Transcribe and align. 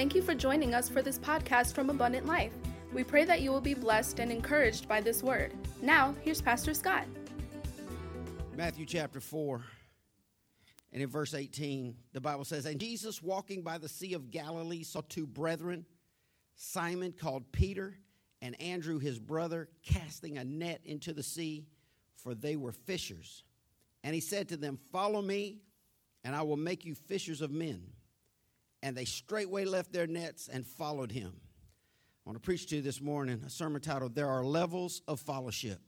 Thank 0.00 0.14
you 0.14 0.22
for 0.22 0.34
joining 0.34 0.72
us 0.74 0.88
for 0.88 1.02
this 1.02 1.18
podcast 1.18 1.74
from 1.74 1.90
Abundant 1.90 2.24
Life. 2.24 2.54
We 2.90 3.04
pray 3.04 3.26
that 3.26 3.42
you 3.42 3.50
will 3.50 3.60
be 3.60 3.74
blessed 3.74 4.18
and 4.18 4.32
encouraged 4.32 4.88
by 4.88 5.02
this 5.02 5.22
word. 5.22 5.52
Now, 5.82 6.14
here's 6.22 6.40
Pastor 6.40 6.72
Scott. 6.72 7.04
Matthew 8.56 8.86
chapter 8.86 9.20
4, 9.20 9.62
and 10.94 11.02
in 11.02 11.08
verse 11.10 11.34
18, 11.34 11.94
the 12.14 12.20
Bible 12.22 12.46
says, 12.46 12.64
And 12.64 12.80
Jesus, 12.80 13.22
walking 13.22 13.60
by 13.60 13.76
the 13.76 13.90
Sea 13.90 14.14
of 14.14 14.30
Galilee, 14.30 14.84
saw 14.84 15.02
two 15.06 15.26
brethren, 15.26 15.84
Simon 16.54 17.12
called 17.12 17.52
Peter, 17.52 17.94
and 18.40 18.58
Andrew 18.58 19.00
his 19.00 19.18
brother, 19.18 19.68
casting 19.82 20.38
a 20.38 20.44
net 20.44 20.80
into 20.86 21.12
the 21.12 21.22
sea, 21.22 21.66
for 22.16 22.34
they 22.34 22.56
were 22.56 22.72
fishers. 22.72 23.44
And 24.02 24.14
he 24.14 24.22
said 24.22 24.48
to 24.48 24.56
them, 24.56 24.78
Follow 24.92 25.20
me, 25.20 25.58
and 26.24 26.34
I 26.34 26.40
will 26.40 26.56
make 26.56 26.86
you 26.86 26.94
fishers 26.94 27.42
of 27.42 27.50
men. 27.50 27.82
And 28.82 28.96
they 28.96 29.04
straightway 29.04 29.64
left 29.64 29.92
their 29.92 30.06
nets 30.06 30.48
and 30.48 30.66
followed 30.66 31.12
him. 31.12 31.32
I 31.36 32.30
want 32.30 32.36
to 32.36 32.44
preach 32.44 32.66
to 32.68 32.76
you 32.76 32.82
this 32.82 33.00
morning 33.00 33.42
a 33.46 33.50
sermon 33.50 33.80
titled, 33.80 34.14
There 34.14 34.28
Are 34.28 34.44
Levels 34.44 35.02
of 35.08 35.20
Fellowship. 35.20 35.80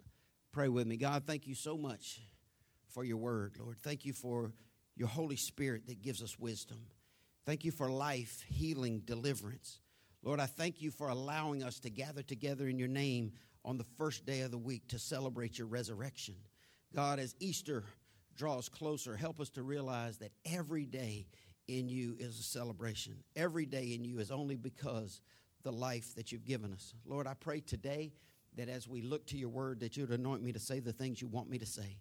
Pray 0.52 0.68
with 0.68 0.86
me. 0.86 0.96
God, 0.96 1.24
thank 1.26 1.46
you 1.46 1.54
so 1.54 1.76
much 1.78 2.20
for 2.88 3.04
your 3.04 3.16
word, 3.16 3.56
Lord. 3.58 3.78
Thank 3.82 4.04
you 4.04 4.12
for 4.12 4.52
your 4.96 5.08
Holy 5.08 5.36
Spirit 5.36 5.86
that 5.86 6.02
gives 6.02 6.22
us 6.22 6.38
wisdom. 6.38 6.78
Thank 7.46 7.64
you 7.64 7.70
for 7.70 7.90
life, 7.90 8.44
healing, 8.48 9.02
deliverance. 9.04 9.80
Lord, 10.22 10.38
I 10.38 10.46
thank 10.46 10.80
you 10.80 10.90
for 10.90 11.08
allowing 11.08 11.62
us 11.62 11.80
to 11.80 11.90
gather 11.90 12.22
together 12.22 12.68
in 12.68 12.78
your 12.78 12.88
name 12.88 13.32
on 13.64 13.78
the 13.78 13.86
first 13.96 14.26
day 14.26 14.42
of 14.42 14.50
the 14.50 14.58
week 14.58 14.88
to 14.88 14.98
celebrate 14.98 15.58
your 15.58 15.66
resurrection. 15.66 16.36
God, 16.94 17.18
as 17.18 17.34
Easter 17.40 17.84
draws 18.36 18.68
closer, 18.68 19.16
help 19.16 19.40
us 19.40 19.50
to 19.50 19.62
realize 19.62 20.18
that 20.18 20.32
every 20.44 20.84
day 20.84 21.26
in 21.68 21.88
you 21.88 22.16
is 22.18 22.38
a 22.38 22.42
celebration. 22.42 23.14
Every 23.36 23.66
day 23.66 23.94
in 23.94 24.04
you 24.04 24.18
is 24.18 24.30
only 24.30 24.56
because 24.56 25.20
the 25.62 25.72
life 25.72 26.14
that 26.16 26.32
you've 26.32 26.44
given 26.44 26.72
us. 26.72 26.94
Lord, 27.06 27.26
I 27.26 27.34
pray 27.34 27.60
today 27.60 28.12
that 28.56 28.68
as 28.68 28.88
we 28.88 29.02
look 29.02 29.26
to 29.26 29.36
your 29.36 29.48
word, 29.48 29.80
that 29.80 29.96
you'd 29.96 30.10
anoint 30.10 30.42
me 30.42 30.52
to 30.52 30.58
say 30.58 30.80
the 30.80 30.92
things 30.92 31.20
you 31.22 31.28
want 31.28 31.48
me 31.48 31.58
to 31.58 31.66
say. 31.66 31.98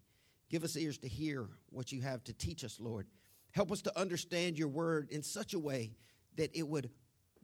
Give 0.50 0.64
us 0.64 0.76
ears 0.76 0.98
to 1.00 1.08
hear 1.08 1.48
what 1.70 1.92
you 1.92 2.02
have 2.02 2.24
to 2.26 2.34
teach 2.34 2.64
us, 2.64 2.80
Lord. 2.80 3.08
Help 3.52 3.72
us 3.72 3.82
to 3.84 4.00
understand 4.00 4.58
your 4.58 4.68
word 4.68 5.10
in 5.12 5.24
such 5.24 5.54
a 5.54 5.60
way 5.60 5.92
that 6.36 6.56
it 6.56 6.68
would 6.68 6.90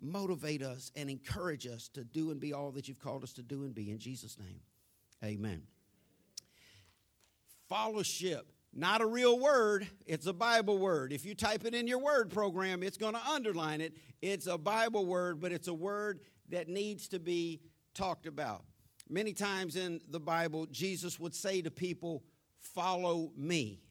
motivate 0.01 0.61
us 0.61 0.91
and 0.95 1.09
encourage 1.09 1.65
us 1.65 1.89
to 1.93 2.03
do 2.03 2.31
and 2.31 2.39
be 2.39 2.53
all 2.53 2.71
that 2.71 2.87
you've 2.87 2.99
called 2.99 3.23
us 3.23 3.33
to 3.33 3.43
do 3.43 3.63
and 3.63 3.73
be. 3.73 3.91
In 3.91 3.99
Jesus' 3.99 4.37
name, 4.37 4.59
amen. 5.23 5.63
Fellowship, 7.69 8.47
not 8.77 9.01
a 9.01 9.07
real 9.07 9.39
word, 9.39 9.87
it's 10.05 10.27
a 10.27 10.33
Bible 10.33 10.77
word. 10.77 11.11
If 11.11 11.25
you 11.25 11.33
type 11.33 11.65
it 11.65 11.73
in 11.73 11.87
your 11.87 11.97
word 11.97 12.29
program, 12.29 12.83
it's 12.83 12.97
going 12.97 13.15
to 13.15 13.27
underline 13.27 13.81
it. 13.81 13.97
It's 14.21 14.45
a 14.45 14.55
Bible 14.55 15.07
word, 15.07 15.39
but 15.41 15.51
it's 15.51 15.67
a 15.67 15.73
word 15.73 16.19
that 16.49 16.69
needs 16.69 17.07
to 17.07 17.19
be 17.19 17.59
talked 17.95 18.27
about. 18.27 18.63
Many 19.09 19.33
times 19.33 19.77
in 19.77 19.99
the 20.11 20.19
Bible, 20.19 20.67
Jesus 20.67 21.19
would 21.19 21.33
say 21.33 21.61
to 21.63 21.71
people, 21.71 22.23
Follow 22.59 23.31
me. 23.35 23.81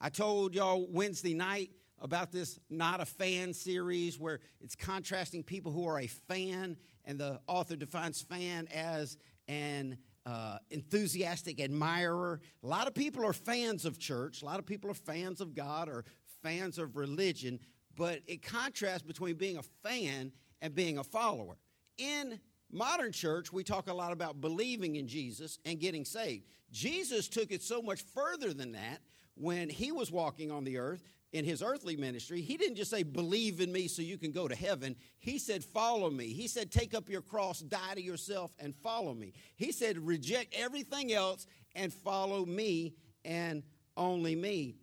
I 0.00 0.10
told 0.10 0.54
y'all 0.54 0.86
Wednesday 0.90 1.34
night 1.34 1.70
about 2.00 2.30
this 2.30 2.60
not 2.68 3.00
a 3.00 3.06
fan 3.06 3.52
series 3.52 4.18
where 4.18 4.40
it's 4.60 4.76
contrasting 4.76 5.42
people 5.42 5.72
who 5.72 5.88
are 5.88 6.00
a 6.00 6.06
fan, 6.06 6.76
and 7.04 7.18
the 7.18 7.40
author 7.48 7.74
defines 7.74 8.20
fan 8.20 8.68
as 8.72 9.16
an 9.48 9.96
uh, 10.26 10.58
enthusiastic 10.70 11.60
admirer. 11.60 12.40
A 12.62 12.66
lot 12.66 12.88
of 12.88 12.94
people 12.94 13.24
are 13.24 13.32
fans 13.32 13.84
of 13.84 13.98
church, 13.98 14.42
a 14.42 14.44
lot 14.44 14.58
of 14.58 14.66
people 14.66 14.90
are 14.90 14.94
fans 14.94 15.40
of 15.40 15.54
God 15.54 15.88
or 15.88 16.04
fans 16.42 16.78
of 16.78 16.96
religion, 16.96 17.60
but 17.96 18.20
it 18.26 18.42
contrasts 18.42 19.02
between 19.02 19.36
being 19.36 19.56
a 19.56 19.62
fan 19.62 20.32
and 20.60 20.74
being 20.74 20.98
a 20.98 21.04
follower. 21.04 21.56
In 21.96 22.40
modern 22.70 23.12
church, 23.12 23.52
we 23.52 23.62
talk 23.62 23.88
a 23.88 23.94
lot 23.94 24.12
about 24.12 24.40
believing 24.40 24.96
in 24.96 25.06
Jesus 25.06 25.58
and 25.64 25.78
getting 25.78 26.04
saved. 26.04 26.44
Jesus 26.72 27.28
took 27.28 27.52
it 27.52 27.62
so 27.62 27.80
much 27.80 28.02
further 28.02 28.52
than 28.52 28.72
that 28.72 29.00
when 29.34 29.68
he 29.68 29.92
was 29.92 30.10
walking 30.10 30.50
on 30.50 30.64
the 30.64 30.78
earth 30.78 31.04
in 31.32 31.44
his 31.44 31.62
earthly 31.62 31.96
ministry, 31.96 32.40
he 32.40 32.56
didn't 32.56 32.76
just 32.76 32.90
say, 32.90 33.02
Believe 33.02 33.60
in 33.60 33.72
me 33.72 33.88
so 33.88 34.02
you 34.02 34.18
can 34.18 34.32
go 34.32 34.48
to 34.48 34.54
heaven. 34.54 34.96
He 35.18 35.38
said, 35.38 35.64
Follow 35.64 36.10
me. 36.10 36.28
He 36.28 36.48
said, 36.48 36.70
Take 36.70 36.94
up 36.94 37.08
your 37.08 37.22
cross, 37.22 37.60
die 37.60 37.94
to 37.94 38.02
yourself, 38.02 38.52
and 38.58 38.74
follow 38.74 39.14
me. 39.14 39.32
He 39.56 39.72
said, 39.72 39.98
Reject 39.98 40.54
everything 40.56 41.12
else 41.12 41.46
and 41.74 41.92
follow 41.92 42.44
me 42.44 42.94
and 43.24 43.62
only 43.96 44.36
me 44.36 44.76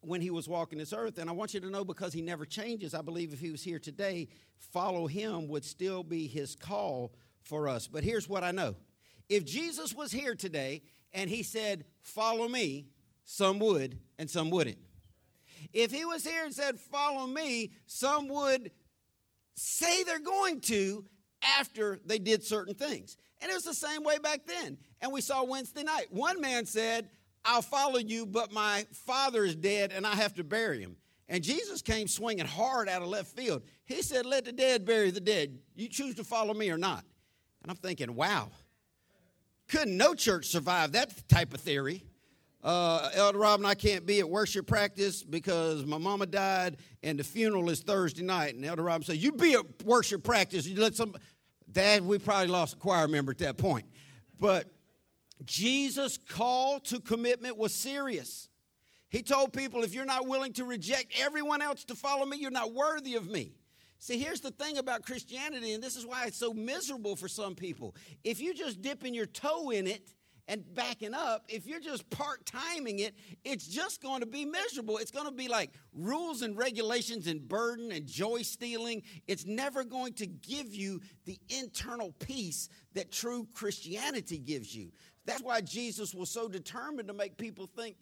when 0.00 0.20
he 0.20 0.30
was 0.30 0.48
walking 0.48 0.78
this 0.78 0.92
earth. 0.92 1.18
And 1.18 1.28
I 1.28 1.32
want 1.32 1.54
you 1.54 1.60
to 1.60 1.70
know 1.70 1.84
because 1.84 2.12
he 2.12 2.22
never 2.22 2.44
changes, 2.44 2.94
I 2.94 3.02
believe 3.02 3.32
if 3.32 3.40
he 3.40 3.50
was 3.50 3.62
here 3.62 3.78
today, 3.78 4.28
follow 4.58 5.06
him 5.06 5.48
would 5.48 5.64
still 5.64 6.02
be 6.02 6.26
his 6.26 6.56
call 6.56 7.12
for 7.42 7.68
us. 7.68 7.86
But 7.86 8.04
here's 8.04 8.28
what 8.28 8.44
I 8.44 8.50
know 8.50 8.76
if 9.28 9.44
Jesus 9.44 9.94
was 9.94 10.12
here 10.12 10.34
today 10.34 10.82
and 11.12 11.30
he 11.30 11.42
said, 11.42 11.84
Follow 12.00 12.48
me, 12.48 12.86
some 13.24 13.58
would 13.60 13.98
and 14.18 14.28
some 14.28 14.50
wouldn't. 14.50 14.78
If 15.72 15.90
he 15.92 16.04
was 16.04 16.24
here 16.24 16.44
and 16.44 16.54
said, 16.54 16.78
Follow 16.78 17.26
me, 17.26 17.72
some 17.86 18.28
would 18.28 18.70
say 19.54 20.02
they're 20.02 20.18
going 20.18 20.60
to 20.62 21.04
after 21.58 22.00
they 22.04 22.18
did 22.18 22.42
certain 22.42 22.74
things. 22.74 23.16
And 23.40 23.50
it 23.50 23.54
was 23.54 23.64
the 23.64 23.74
same 23.74 24.04
way 24.04 24.18
back 24.18 24.46
then. 24.46 24.78
And 25.00 25.12
we 25.12 25.20
saw 25.20 25.44
Wednesday 25.44 25.82
night. 25.82 26.06
One 26.10 26.40
man 26.40 26.66
said, 26.66 27.08
I'll 27.44 27.62
follow 27.62 27.98
you, 27.98 28.24
but 28.24 28.52
my 28.52 28.86
father 28.92 29.44
is 29.44 29.54
dead 29.54 29.92
and 29.92 30.06
I 30.06 30.14
have 30.14 30.34
to 30.34 30.44
bury 30.44 30.80
him. 30.80 30.96
And 31.28 31.42
Jesus 31.42 31.82
came 31.82 32.08
swinging 32.08 32.46
hard 32.46 32.88
out 32.88 33.02
of 33.02 33.08
left 33.08 33.36
field. 33.36 33.62
He 33.84 34.02
said, 34.02 34.26
Let 34.26 34.44
the 34.44 34.52
dead 34.52 34.84
bury 34.84 35.10
the 35.10 35.20
dead. 35.20 35.58
You 35.74 35.88
choose 35.88 36.14
to 36.16 36.24
follow 36.24 36.54
me 36.54 36.70
or 36.70 36.78
not. 36.78 37.04
And 37.62 37.70
I'm 37.70 37.76
thinking, 37.78 38.14
wow, 38.14 38.50
couldn't 39.68 39.96
no 39.96 40.14
church 40.14 40.46
survive 40.46 40.92
that 40.92 41.28
type 41.28 41.54
of 41.54 41.60
theory? 41.60 42.04
Uh, 42.64 43.10
Elder 43.12 43.38
Rob 43.38 43.60
and 43.60 43.66
I 43.66 43.74
can't 43.74 44.06
be 44.06 44.20
at 44.20 44.28
worship 44.28 44.66
practice 44.66 45.22
because 45.22 45.84
my 45.84 45.98
mama 45.98 46.24
died 46.24 46.78
and 47.02 47.18
the 47.18 47.24
funeral 47.24 47.68
is 47.68 47.80
Thursday 47.80 48.22
night. 48.22 48.54
And 48.54 48.64
Elder 48.64 48.82
Rob 48.82 49.04
said, 49.04 49.16
You 49.16 49.32
be 49.32 49.52
at 49.52 49.84
worship 49.84 50.24
practice. 50.24 50.66
You 50.66 50.80
let 50.80 50.94
some. 50.94 51.14
Dad, 51.70 52.04
we 52.04 52.18
probably 52.18 52.46
lost 52.46 52.74
a 52.74 52.76
choir 52.76 53.06
member 53.06 53.32
at 53.32 53.38
that 53.38 53.58
point. 53.58 53.84
But 54.40 54.72
Jesus' 55.44 56.16
call 56.16 56.80
to 56.80 57.00
commitment 57.00 57.58
was 57.58 57.74
serious. 57.74 58.48
He 59.10 59.22
told 59.22 59.52
people, 59.52 59.84
If 59.84 59.92
you're 59.92 60.06
not 60.06 60.26
willing 60.26 60.54
to 60.54 60.64
reject 60.64 61.12
everyone 61.20 61.60
else 61.60 61.84
to 61.84 61.94
follow 61.94 62.24
me, 62.24 62.38
you're 62.38 62.50
not 62.50 62.72
worthy 62.72 63.14
of 63.14 63.28
me. 63.28 63.52
See, 63.98 64.18
here's 64.18 64.40
the 64.40 64.50
thing 64.50 64.78
about 64.78 65.02
Christianity, 65.02 65.72
and 65.72 65.82
this 65.82 65.96
is 65.96 66.06
why 66.06 66.26
it's 66.26 66.38
so 66.38 66.52
miserable 66.52 67.16
for 67.16 67.28
some 67.28 67.54
people. 67.54 67.94
If 68.22 68.40
you 68.40 68.54
just 68.54 68.82
dipping 68.82 69.14
your 69.14 69.26
toe 69.26 69.70
in 69.70 69.86
it, 69.86 70.13
and 70.46 70.62
backing 70.74 71.14
up, 71.14 71.44
if 71.48 71.66
you're 71.66 71.80
just 71.80 72.08
part 72.10 72.44
timing 72.44 72.98
it, 72.98 73.14
it's 73.44 73.66
just 73.66 74.02
going 74.02 74.20
to 74.20 74.26
be 74.26 74.44
miserable. 74.44 74.98
It's 74.98 75.10
going 75.10 75.26
to 75.26 75.32
be 75.32 75.48
like 75.48 75.70
rules 75.94 76.42
and 76.42 76.56
regulations 76.56 77.26
and 77.26 77.46
burden 77.48 77.92
and 77.92 78.06
joy 78.06 78.42
stealing. 78.42 79.02
It's 79.26 79.46
never 79.46 79.84
going 79.84 80.12
to 80.14 80.26
give 80.26 80.74
you 80.74 81.00
the 81.24 81.38
internal 81.48 82.12
peace 82.18 82.68
that 82.94 83.10
true 83.10 83.46
Christianity 83.54 84.38
gives 84.38 84.74
you. 84.74 84.92
That's 85.24 85.42
why 85.42 85.62
Jesus 85.62 86.14
was 86.14 86.30
so 86.30 86.48
determined 86.48 87.08
to 87.08 87.14
make 87.14 87.38
people 87.38 87.66
think 87.66 87.96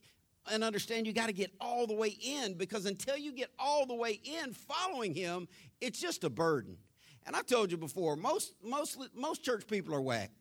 and 0.51 0.65
understand 0.65 1.07
you 1.07 1.13
got 1.13 1.27
to 1.27 1.33
get 1.33 1.53
all 1.61 1.87
the 1.87 1.95
way 1.95 2.09
in 2.09 2.55
because 2.55 2.87
until 2.87 3.17
you 3.17 3.33
get 3.33 3.51
all 3.59 3.87
the 3.87 3.95
way 3.95 4.21
in 4.25 4.53
following 4.53 5.15
him, 5.15 5.47
it's 5.81 6.01
just 6.01 6.25
a 6.25 6.31
burden. 6.31 6.77
And 7.25 7.37
I 7.37 7.43
told 7.43 7.71
you 7.71 7.77
before, 7.77 8.17
most 8.17 8.55
most 8.65 8.99
most 9.15 9.45
church 9.45 9.67
people 9.69 9.95
are 9.95 10.01
whack. 10.01 10.33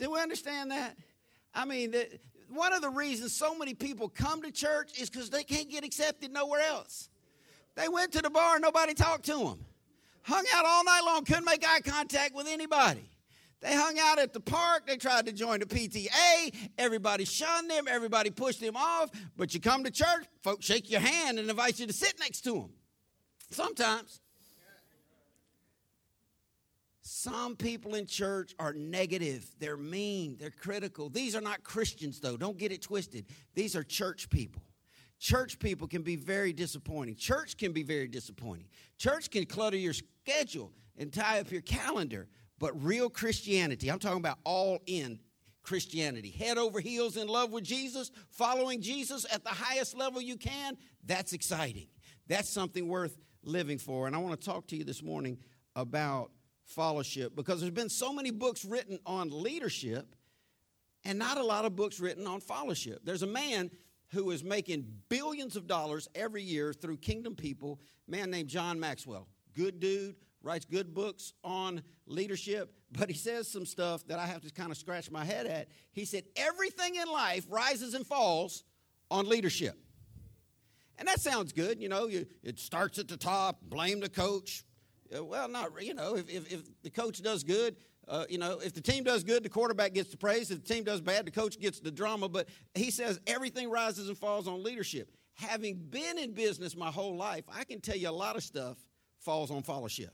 Do 0.00 0.10
we 0.12 0.18
understand 0.18 0.70
that? 0.70 0.96
I 1.54 1.66
mean, 1.66 1.94
one 2.48 2.72
of 2.72 2.80
the 2.80 2.88
reasons 2.88 3.36
so 3.36 3.54
many 3.54 3.74
people 3.74 4.08
come 4.08 4.40
to 4.42 4.50
church 4.50 4.98
is 4.98 5.10
because 5.10 5.28
they 5.28 5.44
can't 5.44 5.68
get 5.68 5.84
accepted 5.84 6.32
nowhere 6.32 6.62
else. 6.62 7.10
They 7.76 7.86
went 7.86 8.12
to 8.12 8.22
the 8.22 8.30
bar 8.30 8.54
and 8.54 8.62
nobody 8.62 8.94
talked 8.94 9.26
to 9.26 9.38
them. 9.38 9.64
Hung 10.22 10.44
out 10.54 10.64
all 10.64 10.84
night 10.84 11.02
long, 11.04 11.24
couldn't 11.24 11.44
make 11.44 11.62
eye 11.68 11.80
contact 11.80 12.34
with 12.34 12.46
anybody. 12.48 13.10
They 13.60 13.74
hung 13.74 13.98
out 14.00 14.18
at 14.18 14.32
the 14.32 14.40
park. 14.40 14.86
They 14.86 14.96
tried 14.96 15.26
to 15.26 15.32
join 15.32 15.60
the 15.60 15.66
PTA. 15.66 16.54
Everybody 16.78 17.26
shunned 17.26 17.68
them. 17.68 17.84
Everybody 17.86 18.30
pushed 18.30 18.60
them 18.60 18.76
off. 18.76 19.10
But 19.36 19.52
you 19.52 19.60
come 19.60 19.84
to 19.84 19.90
church, 19.90 20.24
folks 20.42 20.64
shake 20.64 20.90
your 20.90 21.00
hand 21.00 21.38
and 21.38 21.50
invite 21.50 21.78
you 21.78 21.86
to 21.86 21.92
sit 21.92 22.14
next 22.18 22.40
to 22.42 22.54
them. 22.54 22.70
Sometimes. 23.50 24.20
Some 27.12 27.56
people 27.56 27.96
in 27.96 28.06
church 28.06 28.54
are 28.60 28.72
negative, 28.72 29.44
they're 29.58 29.76
mean, 29.76 30.36
they're 30.38 30.48
critical. 30.48 31.08
These 31.08 31.34
are 31.34 31.40
not 31.40 31.64
Christians, 31.64 32.20
though. 32.20 32.36
Don't 32.36 32.56
get 32.56 32.70
it 32.70 32.82
twisted. 32.82 33.26
These 33.52 33.74
are 33.74 33.82
church 33.82 34.30
people. 34.30 34.62
Church 35.18 35.58
people 35.58 35.88
can 35.88 36.02
be 36.02 36.14
very 36.14 36.52
disappointing. 36.52 37.16
Church 37.16 37.56
can 37.56 37.72
be 37.72 37.82
very 37.82 38.06
disappointing. 38.06 38.68
Church 38.96 39.28
can 39.28 39.44
clutter 39.44 39.76
your 39.76 39.92
schedule 39.92 40.70
and 40.96 41.12
tie 41.12 41.40
up 41.40 41.50
your 41.50 41.62
calendar. 41.62 42.28
But 42.60 42.80
real 42.80 43.10
Christianity, 43.10 43.90
I'm 43.90 43.98
talking 43.98 44.18
about 44.18 44.38
all 44.44 44.78
in 44.86 45.18
Christianity, 45.62 46.30
head 46.30 46.58
over 46.58 46.78
heels 46.78 47.16
in 47.16 47.26
love 47.26 47.50
with 47.50 47.64
Jesus, 47.64 48.12
following 48.28 48.80
Jesus 48.80 49.26
at 49.34 49.42
the 49.42 49.50
highest 49.50 49.96
level 49.96 50.20
you 50.22 50.36
can, 50.36 50.76
that's 51.04 51.32
exciting. 51.32 51.88
That's 52.28 52.48
something 52.48 52.86
worth 52.86 53.18
living 53.42 53.78
for. 53.78 54.06
And 54.06 54.14
I 54.14 54.20
want 54.20 54.40
to 54.40 54.46
talk 54.46 54.68
to 54.68 54.76
you 54.76 54.84
this 54.84 55.02
morning 55.02 55.38
about 55.74 56.30
fellowship 56.70 57.34
because 57.34 57.60
there's 57.60 57.72
been 57.72 57.88
so 57.88 58.12
many 58.12 58.30
books 58.30 58.64
written 58.64 58.98
on 59.04 59.28
leadership 59.30 60.14
and 61.04 61.18
not 61.18 61.38
a 61.38 61.44
lot 61.44 61.64
of 61.64 61.76
books 61.76 62.00
written 62.00 62.26
on 62.26 62.40
fellowship. 62.40 63.00
There's 63.04 63.22
a 63.22 63.26
man 63.26 63.70
who 64.08 64.30
is 64.30 64.42
making 64.42 64.86
billions 65.08 65.56
of 65.56 65.66
dollars 65.66 66.08
every 66.14 66.42
year 66.42 66.72
through 66.72 66.98
Kingdom 66.98 67.34
People, 67.34 67.80
man 68.06 68.30
named 68.30 68.48
John 68.48 68.78
Maxwell. 68.78 69.28
Good 69.54 69.80
dude, 69.80 70.16
writes 70.42 70.64
good 70.64 70.94
books 70.94 71.32
on 71.44 71.82
leadership, 72.06 72.74
but 72.92 73.08
he 73.08 73.16
says 73.16 73.48
some 73.48 73.66
stuff 73.66 74.06
that 74.08 74.18
I 74.18 74.26
have 74.26 74.42
to 74.42 74.52
kind 74.52 74.70
of 74.70 74.76
scratch 74.76 75.10
my 75.10 75.24
head 75.24 75.46
at. 75.46 75.68
He 75.92 76.04
said, 76.04 76.24
Everything 76.36 76.96
in 76.96 77.08
life 77.08 77.46
rises 77.48 77.94
and 77.94 78.06
falls 78.06 78.64
on 79.10 79.28
leadership. 79.28 79.76
And 80.98 81.08
that 81.08 81.20
sounds 81.20 81.52
good. 81.52 81.80
You 81.80 81.88
know, 81.88 82.08
you, 82.08 82.26
it 82.42 82.58
starts 82.58 82.98
at 82.98 83.08
the 83.08 83.16
top, 83.16 83.58
blame 83.62 84.00
the 84.00 84.08
coach. 84.08 84.64
Uh, 85.14 85.24
well, 85.24 85.48
not, 85.48 85.70
you 85.82 85.94
know, 85.94 86.16
if, 86.16 86.28
if, 86.28 86.52
if 86.52 86.82
the 86.82 86.90
coach 86.90 87.22
does 87.22 87.42
good, 87.42 87.76
uh, 88.08 88.24
you 88.28 88.38
know, 88.38 88.58
if 88.58 88.74
the 88.74 88.80
team 88.80 89.04
does 89.04 89.22
good, 89.22 89.42
the 89.42 89.48
quarterback 89.48 89.94
gets 89.94 90.10
the 90.10 90.16
praise. 90.16 90.50
If 90.50 90.64
the 90.64 90.74
team 90.74 90.84
does 90.84 91.00
bad, 91.00 91.26
the 91.26 91.30
coach 91.30 91.60
gets 91.60 91.80
the 91.80 91.90
drama. 91.90 92.28
But 92.28 92.48
he 92.74 92.90
says 92.90 93.20
everything 93.26 93.70
rises 93.70 94.08
and 94.08 94.18
falls 94.18 94.48
on 94.48 94.62
leadership. 94.62 95.10
Having 95.34 95.76
been 95.90 96.18
in 96.18 96.32
business 96.32 96.76
my 96.76 96.90
whole 96.90 97.16
life, 97.16 97.44
I 97.52 97.64
can 97.64 97.80
tell 97.80 97.96
you 97.96 98.08
a 98.08 98.10
lot 98.10 98.36
of 98.36 98.42
stuff 98.42 98.76
falls 99.20 99.50
on 99.50 99.62
fellowship. 99.62 100.12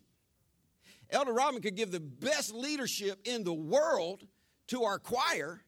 Elder 1.11 1.33
Robin 1.33 1.63
could 1.63 1.77
give 1.77 1.91
the 1.91 2.01
best 2.01 2.53
leadership 2.53 3.21
in 3.25 3.45
the 3.45 3.53
world 3.53 4.27
to 4.69 4.83
our 4.83 4.99
choir, 4.99 5.63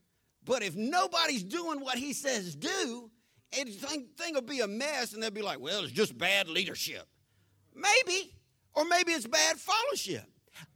but 0.44 0.62
if 0.62 0.74
nobody's 0.74 1.44
doing 1.44 1.80
what 1.80 1.96
he 1.96 2.12
says 2.12 2.56
do, 2.56 3.10
and 3.58 3.68
thing, 3.68 4.08
thing 4.16 4.34
will 4.34 4.42
be 4.42 4.60
a 4.60 4.66
mess, 4.66 5.14
and 5.14 5.22
they'll 5.22 5.30
be 5.30 5.42
like, 5.42 5.60
well, 5.60 5.82
it's 5.84 5.92
just 5.92 6.18
bad 6.18 6.48
leadership. 6.48 7.06
Maybe, 7.74 8.17
or 8.78 8.84
maybe 8.84 9.10
it's 9.10 9.26
bad 9.26 9.56
fellowship. 9.56 10.24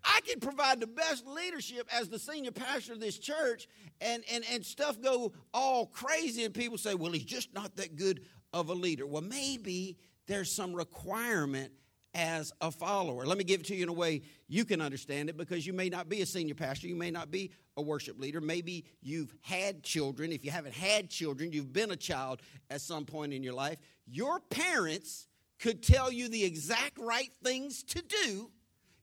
I 0.04 0.20
can 0.26 0.40
provide 0.40 0.80
the 0.80 0.88
best 0.88 1.24
leadership 1.24 1.88
as 1.92 2.08
the 2.08 2.18
senior 2.18 2.50
pastor 2.50 2.94
of 2.94 3.00
this 3.00 3.16
church, 3.16 3.68
and, 4.00 4.24
and, 4.32 4.44
and 4.50 4.66
stuff 4.66 5.00
go 5.00 5.32
all 5.54 5.86
crazy, 5.86 6.44
and 6.44 6.52
people 6.52 6.78
say, 6.78 6.96
well, 6.96 7.12
he's 7.12 7.24
just 7.24 7.54
not 7.54 7.76
that 7.76 7.94
good 7.94 8.22
of 8.52 8.70
a 8.70 8.74
leader. 8.74 9.06
Well, 9.06 9.22
maybe 9.22 9.98
there's 10.26 10.50
some 10.50 10.72
requirement 10.72 11.72
as 12.12 12.52
a 12.60 12.72
follower. 12.72 13.24
Let 13.24 13.38
me 13.38 13.44
give 13.44 13.60
it 13.60 13.66
to 13.66 13.76
you 13.76 13.84
in 13.84 13.88
a 13.88 13.92
way 13.92 14.22
you 14.48 14.64
can 14.64 14.80
understand 14.80 15.28
it 15.28 15.36
because 15.36 15.64
you 15.64 15.72
may 15.72 15.88
not 15.88 16.08
be 16.08 16.22
a 16.22 16.26
senior 16.26 16.56
pastor, 16.56 16.88
you 16.88 16.96
may 16.96 17.12
not 17.12 17.30
be 17.30 17.52
a 17.76 17.82
worship 17.82 18.18
leader. 18.18 18.40
Maybe 18.40 18.84
you've 19.00 19.32
had 19.42 19.84
children. 19.84 20.32
If 20.32 20.44
you 20.44 20.50
haven't 20.50 20.74
had 20.74 21.08
children, 21.08 21.52
you've 21.52 21.72
been 21.72 21.92
a 21.92 21.96
child 21.96 22.42
at 22.68 22.80
some 22.80 23.06
point 23.06 23.32
in 23.32 23.44
your 23.44 23.54
life. 23.54 23.78
Your 24.06 24.40
parents 24.40 25.28
could 25.62 25.82
tell 25.82 26.12
you 26.12 26.28
the 26.28 26.44
exact 26.44 26.98
right 26.98 27.30
things 27.44 27.84
to 27.84 28.02
do. 28.02 28.50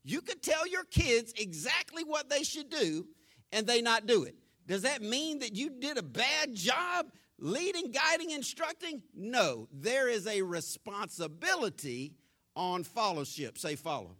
You 0.04 0.20
could 0.20 0.42
tell 0.42 0.68
your 0.68 0.84
kids 0.84 1.32
exactly 1.38 2.04
what 2.04 2.28
they 2.28 2.42
should 2.42 2.68
do 2.68 3.06
and 3.50 3.66
they 3.66 3.80
not 3.80 4.06
do 4.06 4.24
it. 4.24 4.36
Does 4.66 4.82
that 4.82 5.00
mean 5.02 5.38
that 5.38 5.56
you 5.56 5.70
did 5.70 5.96
a 5.96 6.02
bad 6.02 6.54
job 6.54 7.06
leading, 7.38 7.90
guiding, 7.90 8.30
instructing? 8.30 9.02
No, 9.14 9.68
there 9.72 10.08
is 10.08 10.26
a 10.26 10.42
responsibility 10.42 12.12
on 12.54 12.84
fellowship. 12.84 13.56
Say, 13.56 13.74
follow. 13.74 14.16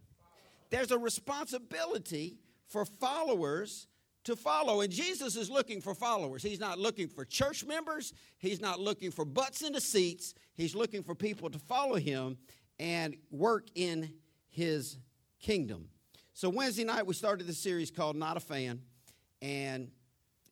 There's 0.71 0.93
a 0.93 0.99
responsibility 0.99 2.39
for 2.69 2.87
followers 2.87 3.87
to 4.25 4.37
follow. 4.37 4.81
And 4.81 4.93
Jesus 4.93 5.37
is 5.37 5.51
looking 5.51 5.81
for 5.81 5.95
followers. 5.95 6.43
He's 6.43 6.61
not 6.61 6.79
looking 6.79 7.09
for 7.09 7.25
church 7.25 7.65
members, 7.65 8.13
He's 8.39 8.61
not 8.61 8.81
looking 8.81 9.11
for 9.11 9.25
butts 9.25 9.63
in 9.63 9.73
the 9.73 9.81
seats. 9.81 10.35
He's 10.55 10.75
looking 10.75 11.03
for 11.03 11.15
people 11.15 11.51
to 11.51 11.59
follow 11.59 11.97
Him 11.97 12.39
and 12.79 13.17
work 13.31 13.69
in 13.75 14.13
His 14.49 14.99
kingdom. 15.41 15.89
So, 16.35 16.49
Wednesday 16.49 16.85
night, 16.85 17.07
we 17.07 17.15
started 17.15 17.47
the 17.47 17.53
series 17.53 17.91
called 17.91 18.17
Not 18.17 18.37
a 18.37 18.41
Fan. 18.41 18.81
And 19.43 19.91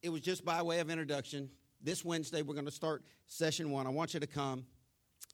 it 0.03 0.09
was 0.09 0.21
just 0.21 0.44
by 0.44 0.62
way 0.62 0.81
of 0.81 0.91
introduction. 0.91 1.50
This 1.82 2.05
Wednesday, 2.05 2.43
we're 2.43 2.55
going 2.55 2.67
to 2.67 2.73
start 2.73 3.05
session 3.26 3.71
one. 3.71 3.87
I 3.87 3.91
want 3.91 4.14
you 4.14 4.21
to 4.21 4.26
come. 4.26 4.64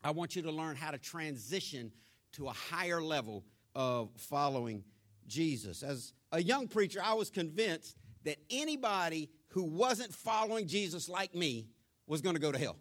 I 0.02 0.10
want 0.10 0.37
you 0.37 0.42
to 0.42 0.50
learn 0.50 0.76
how 0.76 0.90
to 0.90 0.98
transition 0.98 1.90
to 2.32 2.48
a 2.48 2.52
higher 2.52 3.02
level 3.02 3.44
of 3.75 4.10
following 4.16 4.84
Jesus. 5.26 5.82
As 5.82 6.12
a 6.32 6.42
young 6.42 6.69
preacher, 6.69 7.00
I 7.02 7.14
was 7.14 7.30
convinced 7.30 7.96
that 8.25 8.37
anybody 8.50 9.31
who 9.49 9.62
wasn't 9.62 10.12
following 10.12 10.67
Jesus 10.67 11.09
like 11.09 11.35
me 11.35 11.67
was 12.06 12.21
going 12.21 12.35
to 12.35 12.41
go 12.41 12.53
to 12.53 12.59
hell. 12.59 12.76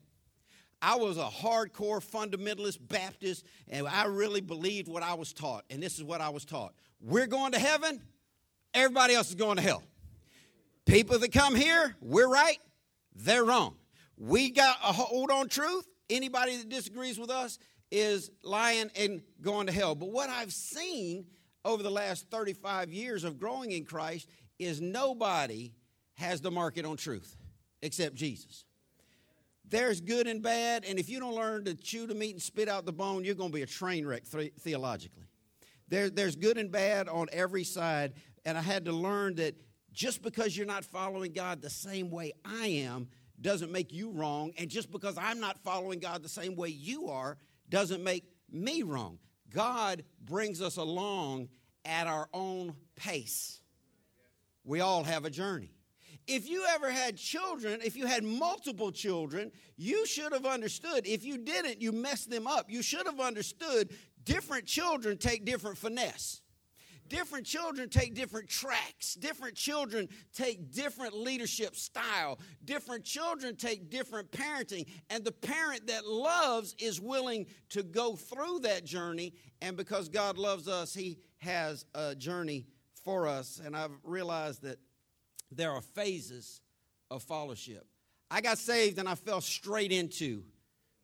I 0.81 0.95
was 0.95 1.17
a 1.17 1.29
hardcore 1.29 2.03
fundamentalist 2.03 2.77
Baptist, 2.89 3.45
and 3.69 3.87
I 3.87 4.05
really 4.05 4.41
believed 4.41 4.89
what 4.89 5.01
I 5.01 5.13
was 5.13 5.31
taught. 5.31 5.63
And 5.69 5.81
this 5.81 5.97
is 5.97 6.03
what 6.03 6.19
I 6.19 6.29
was 6.29 6.43
taught 6.43 6.73
we're 6.99 7.27
going 7.27 7.51
to 7.51 7.59
heaven, 7.59 8.01
everybody 8.73 9.13
else 9.13 9.29
is 9.29 9.35
going 9.35 9.57
to 9.57 9.61
hell. 9.61 9.83
People 10.85 11.19
that 11.19 11.31
come 11.31 11.55
here, 11.55 11.95
we're 12.01 12.29
right, 12.29 12.59
they're 13.15 13.43
wrong. 13.43 13.75
We 14.17 14.51
got 14.51 14.77
a 14.83 14.91
hold 14.93 15.31
on 15.31 15.47
truth. 15.49 15.85
Anybody 16.09 16.57
that 16.57 16.69
disagrees 16.69 17.17
with 17.17 17.29
us 17.29 17.59
is 17.91 18.31
lying 18.43 18.89
and 18.95 19.21
going 19.41 19.67
to 19.67 19.73
hell. 19.73 19.95
But 19.95 20.09
what 20.09 20.29
I've 20.29 20.53
seen 20.53 21.25
over 21.65 21.83
the 21.83 21.91
last 21.91 22.29
35 22.29 22.91
years 22.91 23.23
of 23.23 23.37
growing 23.37 23.71
in 23.71 23.85
Christ 23.85 24.27
is 24.65 24.81
nobody 24.81 25.73
has 26.15 26.41
the 26.41 26.51
market 26.51 26.85
on 26.85 26.97
truth 26.97 27.35
except 27.81 28.15
Jesus. 28.15 28.65
There's 29.69 30.01
good 30.01 30.27
and 30.27 30.41
bad, 30.41 30.85
and 30.85 30.99
if 30.99 31.09
you 31.09 31.19
don't 31.19 31.35
learn 31.35 31.65
to 31.65 31.73
chew 31.73 32.05
the 32.05 32.13
meat 32.13 32.31
and 32.31 32.41
spit 32.41 32.67
out 32.67 32.85
the 32.85 32.93
bone, 32.93 33.23
you're 33.23 33.35
going 33.35 33.49
to 33.49 33.55
be 33.55 33.61
a 33.61 33.67
train 33.67 34.05
wreck 34.05 34.23
theologically. 34.25 35.23
There, 35.87 36.09
there's 36.09 36.35
good 36.35 36.57
and 36.57 36.71
bad 36.71 37.07
on 37.07 37.27
every 37.31 37.63
side, 37.63 38.13
and 38.45 38.57
I 38.57 38.61
had 38.61 38.85
to 38.85 38.91
learn 38.91 39.35
that 39.35 39.55
just 39.91 40.21
because 40.21 40.55
you're 40.55 40.65
not 40.67 40.83
following 40.83 41.33
God 41.33 41.61
the 41.61 41.69
same 41.69 42.09
way 42.09 42.33
I 42.43 42.67
am 42.67 43.07
doesn't 43.39 43.71
make 43.71 43.91
you 43.91 44.11
wrong, 44.11 44.53
and 44.57 44.69
just 44.69 44.91
because 44.91 45.17
I'm 45.17 45.39
not 45.39 45.57
following 45.63 45.99
God 45.99 46.23
the 46.23 46.29
same 46.29 46.55
way 46.55 46.69
you 46.69 47.09
are 47.09 47.37
doesn't 47.69 48.03
make 48.03 48.25
me 48.51 48.83
wrong. 48.83 49.19
God 49.49 50.03
brings 50.23 50.61
us 50.61 50.77
along 50.77 51.49
at 51.85 52.07
our 52.07 52.27
own 52.33 52.75
pace. 52.95 53.59
We 54.63 54.81
all 54.81 55.03
have 55.03 55.25
a 55.25 55.29
journey. 55.29 55.71
If 56.25 56.47
you 56.49 56.65
ever 56.69 56.89
had 56.89 57.17
children, 57.17 57.81
if 57.83 57.97
you 57.97 58.05
had 58.05 58.23
multiple 58.23 58.91
children, 58.91 59.51
you 59.75 60.05
should 60.05 60.31
have 60.31 60.45
understood. 60.45 61.05
If 61.05 61.25
you 61.25 61.37
didn't, 61.37 61.81
you 61.81 61.91
messed 61.91 62.29
them 62.29 62.47
up. 62.47 62.69
You 62.69 62.81
should 62.81 63.05
have 63.05 63.19
understood 63.19 63.93
different 64.23 64.65
children 64.65 65.17
take 65.17 65.43
different 65.43 65.77
finesse. 65.77 66.41
Different 67.09 67.45
children 67.45 67.89
take 67.89 68.15
different 68.15 68.47
tracks. 68.47 69.15
Different 69.15 69.55
children 69.55 70.07
take 70.33 70.71
different 70.71 71.13
leadership 71.13 71.75
style. 71.75 72.39
Different 72.63 73.03
children 73.03 73.57
take 73.57 73.89
different 73.89 74.31
parenting. 74.31 74.87
And 75.09 75.25
the 75.25 75.33
parent 75.33 75.87
that 75.87 76.07
loves 76.07 76.73
is 76.79 77.01
willing 77.01 77.47
to 77.69 77.83
go 77.83 78.15
through 78.15 78.59
that 78.59 78.85
journey. 78.85 79.33
And 79.61 79.75
because 79.75 80.07
God 80.07 80.37
loves 80.37 80.69
us, 80.69 80.93
He 80.93 81.19
has 81.39 81.85
a 81.93 82.15
journey 82.15 82.67
for 83.03 83.27
us. 83.27 83.61
And 83.63 83.75
I've 83.75 83.91
realized 84.03 84.63
that 84.63 84.79
there 85.51 85.71
are 85.71 85.81
phases 85.81 86.61
of 87.11 87.23
fellowship. 87.23 87.85
I 88.31 88.41
got 88.41 88.57
saved 88.57 88.97
and 88.97 89.07
I 89.07 89.15
fell 89.15 89.41
straight 89.41 89.91
into 89.91 90.43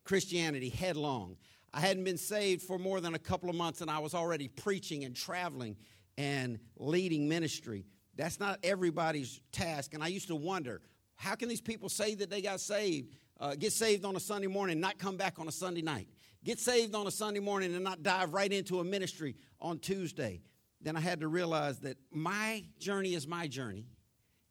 Christianity 0.04 0.68
headlong. 0.68 1.36
I 1.72 1.80
hadn't 1.80 2.04
been 2.04 2.18
saved 2.18 2.62
for 2.62 2.78
more 2.78 3.00
than 3.00 3.14
a 3.14 3.18
couple 3.18 3.48
of 3.48 3.54
months, 3.54 3.80
and 3.80 3.88
I 3.90 4.00
was 4.00 4.12
already 4.12 4.48
preaching 4.48 5.04
and 5.04 5.14
traveling 5.14 5.76
and 6.18 6.58
leading 6.76 7.28
ministry. 7.28 7.86
That's 8.16 8.40
not 8.40 8.58
everybody's 8.64 9.40
task. 9.52 9.94
And 9.94 10.02
I 10.02 10.08
used 10.08 10.28
to 10.28 10.34
wonder 10.34 10.80
how 11.14 11.36
can 11.36 11.48
these 11.48 11.60
people 11.60 11.88
say 11.88 12.14
that 12.16 12.28
they 12.28 12.42
got 12.42 12.60
saved, 12.60 13.14
uh, 13.38 13.54
get 13.54 13.72
saved 13.72 14.04
on 14.04 14.16
a 14.16 14.20
Sunday 14.20 14.48
morning, 14.48 14.80
not 14.80 14.98
come 14.98 15.16
back 15.16 15.38
on 15.38 15.46
a 15.46 15.52
Sunday 15.52 15.82
night? 15.82 16.08
Get 16.42 16.58
saved 16.58 16.94
on 16.94 17.06
a 17.06 17.10
Sunday 17.10 17.40
morning 17.40 17.74
and 17.74 17.84
not 17.84 18.02
dive 18.02 18.32
right 18.32 18.52
into 18.52 18.80
a 18.80 18.84
ministry 18.84 19.36
on 19.60 19.78
Tuesday. 19.78 20.40
Then 20.80 20.96
I 20.96 21.00
had 21.00 21.20
to 21.20 21.28
realize 21.28 21.80
that 21.80 21.98
my 22.10 22.64
journey 22.78 23.14
is 23.14 23.26
my 23.26 23.46
journey, 23.46 23.86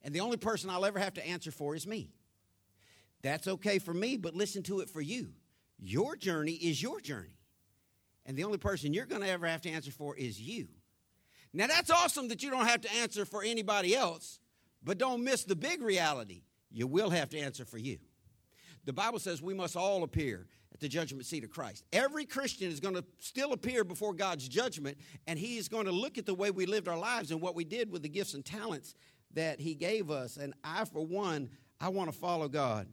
and 0.03 0.13
the 0.13 0.19
only 0.19 0.37
person 0.37 0.69
I'll 0.69 0.85
ever 0.85 0.99
have 0.99 1.15
to 1.15 1.27
answer 1.27 1.51
for 1.51 1.75
is 1.75 1.87
me. 1.87 2.11
That's 3.21 3.47
okay 3.47 3.79
for 3.79 3.93
me, 3.93 4.17
but 4.17 4.35
listen 4.35 4.63
to 4.63 4.79
it 4.79 4.89
for 4.89 5.01
you. 5.01 5.33
Your 5.79 6.15
journey 6.15 6.53
is 6.53 6.81
your 6.81 7.01
journey. 7.01 7.37
And 8.25 8.37
the 8.37 8.43
only 8.43 8.57
person 8.57 8.93
you're 8.93 9.05
going 9.05 9.21
to 9.21 9.29
ever 9.29 9.47
have 9.47 9.61
to 9.61 9.69
answer 9.69 9.91
for 9.91 10.15
is 10.15 10.39
you. 10.39 10.67
Now, 11.51 11.67
that's 11.67 11.89
awesome 11.89 12.27
that 12.27 12.43
you 12.43 12.51
don't 12.51 12.67
have 12.67 12.81
to 12.81 12.93
answer 12.95 13.25
for 13.25 13.43
anybody 13.43 13.95
else, 13.95 14.39
but 14.83 14.99
don't 14.99 15.23
miss 15.23 15.43
the 15.43 15.55
big 15.55 15.81
reality. 15.81 16.43
You 16.69 16.85
will 16.85 17.09
have 17.09 17.29
to 17.29 17.39
answer 17.39 17.65
for 17.65 17.79
you. 17.79 17.97
The 18.85 18.93
Bible 18.93 19.19
says 19.19 19.41
we 19.41 19.55
must 19.55 19.75
all 19.75 20.03
appear 20.03 20.47
at 20.79 20.81
the 20.81 20.87
judgment 20.87 21.25
seat 21.25 21.43
of 21.43 21.49
Christ. 21.49 21.83
Every 21.91 22.25
Christian 22.25 22.71
is 22.71 22.79
going 22.79 22.95
to 22.95 23.03
still 23.19 23.51
appear 23.51 23.83
before 23.83 24.13
God's 24.13 24.47
judgment, 24.47 24.97
and 25.27 25.37
He 25.37 25.57
is 25.57 25.67
going 25.67 25.85
to 25.87 25.91
look 25.91 26.17
at 26.17 26.25
the 26.25 26.33
way 26.33 26.51
we 26.51 26.65
lived 26.65 26.87
our 26.87 26.97
lives 26.97 27.31
and 27.31 27.41
what 27.41 27.53
we 27.53 27.65
did 27.65 27.91
with 27.91 28.01
the 28.01 28.07
gifts 28.07 28.33
and 28.33 28.45
talents 28.45 28.95
that 29.33 29.59
He 29.59 29.75
gave 29.75 30.09
us. 30.09 30.37
And 30.37 30.53
I, 30.63 30.85
for 30.85 31.05
one, 31.05 31.49
I 31.81 31.89
want 31.89 32.09
to 32.09 32.17
follow 32.17 32.47
God 32.47 32.87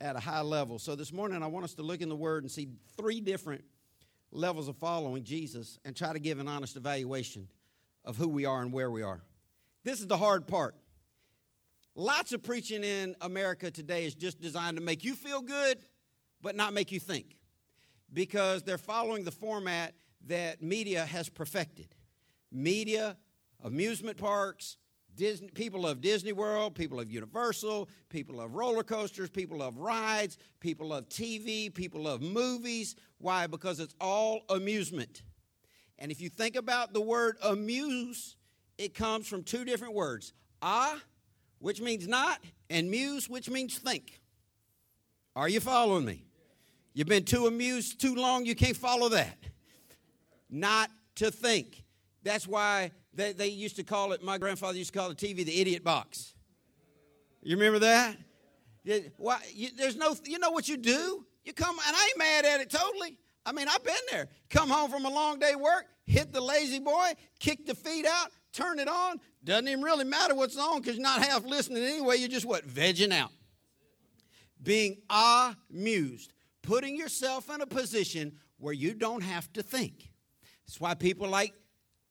at 0.00 0.14
a 0.14 0.20
high 0.20 0.42
level. 0.42 0.78
So 0.78 0.94
this 0.94 1.12
morning, 1.12 1.42
I 1.42 1.48
want 1.48 1.64
us 1.64 1.74
to 1.74 1.82
look 1.82 2.02
in 2.02 2.08
the 2.08 2.16
Word 2.16 2.44
and 2.44 2.50
see 2.50 2.68
three 2.96 3.20
different 3.20 3.64
levels 4.30 4.68
of 4.68 4.76
following 4.76 5.24
Jesus 5.24 5.80
and 5.84 5.96
try 5.96 6.12
to 6.12 6.20
give 6.20 6.38
an 6.38 6.46
honest 6.46 6.76
evaluation 6.76 7.48
of 8.04 8.16
who 8.16 8.28
we 8.28 8.44
are 8.44 8.62
and 8.62 8.72
where 8.72 8.92
we 8.92 9.02
are. 9.02 9.22
This 9.82 9.98
is 10.00 10.06
the 10.06 10.16
hard 10.16 10.46
part. 10.46 10.76
Lots 11.96 12.32
of 12.32 12.44
preaching 12.44 12.84
in 12.84 13.16
America 13.20 13.72
today 13.72 14.04
is 14.04 14.14
just 14.14 14.40
designed 14.40 14.76
to 14.76 14.82
make 14.82 15.02
you 15.02 15.14
feel 15.14 15.42
good, 15.42 15.78
but 16.42 16.56
not 16.56 16.72
make 16.72 16.92
you 16.92 17.00
think. 17.00 17.36
Because 18.12 18.62
they're 18.62 18.78
following 18.78 19.24
the 19.24 19.30
format 19.30 19.94
that 20.26 20.62
media 20.62 21.04
has 21.04 21.28
perfected. 21.28 21.94
Media, 22.50 23.16
amusement 23.62 24.16
parks, 24.16 24.78
Disney, 25.14 25.48
people 25.48 25.80
love 25.80 26.00
Disney 26.00 26.32
World, 26.32 26.76
people 26.76 26.98
love 26.98 27.10
Universal, 27.10 27.88
people 28.08 28.36
love 28.36 28.54
roller 28.54 28.84
coasters, 28.84 29.28
people 29.28 29.58
love 29.58 29.76
rides, 29.76 30.38
people 30.60 30.88
love 30.88 31.08
TV, 31.08 31.74
people 31.74 32.02
love 32.02 32.22
movies. 32.22 32.94
Why? 33.18 33.48
Because 33.48 33.80
it's 33.80 33.94
all 34.00 34.42
amusement. 34.48 35.22
And 35.98 36.12
if 36.12 36.20
you 36.20 36.28
think 36.28 36.54
about 36.54 36.92
the 36.92 37.00
word 37.00 37.36
amuse, 37.42 38.36
it 38.78 38.94
comes 38.94 39.26
from 39.26 39.42
two 39.42 39.64
different 39.64 39.94
words 39.94 40.32
ah, 40.62 41.00
which 41.58 41.80
means 41.80 42.06
not, 42.06 42.40
and 42.70 42.90
muse, 42.90 43.28
which 43.28 43.48
means 43.50 43.78
think. 43.78 44.20
Are 45.36 45.48
you 45.48 45.60
following 45.60 46.04
me? 46.04 46.27
You've 46.94 47.08
been 47.08 47.24
too 47.24 47.46
amused 47.46 48.00
too 48.00 48.14
long, 48.14 48.44
you 48.44 48.54
can't 48.54 48.76
follow 48.76 49.08
that. 49.10 49.38
Not 50.50 50.90
to 51.16 51.30
think. 51.30 51.84
That's 52.22 52.46
why 52.46 52.90
they, 53.14 53.32
they 53.32 53.48
used 53.48 53.76
to 53.76 53.84
call 53.84 54.12
it, 54.12 54.22
my 54.22 54.38
grandfather 54.38 54.76
used 54.78 54.92
to 54.92 54.98
call 54.98 55.08
the 55.08 55.14
TV 55.14 55.44
the 55.44 55.60
idiot 55.60 55.84
box. 55.84 56.34
You 57.42 57.56
remember 57.56 57.78
that? 57.80 58.16
Why, 59.16 59.40
you, 59.52 59.68
there's 59.76 59.96
no, 59.96 60.16
you 60.24 60.38
know 60.38 60.50
what 60.50 60.68
you 60.68 60.76
do? 60.76 61.24
You 61.44 61.52
come, 61.52 61.76
and 61.86 61.96
I 61.96 62.04
ain't 62.04 62.18
mad 62.18 62.44
at 62.44 62.60
it 62.60 62.70
totally. 62.70 63.16
I 63.44 63.52
mean, 63.52 63.66
I've 63.68 63.84
been 63.84 63.94
there. 64.10 64.28
Come 64.50 64.68
home 64.68 64.90
from 64.90 65.04
a 65.04 65.10
long 65.10 65.38
day 65.38 65.54
work, 65.54 65.86
hit 66.06 66.32
the 66.32 66.40
lazy 66.40 66.78
boy, 66.80 67.12
kick 67.38 67.66
the 67.66 67.74
feet 67.74 68.06
out, 68.06 68.30
turn 68.52 68.78
it 68.78 68.88
on. 68.88 69.20
Doesn't 69.44 69.68
even 69.68 69.82
really 69.82 70.04
matter 70.04 70.34
what's 70.34 70.58
on 70.58 70.80
because 70.80 70.96
you're 70.96 71.02
not 71.02 71.22
half 71.22 71.44
listening 71.44 71.82
anyway. 71.82 72.16
You're 72.16 72.28
just 72.28 72.44
what? 72.44 72.66
Vegging 72.66 73.12
out. 73.12 73.30
Being 74.62 74.98
amused. 75.08 76.32
Putting 76.68 76.98
yourself 76.98 77.48
in 77.48 77.62
a 77.62 77.66
position 77.66 78.34
where 78.58 78.74
you 78.74 78.92
don't 78.92 79.22
have 79.22 79.50
to 79.54 79.62
think. 79.62 80.10
That's 80.66 80.78
why 80.78 80.92
people 80.92 81.26
like 81.26 81.54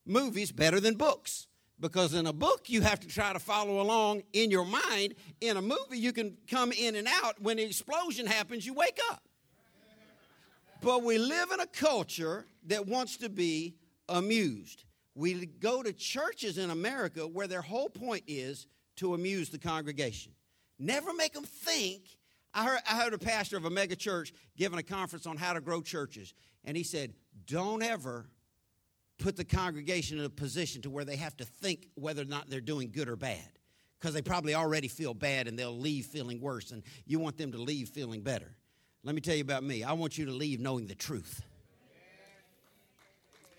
movies 0.04 0.50
better 0.50 0.80
than 0.80 0.94
books. 0.94 1.46
Because 1.78 2.12
in 2.12 2.26
a 2.26 2.32
book, 2.32 2.68
you 2.68 2.80
have 2.80 2.98
to 2.98 3.06
try 3.06 3.32
to 3.32 3.38
follow 3.38 3.80
along 3.80 4.24
in 4.32 4.50
your 4.50 4.64
mind. 4.64 5.14
In 5.40 5.58
a 5.58 5.62
movie, 5.62 5.98
you 5.98 6.12
can 6.12 6.36
come 6.50 6.72
in 6.72 6.96
and 6.96 7.06
out. 7.22 7.40
When 7.40 7.58
the 7.58 7.62
explosion 7.62 8.26
happens, 8.26 8.66
you 8.66 8.74
wake 8.74 8.98
up. 9.12 9.22
But 10.80 11.04
we 11.04 11.18
live 11.18 11.52
in 11.52 11.60
a 11.60 11.66
culture 11.66 12.44
that 12.66 12.84
wants 12.84 13.16
to 13.18 13.28
be 13.28 13.76
amused. 14.08 14.82
We 15.14 15.46
go 15.46 15.84
to 15.84 15.92
churches 15.92 16.58
in 16.58 16.70
America 16.70 17.28
where 17.28 17.46
their 17.46 17.62
whole 17.62 17.90
point 17.90 18.24
is 18.26 18.66
to 18.96 19.14
amuse 19.14 19.50
the 19.50 19.58
congregation. 19.58 20.32
Never 20.80 21.14
make 21.14 21.34
them 21.34 21.44
think. 21.44 22.17
I 22.54 22.64
heard, 22.64 22.80
I 22.90 23.02
heard 23.02 23.14
a 23.14 23.18
pastor 23.18 23.56
of 23.56 23.64
a 23.64 23.70
mega 23.70 23.96
church 23.96 24.32
giving 24.56 24.78
a 24.78 24.82
conference 24.82 25.26
on 25.26 25.36
how 25.36 25.52
to 25.52 25.60
grow 25.60 25.82
churches, 25.82 26.34
and 26.64 26.76
he 26.76 26.82
said, 26.82 27.12
Don't 27.46 27.82
ever 27.82 28.26
put 29.18 29.36
the 29.36 29.44
congregation 29.44 30.18
in 30.18 30.24
a 30.24 30.30
position 30.30 30.82
to 30.82 30.90
where 30.90 31.04
they 31.04 31.16
have 31.16 31.36
to 31.36 31.44
think 31.44 31.88
whether 31.94 32.22
or 32.22 32.26
not 32.26 32.48
they're 32.48 32.60
doing 32.60 32.90
good 32.90 33.08
or 33.08 33.16
bad 33.16 33.58
because 33.98 34.14
they 34.14 34.22
probably 34.22 34.54
already 34.54 34.86
feel 34.86 35.12
bad 35.12 35.48
and 35.48 35.58
they'll 35.58 35.76
leave 35.76 36.06
feeling 36.06 36.40
worse 36.40 36.70
and 36.70 36.84
you 37.04 37.18
want 37.18 37.36
them 37.36 37.50
to 37.50 37.58
leave 37.58 37.88
feeling 37.88 38.22
better 38.22 38.56
let 39.04 39.14
me 39.14 39.20
tell 39.20 39.36
you 39.36 39.42
about 39.42 39.62
me. 39.62 39.84
I 39.84 39.92
want 39.92 40.18
you 40.18 40.26
to 40.26 40.32
leave 40.32 40.60
knowing 40.60 40.86
the 40.86 40.94
truth. 40.94 41.42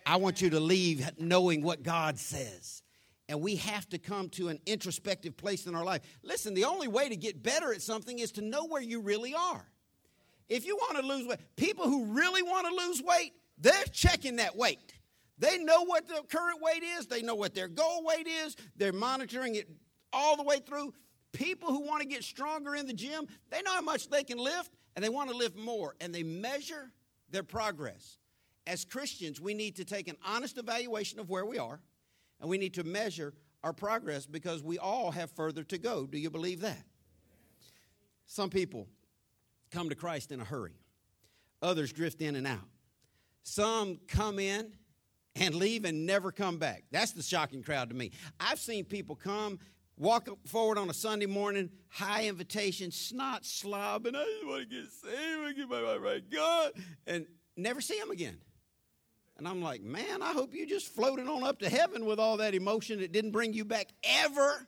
I 0.05 0.17
want 0.17 0.41
you 0.41 0.49
to 0.51 0.59
leave 0.59 1.09
knowing 1.19 1.61
what 1.61 1.83
god 1.83 2.17
says 2.17 2.81
and 3.29 3.39
we 3.39 3.55
have 3.55 3.87
to 3.87 3.97
come 3.97 4.27
to 4.29 4.49
an 4.49 4.59
introspective 4.65 5.37
place 5.37 5.65
in 5.65 5.75
our 5.75 5.85
life 5.85 6.01
listen 6.23 6.53
the 6.53 6.65
only 6.65 6.89
way 6.89 7.07
to 7.07 7.15
get 7.15 7.41
better 7.41 7.71
at 7.71 7.81
something 7.81 8.19
is 8.19 8.33
to 8.33 8.41
know 8.41 8.65
where 8.65 8.81
you 8.81 8.99
really 8.99 9.33
are 9.33 9.65
if 10.49 10.65
you 10.65 10.75
want 10.75 10.97
to 10.97 11.05
lose 11.05 11.25
weight 11.25 11.39
people 11.55 11.85
who 11.85 12.05
really 12.05 12.43
want 12.43 12.67
to 12.67 12.85
lose 12.85 13.01
weight 13.01 13.31
they're 13.57 13.85
checking 13.93 14.35
that 14.35 14.57
weight 14.57 14.93
they 15.39 15.57
know 15.57 15.83
what 15.85 16.07
their 16.07 16.21
current 16.21 16.61
weight 16.61 16.83
is, 16.83 17.07
they 17.07 17.21
know 17.21 17.35
what 17.35 17.55
their 17.55 17.69
goal 17.69 18.03
weight 18.03 18.27
is, 18.27 18.55
they're 18.75 18.93
monitoring 18.93 19.55
it 19.55 19.69
all 20.11 20.35
the 20.35 20.43
way 20.43 20.59
through. 20.59 20.93
People 21.31 21.69
who 21.69 21.85
want 21.85 22.01
to 22.01 22.07
get 22.07 22.23
stronger 22.23 22.75
in 22.75 22.85
the 22.85 22.93
gym, 22.93 23.25
they 23.49 23.61
know 23.61 23.71
how 23.71 23.81
much 23.81 24.09
they 24.09 24.23
can 24.23 24.37
lift 24.37 24.75
and 24.95 25.03
they 25.03 25.09
want 25.09 25.29
to 25.29 25.37
lift 25.37 25.57
more 25.57 25.95
and 26.01 26.13
they 26.13 26.23
measure 26.23 26.91
their 27.31 27.43
progress. 27.43 28.17
As 28.67 28.83
Christians, 28.83 29.39
we 29.39 29.53
need 29.53 29.77
to 29.77 29.85
take 29.85 30.07
an 30.07 30.17
honest 30.25 30.57
evaluation 30.57 31.19
of 31.19 31.29
where 31.29 31.45
we 31.45 31.57
are 31.57 31.79
and 32.39 32.49
we 32.49 32.57
need 32.57 32.73
to 32.75 32.83
measure 32.83 33.33
our 33.63 33.73
progress 33.73 34.25
because 34.25 34.63
we 34.63 34.77
all 34.77 35.11
have 35.11 35.29
further 35.31 35.63
to 35.65 35.77
go. 35.77 36.05
Do 36.05 36.17
you 36.17 36.29
believe 36.29 36.61
that? 36.61 36.83
Some 38.25 38.49
people 38.49 38.87
come 39.71 39.89
to 39.89 39.95
Christ 39.95 40.31
in 40.31 40.39
a 40.39 40.45
hurry, 40.45 40.75
others 41.61 41.91
drift 41.91 42.21
in 42.21 42.35
and 42.35 42.47
out. 42.47 42.67
Some 43.43 43.99
come 44.07 44.39
in 44.39 44.73
and 45.35 45.55
leave 45.55 45.85
and 45.85 46.05
never 46.05 46.31
come 46.31 46.57
back. 46.57 46.83
That's 46.91 47.11
the 47.11 47.23
shocking 47.23 47.63
crowd 47.63 47.89
to 47.89 47.95
me. 47.95 48.11
I've 48.39 48.59
seen 48.59 48.85
people 48.85 49.15
come, 49.15 49.59
walk 49.97 50.27
forward 50.45 50.77
on 50.77 50.89
a 50.89 50.93
Sunday 50.93 51.25
morning, 51.25 51.69
high 51.87 52.27
invitation, 52.27 52.91
snot 52.91 53.43
slobbing. 53.43 54.15
I 54.15 54.23
just 54.23 54.47
want 54.47 54.69
to 54.69 54.75
get 54.75 54.91
saved, 54.91 55.47
I 55.47 55.53
get 55.53 55.69
my 55.69 55.95
right 55.97 56.29
God, 56.29 56.71
and 57.07 57.25
never 57.57 57.81
see 57.81 57.99
them 57.99 58.11
again. 58.11 58.37
And 59.39 59.47
I'm 59.47 59.61
like, 59.61 59.81
man, 59.81 60.21
I 60.21 60.33
hope 60.33 60.53
you 60.53 60.67
just 60.67 60.93
floated 60.93 61.29
on 61.29 61.45
up 61.45 61.59
to 61.59 61.69
heaven 61.69 62.05
with 62.05 62.19
all 62.19 62.37
that 62.37 62.53
emotion. 62.53 62.99
It 62.99 63.13
didn't 63.13 63.31
bring 63.31 63.53
you 63.53 63.63
back 63.63 63.87
ever. 64.03 64.67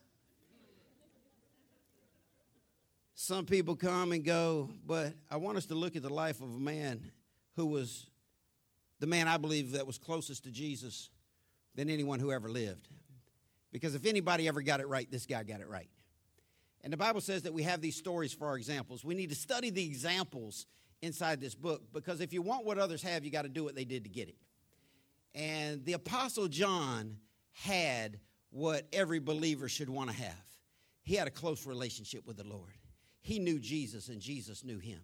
Some 3.15 3.45
people 3.45 3.75
come 3.75 4.13
and 4.13 4.23
go, 4.23 4.69
but 4.87 5.13
I 5.29 5.35
want 5.35 5.57
us 5.57 5.65
to 5.67 5.75
look 5.75 5.97
at 5.97 6.03
the 6.03 6.13
life 6.13 6.39
of 6.39 6.55
a 6.55 6.59
man 6.59 7.11
who 7.57 7.65
was 7.65 8.09
the 8.99 9.07
man 9.07 9.27
I 9.27 9.35
believe 9.35 9.73
that 9.73 9.85
was 9.85 9.97
closest 9.97 10.45
to 10.45 10.51
Jesus 10.51 11.09
than 11.75 11.89
anyone 11.89 12.19
who 12.19 12.31
ever 12.31 12.47
lived. 12.47 12.87
Because 13.73 13.93
if 13.93 14.05
anybody 14.05 14.47
ever 14.47 14.61
got 14.61 14.79
it 14.79 14.87
right, 14.87 15.11
this 15.11 15.25
guy 15.25 15.43
got 15.43 15.59
it 15.59 15.67
right. 15.67 15.89
And 16.81 16.93
the 16.93 16.97
Bible 16.97 17.19
says 17.19 17.41
that 17.43 17.53
we 17.53 17.63
have 17.63 17.81
these 17.81 17.97
stories 17.97 18.31
for 18.31 18.47
our 18.47 18.55
examples. 18.55 19.03
We 19.03 19.15
need 19.15 19.29
to 19.29 19.35
study 19.35 19.69
the 19.69 19.83
examples 19.83 20.65
inside 21.01 21.41
this 21.41 21.55
book 21.55 21.91
because 21.91 22.21
if 22.21 22.31
you 22.31 22.41
want 22.41 22.65
what 22.65 22.77
others 22.77 23.03
have, 23.03 23.25
you 23.25 23.31
got 23.31 23.41
to 23.41 23.49
do 23.49 23.65
what 23.65 23.75
they 23.75 23.85
did 23.85 24.05
to 24.05 24.09
get 24.09 24.29
it. 24.29 24.37
And 25.33 25.85
the 25.85 25.93
Apostle 25.93 26.47
John 26.47 27.17
had 27.53 28.19
what 28.49 28.87
every 28.91 29.19
believer 29.19 29.69
should 29.69 29.89
want 29.89 30.09
to 30.09 30.15
have. 30.15 30.45
He 31.03 31.15
had 31.15 31.27
a 31.27 31.31
close 31.31 31.65
relationship 31.65 32.27
with 32.27 32.37
the 32.37 32.47
Lord. 32.47 32.77
He 33.21 33.39
knew 33.39 33.59
Jesus, 33.59 34.09
and 34.09 34.19
Jesus 34.19 34.63
knew 34.63 34.79
him. 34.79 34.99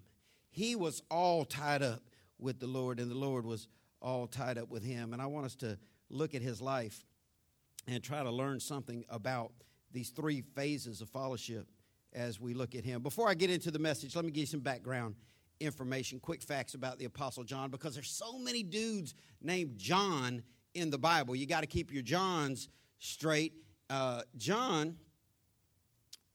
He 0.50 0.76
was 0.76 1.02
all 1.10 1.46
tied 1.46 1.82
up 1.82 2.02
with 2.40 2.60
the 2.60 2.68
Lord, 2.68 3.00
and 3.00 3.10
the 3.10 3.16
Lord 3.16 3.46
was 3.46 3.68
all 4.02 4.28
tied 4.28 4.58
up 4.58 4.70
with 4.70 4.84
him. 4.84 5.14
And 5.14 5.22
I 5.22 5.28
want 5.28 5.46
us 5.46 5.56
to 5.58 5.78
look 6.10 6.36
at 6.36 6.42
his 6.42 6.62
life 6.62 7.06
and 7.88 8.04
try 8.04 8.24
to 8.24 8.32
learn 8.32 8.60
something 8.60 9.06
about 9.10 9.52
these 9.92 10.10
three 10.10 10.42
phases 10.42 11.02
of 11.02 11.10
fellowship 11.10 11.68
as 12.14 12.40
we 12.40 12.54
look 12.54 12.76
at 12.76 12.84
him. 12.84 13.02
Before 13.02 13.30
I 13.30 13.34
get 13.34 13.50
into 13.50 13.72
the 13.72 13.80
message, 13.80 14.16
let 14.16 14.26
me 14.26 14.32
give 14.32 14.42
you 14.42 14.48
some 14.48 14.60
background 14.60 15.16
information, 15.60 16.20
quick 16.20 16.42
facts 16.42 16.74
about 16.74 17.00
the 17.00 17.06
Apostle 17.06 17.44
John, 17.44 17.70
because 17.70 17.94
there's 17.94 18.10
so 18.10 18.38
many 18.38 18.64
dudes 18.64 19.14
named 19.42 19.78
John 19.78 20.44
in 20.74 20.90
the 20.90 20.98
Bible. 20.98 21.36
You 21.36 21.46
got 21.46 21.62
to 21.62 21.68
keep 21.68 21.92
your 21.92 22.04
Johns 22.04 22.70
straight. 23.00 23.54
Uh, 23.90 24.22
John 24.38 24.98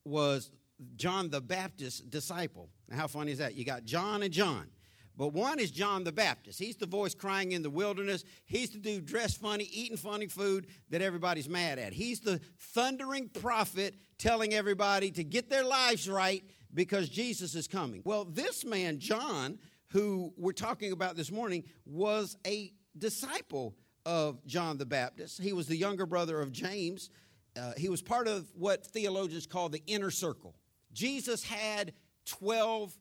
was 0.04 0.50
John 0.96 1.30
the 1.30 1.40
Baptist 1.40 2.10
disciple. 2.10 2.68
Now, 2.88 2.96
how 2.96 3.06
funny 3.06 3.32
is 3.32 3.38
that? 3.38 3.54
You 3.54 3.64
got 3.64 3.84
John 3.84 4.22
and 4.22 4.32
John. 4.32 4.68
But 5.16 5.34
one 5.34 5.58
is 5.58 5.70
John 5.70 6.04
the 6.04 6.12
Baptist. 6.12 6.58
He's 6.58 6.76
the 6.76 6.86
voice 6.86 7.14
crying 7.14 7.52
in 7.52 7.62
the 7.62 7.70
wilderness. 7.70 8.24
He's 8.46 8.70
the 8.70 8.78
dude 8.78 9.04
dressed 9.04 9.40
funny, 9.40 9.64
eating 9.64 9.98
funny 9.98 10.26
food 10.26 10.66
that 10.88 11.02
everybody's 11.02 11.48
mad 11.48 11.78
at. 11.78 11.92
He's 11.92 12.20
the 12.20 12.40
thundering 12.58 13.28
prophet 13.28 13.94
telling 14.18 14.54
everybody 14.54 15.10
to 15.10 15.22
get 15.22 15.50
their 15.50 15.64
lives 15.64 16.08
right 16.08 16.42
because 16.74 17.08
Jesus 17.08 17.54
is 17.54 17.68
coming. 17.68 18.02
Well, 18.04 18.24
this 18.24 18.64
man, 18.64 18.98
John, 18.98 19.58
who 19.88 20.32
we're 20.36 20.52
talking 20.52 20.92
about 20.92 21.16
this 21.16 21.30
morning, 21.30 21.64
was 21.84 22.36
a 22.46 22.72
disciple 22.96 23.74
of 24.04 24.44
John 24.46 24.78
the 24.78 24.86
Baptist. 24.86 25.40
He 25.40 25.52
was 25.52 25.66
the 25.66 25.76
younger 25.76 26.06
brother 26.06 26.40
of 26.40 26.52
James. 26.52 27.10
Uh, 27.56 27.72
he 27.76 27.88
was 27.88 28.02
part 28.02 28.28
of 28.28 28.46
what 28.54 28.86
theologians 28.86 29.46
call 29.46 29.68
the 29.68 29.82
inner 29.86 30.10
circle. 30.10 30.54
Jesus 30.92 31.44
had 31.44 31.92
12 32.26 32.96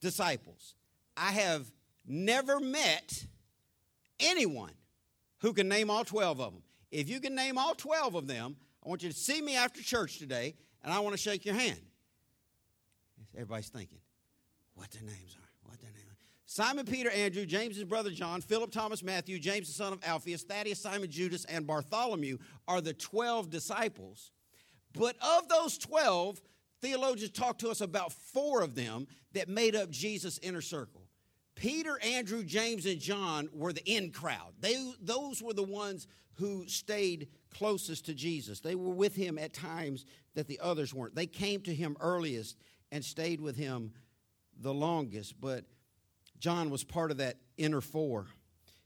disciples. 0.00 0.74
I 1.16 1.32
have 1.32 1.70
never 2.06 2.60
met 2.60 3.26
anyone 4.20 4.72
who 5.38 5.52
can 5.52 5.68
name 5.68 5.90
all 5.90 6.04
12 6.04 6.40
of 6.40 6.52
them. 6.52 6.62
If 6.90 7.08
you 7.08 7.20
can 7.20 7.34
name 7.34 7.58
all 7.58 7.74
12 7.74 8.14
of 8.14 8.26
them, 8.26 8.56
I 8.84 8.88
want 8.88 9.02
you 9.02 9.08
to 9.08 9.14
see 9.14 9.40
me 9.42 9.56
after 9.56 9.82
church 9.82 10.18
today 10.18 10.54
and 10.82 10.92
I 10.92 11.00
want 11.00 11.14
to 11.14 11.20
shake 11.20 11.44
your 11.44 11.54
hand. 11.54 11.80
Everybody's 13.36 13.68
thinking, 13.68 13.98
what 14.74 14.90
their 14.90 15.02
names 15.02 15.36
are, 15.36 15.68
what 15.68 15.80
their 15.80 15.90
names 15.90 16.08
are. 16.10 16.16
Simon 16.46 16.86
Peter, 16.86 17.10
Andrew, 17.10 17.44
James' 17.44 17.82
brother 17.84 18.10
John, 18.10 18.40
Philip, 18.40 18.70
Thomas, 18.70 19.02
Matthew, 19.02 19.38
James 19.38 19.66
the 19.66 19.74
son 19.74 19.92
of 19.92 20.02
Alphaeus, 20.04 20.44
Thaddeus, 20.44 20.80
Simon, 20.80 21.10
Judas, 21.10 21.44
and 21.44 21.66
Bartholomew 21.66 22.38
are 22.66 22.80
the 22.80 22.94
12 22.94 23.50
disciples. 23.50 24.30
But 24.94 25.16
of 25.20 25.48
those 25.48 25.76
12, 25.76 26.40
theologians 26.80 27.32
talk 27.32 27.58
to 27.58 27.68
us 27.68 27.80
about 27.80 28.12
four 28.12 28.62
of 28.62 28.74
them 28.74 29.06
that 29.32 29.48
made 29.48 29.76
up 29.76 29.90
Jesus' 29.90 30.38
inner 30.42 30.60
circle. 30.60 31.02
Peter, 31.56 31.98
Andrew, 32.02 32.44
James, 32.44 32.86
and 32.86 33.00
John 33.00 33.48
were 33.52 33.72
the 33.72 33.84
in 33.84 34.10
crowd. 34.10 34.52
They, 34.60 34.92
those 35.00 35.42
were 35.42 35.54
the 35.54 35.62
ones 35.62 36.06
who 36.34 36.66
stayed 36.68 37.28
closest 37.50 38.06
to 38.06 38.14
Jesus. 38.14 38.60
They 38.60 38.74
were 38.74 38.92
with 38.92 39.16
him 39.16 39.38
at 39.38 39.52
times 39.52 40.04
that 40.34 40.46
the 40.46 40.60
others 40.62 40.94
weren't. 40.94 41.14
They 41.14 41.26
came 41.26 41.62
to 41.62 41.74
him 41.74 41.96
earliest 42.00 42.56
and 42.96 43.04
stayed 43.04 43.42
with 43.42 43.56
him 43.56 43.92
the 44.58 44.72
longest. 44.72 45.38
But 45.38 45.64
John 46.38 46.70
was 46.70 46.82
part 46.82 47.10
of 47.10 47.18
that 47.18 47.36
inner 47.58 47.82
four. 47.82 48.26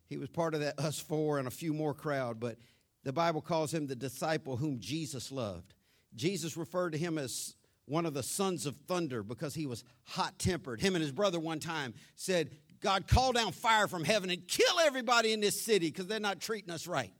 He 0.08 0.16
was 0.16 0.28
part 0.28 0.54
of 0.54 0.60
that 0.60 0.80
us 0.80 0.98
four 0.98 1.38
and 1.38 1.46
a 1.46 1.50
few 1.50 1.72
more 1.72 1.94
crowd, 1.94 2.40
but 2.40 2.58
the 3.04 3.12
Bible 3.12 3.40
calls 3.40 3.72
him 3.72 3.86
the 3.86 3.94
disciple 3.94 4.56
whom 4.56 4.80
Jesus 4.80 5.30
loved. 5.30 5.74
Jesus 6.16 6.56
referred 6.56 6.90
to 6.90 6.98
him 6.98 7.18
as 7.18 7.54
one 7.86 8.04
of 8.04 8.12
the 8.12 8.24
sons 8.24 8.66
of 8.66 8.76
thunder 8.88 9.22
because 9.22 9.54
he 9.54 9.66
was 9.66 9.84
hot 10.02 10.36
tempered. 10.40 10.80
Him 10.80 10.96
and 10.96 11.02
his 11.02 11.12
brother 11.12 11.38
one 11.38 11.60
time 11.60 11.94
said, 12.16 12.50
God, 12.80 13.06
call 13.06 13.32
down 13.32 13.52
fire 13.52 13.86
from 13.86 14.02
heaven 14.02 14.28
and 14.28 14.46
kill 14.48 14.80
everybody 14.82 15.32
in 15.32 15.40
this 15.40 15.60
city 15.60 15.86
because 15.86 16.08
they're 16.08 16.18
not 16.18 16.40
treating 16.40 16.72
us 16.72 16.88
right. 16.88 17.12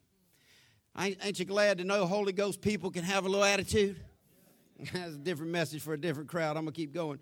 Ain't 0.99 1.39
you 1.39 1.45
glad 1.45 1.79
to 1.79 1.85
know 1.85 2.05
Holy 2.07 2.33
Ghost 2.33 2.61
people 2.61 2.91
can 2.91 3.05
have 3.05 3.25
a 3.25 3.29
little 3.29 3.45
attitude? 3.45 3.97
That's 4.93 5.15
a 5.15 5.19
different 5.19 5.53
message 5.53 5.83
for 5.83 5.95
a 5.95 6.01
different 6.01 6.29
crowd. 6.29 6.57
I'm 6.57 6.65
going 6.65 6.73
to 6.73 6.81
keep 6.81 6.93
going. 6.93 7.19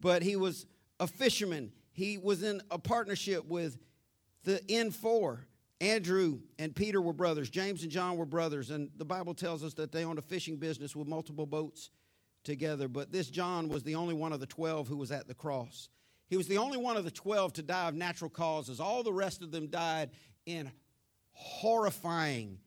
But 0.00 0.22
he 0.22 0.36
was 0.36 0.66
a 1.00 1.06
fisherman 1.06 1.72
he 1.98 2.16
was 2.16 2.44
in 2.44 2.62
a 2.70 2.78
partnership 2.78 3.44
with 3.46 3.76
the 4.44 4.60
N4. 4.68 5.40
Andrew 5.80 6.38
and 6.56 6.72
Peter 6.72 7.00
were 7.00 7.12
brothers. 7.12 7.50
James 7.50 7.82
and 7.82 7.90
John 7.90 8.16
were 8.16 8.24
brothers. 8.24 8.70
And 8.70 8.90
the 8.96 9.04
Bible 9.04 9.34
tells 9.34 9.64
us 9.64 9.74
that 9.74 9.90
they 9.90 10.04
owned 10.04 10.20
a 10.20 10.22
fishing 10.22 10.58
business 10.58 10.94
with 10.94 11.08
multiple 11.08 11.44
boats 11.44 11.90
together. 12.44 12.86
But 12.86 13.10
this 13.10 13.28
John 13.28 13.68
was 13.68 13.82
the 13.82 13.96
only 13.96 14.14
one 14.14 14.32
of 14.32 14.38
the 14.38 14.46
12 14.46 14.86
who 14.86 14.96
was 14.96 15.10
at 15.10 15.26
the 15.26 15.34
cross. 15.34 15.88
He 16.28 16.36
was 16.36 16.46
the 16.46 16.58
only 16.58 16.78
one 16.78 16.96
of 16.96 17.02
the 17.02 17.10
12 17.10 17.54
to 17.54 17.62
die 17.62 17.88
of 17.88 17.96
natural 17.96 18.30
causes. 18.30 18.78
All 18.78 19.02
the 19.02 19.12
rest 19.12 19.42
of 19.42 19.50
them 19.50 19.66
died 19.66 20.10
in 20.46 20.70
horrifying 21.32 22.58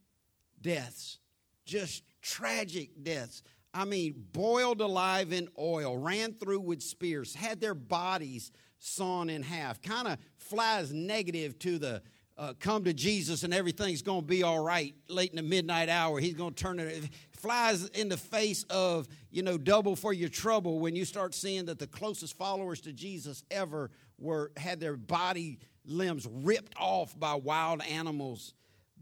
deaths, 0.61 1.19
just 1.63 2.03
tragic 2.21 3.01
deaths. 3.01 3.43
I 3.73 3.85
mean, 3.85 4.25
boiled 4.33 4.81
alive 4.81 5.31
in 5.31 5.47
oil, 5.57 5.97
ran 5.97 6.33
through 6.33 6.59
with 6.59 6.81
spears, 6.81 7.33
had 7.33 7.61
their 7.61 7.73
bodies 7.73 8.51
sawn 8.79 9.29
in 9.29 9.43
half. 9.43 9.81
Kind 9.81 10.07
of 10.07 10.17
flies 10.37 10.91
negative 10.93 11.57
to 11.59 11.77
the 11.77 12.01
uh, 12.37 12.53
come 12.59 12.83
to 12.83 12.93
Jesus 12.93 13.43
and 13.43 13.53
everything's 13.53 14.01
going 14.01 14.21
to 14.21 14.27
be 14.27 14.41
all 14.41 14.63
right 14.63 14.95
late 15.07 15.29
in 15.29 15.35
the 15.35 15.43
midnight 15.43 15.89
hour. 15.89 16.19
He's 16.19 16.33
going 16.33 16.55
to 16.55 16.63
turn 16.63 16.79
it. 16.79 17.09
Flies 17.29 17.87
in 17.89 18.09
the 18.09 18.17
face 18.17 18.63
of, 18.69 19.07
you 19.29 19.43
know, 19.43 19.59
double 19.59 19.95
for 19.95 20.11
your 20.11 20.29
trouble 20.29 20.79
when 20.79 20.95
you 20.95 21.05
start 21.05 21.35
seeing 21.35 21.65
that 21.65 21.77
the 21.77 21.85
closest 21.85 22.35
followers 22.37 22.81
to 22.81 22.93
Jesus 22.93 23.43
ever 23.51 23.91
were 24.17 24.51
had 24.57 24.79
their 24.79 24.97
body 24.97 25.59
limbs 25.85 26.27
ripped 26.31 26.73
off 26.79 27.17
by 27.19 27.35
wild 27.35 27.83
animals. 27.83 28.55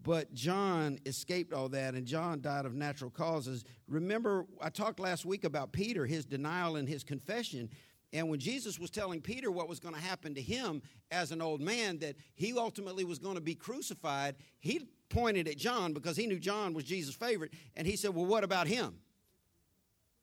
But 0.04 0.34
John 0.34 1.00
escaped 1.06 1.54
all 1.54 1.70
that, 1.70 1.94
and 1.94 2.06
John 2.06 2.42
died 2.42 2.66
of 2.66 2.74
natural 2.74 3.10
causes. 3.10 3.66
Remember, 3.88 4.46
I 4.62 4.70
talked 4.70 5.00
last 5.00 5.26
week 5.26 5.44
about 5.44 5.72
Peter, 5.72 6.06
his 6.06 6.26
denial 6.26 6.78
and 6.78 6.88
his 6.88 7.04
confession. 7.04 7.70
And 8.14 8.30
when 8.30 8.40
Jesus 8.40 8.80
was 8.80 8.90
telling 8.90 9.22
Peter 9.22 9.52
what 9.52 9.68
was 9.68 9.80
going 9.80 9.94
to 9.94 10.02
happen 10.02 10.34
to 10.36 10.42
him 10.42 10.82
as 11.12 11.32
an 11.32 11.42
old 11.42 11.62
man, 11.62 12.00
that 12.00 12.16
he 12.36 12.58
ultimately 12.58 13.04
was 13.04 13.20
going 13.20 13.36
to 13.36 13.42
be 13.42 13.56
crucified, 13.56 14.36
he 14.60 14.88
pointed 15.10 15.48
at 15.48 15.58
John 15.58 15.94
because 15.94 16.16
he 16.16 16.26
knew 16.26 16.40
John 16.40 16.74
was 16.74 16.86
Jesus' 16.86 17.16
favorite. 17.16 17.54
And 17.76 17.86
he 17.86 17.96
said, 17.96 18.16
Well, 18.16 18.26
what 18.26 18.44
about 18.44 18.68
him? 18.68 19.00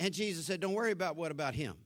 And 0.00 0.12
Jesus 0.12 0.46
said, 0.46 0.60
Don't 0.60 0.74
worry 0.74 0.92
about 0.92 1.16
what 1.16 1.30
about 1.30 1.54
him. 1.54 1.76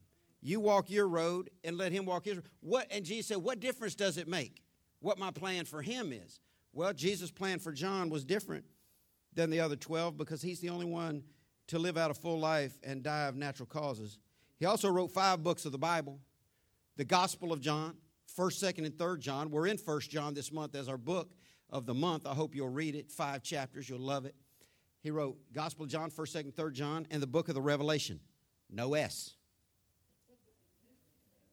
You 0.42 0.61
walk 0.61 0.90
your 0.90 1.07
road 1.07 1.50
and 1.64 1.76
let 1.76 1.92
him 1.92 2.07
walk 2.07 2.24
his 2.24 2.37
road. 2.37 2.46
What, 2.61 2.87
and 2.90 3.05
Jesus 3.05 3.26
said, 3.26 3.38
What 3.38 3.61
difference 3.61 3.94
does 3.94 4.16
it 4.16 4.29
make 4.29 4.62
what 5.00 5.18
my 5.18 5.31
plan 5.31 5.64
for 5.64 5.83
him 5.83 6.12
is? 6.12 6.40
Well, 6.72 6.92
Jesus' 6.92 7.30
plan 7.30 7.59
for 7.59 7.72
John 7.72 8.11
was 8.11 8.24
different 8.24 8.64
than 9.35 9.50
the 9.50 9.61
other 9.61 9.76
12 9.76 10.16
because 10.16 10.42
he's 10.42 10.61
the 10.61 10.70
only 10.70 10.87
one 10.87 11.22
to 11.68 11.78
live 11.78 11.96
out 11.96 12.11
a 12.11 12.14
full 12.14 12.38
life 12.38 12.78
and 12.83 13.02
die 13.02 13.26
of 13.26 13.37
natural 13.37 13.66
causes. 13.66 14.18
He 14.59 14.66
also 14.66 14.90
wrote 14.90 15.11
five 15.11 15.42
books 15.42 15.64
of 15.64 15.72
the 15.72 15.78
Bible 15.78 16.20
the 16.96 17.04
Gospel 17.04 17.50
of 17.50 17.62
John, 17.62 17.96
1st, 18.37 18.74
2nd, 18.74 18.85
and 18.85 18.94
3rd 18.94 19.20
John. 19.20 19.50
We're 19.50 19.68
in 19.68 19.78
1st 19.78 20.11
John 20.11 20.35
this 20.35 20.52
month 20.52 20.74
as 20.74 20.87
our 20.87 20.98
book 20.98 21.30
of 21.70 21.87
the 21.87 21.94
month. 21.94 22.26
I 22.26 22.35
hope 22.35 22.54
you'll 22.54 22.68
read 22.68 22.94
it. 22.94 23.11
Five 23.11 23.42
chapters, 23.42 23.88
you'll 23.88 24.00
love 24.00 24.26
it. 24.26 24.35
He 25.00 25.11
wrote 25.11 25.38
Gospel 25.54 25.85
of 25.85 25.90
John, 25.90 26.11
1st, 26.11 26.44
2nd, 26.44 26.54
3rd 26.54 26.72
John, 26.72 27.06
and 27.11 27.22
the 27.22 27.26
book 27.26 27.48
of 27.48 27.54
the 27.54 27.62
Revelation. 27.62 28.20
No 28.68 28.92
S. 28.94 29.35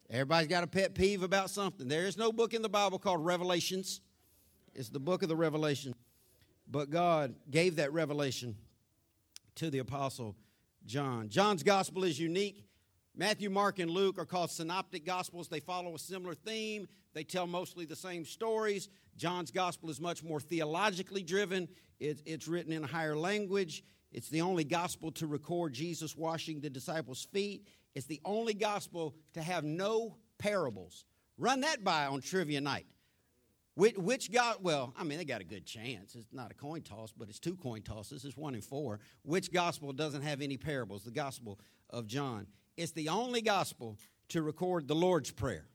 Everybody's 0.10 0.48
got 0.48 0.64
a 0.64 0.68
pet 0.68 0.96
peeve 0.96 1.24
about 1.24 1.50
something. 1.50 1.88
There 1.88 2.06
is 2.06 2.18
no 2.18 2.32
book 2.32 2.54
in 2.54 2.62
the 2.62 2.70
Bible 2.70 3.00
called 3.00 3.26
Revelations. 3.26 4.02
It's 4.78 4.90
the 4.90 5.00
book 5.00 5.24
of 5.24 5.30
the 5.30 5.36
Revelation. 5.36 5.96
But 6.70 6.92
God 6.92 7.34
gave 7.50 7.78
that 7.78 7.92
revelation 7.94 8.56
to 9.56 9.72
the 9.72 9.80
Apostle 9.80 10.36
John. 10.86 11.30
John's 11.30 11.64
gospel 11.64 12.04
is 12.04 12.20
unique. 12.20 12.64
Matthew, 13.16 13.50
Mark, 13.50 13.80
and 13.80 13.90
Luke 13.90 14.20
are 14.20 14.26
called 14.26 14.52
synoptic 14.52 15.04
gospels. 15.04 15.48
They 15.48 15.62
follow 15.62 15.96
a 15.96 16.00
similar 16.00 16.36
theme, 16.36 16.88
they 17.14 17.24
tell 17.24 17.48
mostly 17.48 17.86
the 17.86 17.96
same 17.96 18.24
stories. 18.24 18.90
John's 19.16 19.50
gospel 19.50 19.90
is 19.90 20.00
much 20.00 20.24
more 20.24 20.40
theologically 20.40 21.24
driven, 21.24 21.68
it, 22.00 22.22
it's 22.28 22.48
written 22.48 22.72
in 22.72 22.84
a 22.84 22.88
higher 22.88 23.18
language. 23.18 23.84
It's 24.12 24.30
the 24.30 24.42
only 24.42 24.64
gospel 24.64 25.12
to 25.14 25.26
record 25.26 25.74
Jesus 25.74 26.16
washing 26.16 26.62
the 26.62 26.70
disciples' 26.70 27.28
feet. 27.34 27.68
It's 27.96 28.06
the 28.06 28.22
only 28.24 28.54
gospel 28.54 29.16
to 29.34 29.42
have 29.42 29.64
no 29.64 30.18
parables. 30.38 31.04
Run 31.38 31.62
that 31.62 31.84
by 31.84 32.06
on 32.06 32.22
trivia 32.22 32.62
night. 32.62 32.86
Which, 33.78 33.96
which 33.96 34.32
God, 34.32 34.56
well, 34.62 34.92
I 34.98 35.04
mean, 35.04 35.20
they 35.20 35.24
got 35.24 35.40
a 35.40 35.44
good 35.44 35.64
chance. 35.64 36.16
It's 36.16 36.34
not 36.34 36.50
a 36.50 36.56
coin 36.56 36.82
toss, 36.82 37.14
but 37.16 37.30
it's 37.30 37.38
two 37.38 37.56
coin 37.56 37.84
tosses. 37.84 38.26
It's 38.26 38.36
one 38.36 38.56
in 38.56 38.62
four. 38.62 39.00
Which 39.22 39.54
gospel 39.54 39.94
doesn't 39.94 40.24
have 40.24 40.42
any 40.42 40.58
parables? 40.58 41.04
The 41.04 41.12
gospel 41.12 41.60
of 41.92 42.08
John. 42.08 42.48
It's 42.76 42.94
the 42.94 43.10
only 43.10 43.44
gospel 43.44 44.00
to 44.30 44.42
record 44.42 44.88
the 44.88 44.96
Lord's 44.96 45.30
Prayer. 45.30 45.68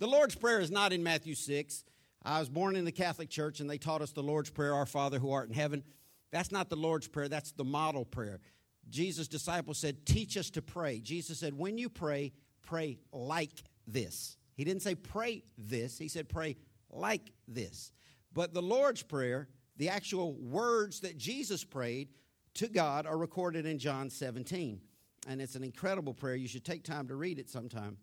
The 0.00 0.08
Lord's 0.08 0.34
Prayer 0.34 0.58
is 0.58 0.72
not 0.72 0.92
in 0.92 1.04
Matthew 1.04 1.36
6. 1.36 1.84
I 2.24 2.40
was 2.40 2.48
born 2.48 2.74
in 2.74 2.84
the 2.84 2.90
Catholic 2.90 3.30
Church 3.30 3.60
and 3.60 3.70
they 3.70 3.78
taught 3.78 4.02
us 4.02 4.10
the 4.10 4.20
Lord's 4.20 4.50
Prayer, 4.50 4.74
Our 4.74 4.84
Father 4.84 5.20
who 5.20 5.30
art 5.30 5.46
in 5.46 5.54
heaven. 5.54 5.84
That's 6.32 6.50
not 6.50 6.68
the 6.70 6.76
Lord's 6.76 7.06
Prayer, 7.06 7.28
that's 7.28 7.52
the 7.52 7.62
model 7.62 8.04
prayer. 8.04 8.40
Jesus' 8.88 9.28
disciples 9.28 9.78
said, 9.78 10.04
Teach 10.04 10.36
us 10.36 10.50
to 10.50 10.62
pray. 10.62 10.98
Jesus 10.98 11.38
said, 11.38 11.56
When 11.56 11.78
you 11.78 11.88
pray, 11.88 12.32
pray 12.62 12.98
like 13.12 13.62
this. 13.86 14.36
He 14.56 14.64
didn't 14.64 14.82
say 14.82 14.96
pray 14.96 15.44
this, 15.56 15.98
he 15.98 16.08
said 16.08 16.28
pray 16.28 16.56
like 16.90 17.32
this. 17.46 17.92
But 18.32 18.54
the 18.54 18.62
Lord's 18.62 19.02
Prayer, 19.02 19.48
the 19.76 19.88
actual 19.88 20.34
words 20.34 21.00
that 21.00 21.16
Jesus 21.16 21.64
prayed 21.64 22.08
to 22.54 22.68
God, 22.68 23.06
are 23.06 23.18
recorded 23.18 23.66
in 23.66 23.78
John 23.78 24.10
17 24.10 24.80
and 25.28 25.42
it's 25.42 25.54
an 25.54 25.62
incredible 25.62 26.14
prayer. 26.14 26.34
You 26.34 26.48
should 26.48 26.64
take 26.64 26.82
time 26.82 27.08
to 27.08 27.14
read 27.14 27.38
it 27.38 27.50
sometime. 27.50 27.98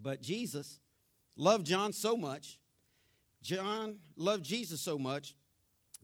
But 0.00 0.22
Jesus 0.22 0.78
loved 1.36 1.66
John 1.66 1.92
so 1.92 2.16
much, 2.16 2.58
John 3.42 3.96
loved 4.16 4.44
Jesus 4.44 4.80
so 4.80 4.98
much, 4.98 5.34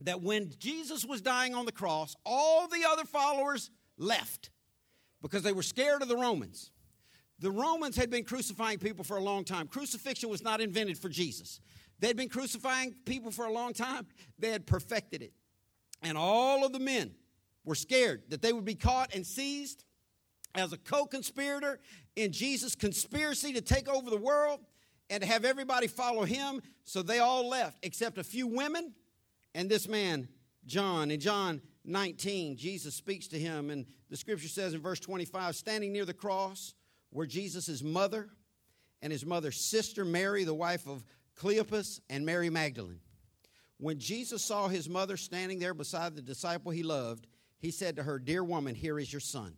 that 0.01 0.21
when 0.21 0.51
Jesus 0.59 1.05
was 1.05 1.21
dying 1.21 1.53
on 1.53 1.65
the 1.65 1.71
cross, 1.71 2.15
all 2.25 2.67
the 2.67 2.83
other 2.87 3.05
followers 3.05 3.69
left 3.97 4.49
because 5.21 5.43
they 5.43 5.53
were 5.53 5.63
scared 5.63 6.01
of 6.01 6.07
the 6.07 6.17
Romans. 6.17 6.71
The 7.39 7.51
Romans 7.51 7.95
had 7.95 8.09
been 8.09 8.23
crucifying 8.23 8.79
people 8.79 9.03
for 9.03 9.17
a 9.17 9.21
long 9.21 9.43
time. 9.43 9.67
Crucifixion 9.67 10.29
was 10.29 10.43
not 10.43 10.61
invented 10.61 10.97
for 10.97 11.09
Jesus. 11.09 11.59
They'd 12.03 12.17
been 12.17 12.27
crucifying 12.27 12.95
people 13.05 13.31
for 13.31 13.45
a 13.45 13.53
long 13.53 13.71
time, 13.71 14.07
they 14.37 14.51
had 14.51 14.67
perfected 14.67 15.21
it. 15.21 15.31
And 16.01 16.17
all 16.17 16.65
of 16.65 16.73
the 16.73 16.79
men 16.79 17.11
were 17.63 17.75
scared 17.75 18.23
that 18.27 18.41
they 18.41 18.51
would 18.51 18.65
be 18.65 18.75
caught 18.75 19.15
and 19.15 19.25
seized 19.25 19.85
as 20.53 20.73
a 20.73 20.77
co 20.77 21.05
conspirator 21.05 21.79
in 22.17 22.33
Jesus' 22.33 22.75
conspiracy 22.75 23.53
to 23.53 23.61
take 23.61 23.87
over 23.87 24.09
the 24.09 24.17
world 24.17 24.59
and 25.09 25.23
to 25.23 25.29
have 25.29 25.45
everybody 25.45 25.87
follow 25.87 26.25
him. 26.25 26.61
So 26.83 27.03
they 27.03 27.19
all 27.19 27.47
left, 27.47 27.77
except 27.83 28.17
a 28.17 28.23
few 28.25 28.47
women 28.47 28.93
and 29.55 29.69
this 29.69 29.87
man, 29.87 30.27
John. 30.65 31.09
In 31.09 31.21
John 31.21 31.61
19, 31.85 32.57
Jesus 32.57 32.93
speaks 32.95 33.29
to 33.29 33.39
him, 33.39 33.69
and 33.69 33.85
the 34.09 34.17
scripture 34.17 34.49
says 34.49 34.73
in 34.73 34.81
verse 34.81 34.99
25 34.99 35.55
standing 35.55 35.93
near 35.93 36.03
the 36.03 36.13
cross 36.13 36.73
were 37.13 37.25
Jesus' 37.25 37.81
mother 37.81 38.27
and 39.01 39.09
his 39.13 39.25
mother's 39.25 39.61
sister, 39.61 40.03
Mary, 40.03 40.43
the 40.43 40.53
wife 40.53 40.85
of 40.85 41.05
Cleopas, 41.39 41.99
and 42.09 42.25
Mary 42.25 42.49
Magdalene. 42.49 42.99
When 43.77 43.99
Jesus 43.99 44.41
saw 44.41 44.67
his 44.67 44.87
mother 44.87 45.17
standing 45.17 45.59
there 45.59 45.73
beside 45.73 46.15
the 46.15 46.21
disciple 46.21 46.71
he 46.71 46.83
loved, 46.83 47.27
he 47.59 47.71
said 47.71 47.95
to 47.95 48.03
her, 48.03 48.19
Dear 48.19 48.43
woman, 48.43 48.75
here 48.75 48.99
is 48.99 49.11
your 49.11 49.19
son. 49.19 49.55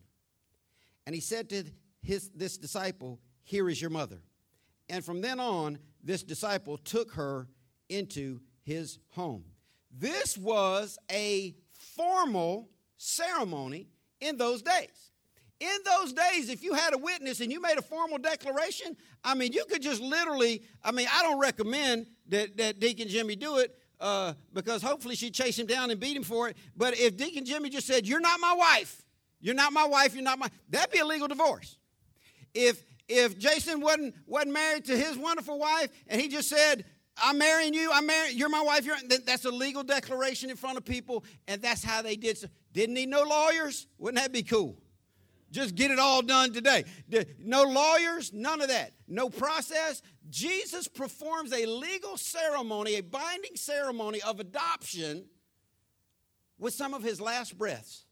And 1.05 1.13
he 1.13 1.21
said 1.21 1.49
to 1.49 1.63
his, 2.01 2.29
this 2.35 2.57
disciple, 2.57 3.19
Here 3.43 3.69
is 3.69 3.79
your 3.79 3.91
mother. 3.91 4.21
And 4.89 5.03
from 5.03 5.21
then 5.21 5.39
on, 5.39 5.79
this 6.03 6.23
disciple 6.23 6.77
took 6.77 7.13
her 7.13 7.47
into 7.89 8.41
his 8.63 8.99
home. 9.09 9.45
This 9.91 10.37
was 10.37 10.97
a 11.11 11.55
formal 11.71 12.69
ceremony 12.97 13.87
in 14.19 14.37
those 14.37 14.61
days. 14.61 15.11
In 15.59 15.77
those 15.85 16.11
days, 16.11 16.49
if 16.49 16.63
you 16.63 16.73
had 16.73 16.93
a 16.93 16.97
witness 16.97 17.39
and 17.39 17.51
you 17.51 17.61
made 17.61 17.77
a 17.77 17.81
formal 17.81 18.17
declaration, 18.17 18.97
I 19.23 19.35
mean, 19.35 19.53
you 19.53 19.63
could 19.65 19.81
just 19.81 20.01
literally, 20.01 20.63
I 20.83 20.91
mean, 20.91 21.07
I 21.11 21.23
don't 21.23 21.39
recommend 21.39 22.07
that, 22.27 22.57
that 22.57 22.79
Deacon 22.79 23.07
Jimmy 23.07 23.37
do 23.37 23.59
it 23.59 23.73
uh, 24.01 24.33
because 24.51 24.81
hopefully 24.81 25.15
she'd 25.15 25.33
chase 25.33 25.57
him 25.57 25.65
down 25.65 25.91
and 25.91 25.99
beat 25.99 26.17
him 26.17 26.23
for 26.23 26.49
it. 26.49 26.57
But 26.75 26.97
if 26.97 27.15
Deacon 27.15 27.45
Jimmy 27.45 27.69
just 27.69 27.87
said, 27.87 28.05
You're 28.05 28.19
not 28.19 28.39
my 28.41 28.53
wife, 28.53 29.01
you're 29.39 29.55
not 29.55 29.71
my 29.71 29.85
wife, 29.85 30.13
you're 30.13 30.23
not 30.23 30.39
my, 30.39 30.49
that'd 30.69 30.91
be 30.91 30.99
a 30.99 31.05
legal 31.05 31.27
divorce. 31.27 31.77
If, 32.53 32.83
if 33.07 33.37
Jason 33.37 33.79
wasn't, 33.79 34.15
wasn't 34.25 34.53
married 34.53 34.85
to 34.85 34.97
his 34.97 35.17
wonderful 35.17 35.57
wife 35.57 35.89
and 36.07 36.19
he 36.19 36.27
just 36.27 36.49
said, 36.49 36.83
I'm 37.17 37.37
marrying 37.37 37.73
you. 37.73 37.91
I'm 37.93 38.05
marrying. 38.05 38.37
You're 38.37 38.49
my 38.49 38.61
wife. 38.61 38.85
You're, 38.85 38.97
that's 39.25 39.45
a 39.45 39.49
legal 39.49 39.83
declaration 39.83 40.49
in 40.49 40.57
front 40.57 40.77
of 40.77 40.83
people, 40.83 41.23
and 41.47 41.61
that's 41.61 41.81
how 41.81 42.01
they 42.01 42.17
did. 42.17 42.37
So, 42.37 42.47
didn't 42.73 42.95
need 42.95 43.07
no 43.07 43.23
lawyers. 43.23 43.87
Wouldn't 43.97 44.21
that 44.21 44.33
be 44.33 44.43
cool? 44.43 44.75
Just 45.55 45.75
get 45.75 45.89
it 45.89 45.99
all 45.99 46.21
done 46.21 46.51
today. 46.51 46.83
No 47.39 47.63
lawyers, 47.63 48.33
none 48.33 48.59
of 48.59 48.67
that. 48.67 48.91
No 49.07 49.29
process. 49.29 50.01
Jesus 50.29 50.89
performs 50.89 51.53
a 51.53 51.65
legal 51.65 52.17
ceremony, 52.17 52.95
a 52.95 53.01
binding 53.01 53.55
ceremony 53.55 54.21
of 54.21 54.41
adoption 54.41 55.23
with 56.59 56.73
some 56.73 56.93
of 56.93 57.03
his 57.03 57.21
last 57.21 57.57
breaths. 57.57 58.03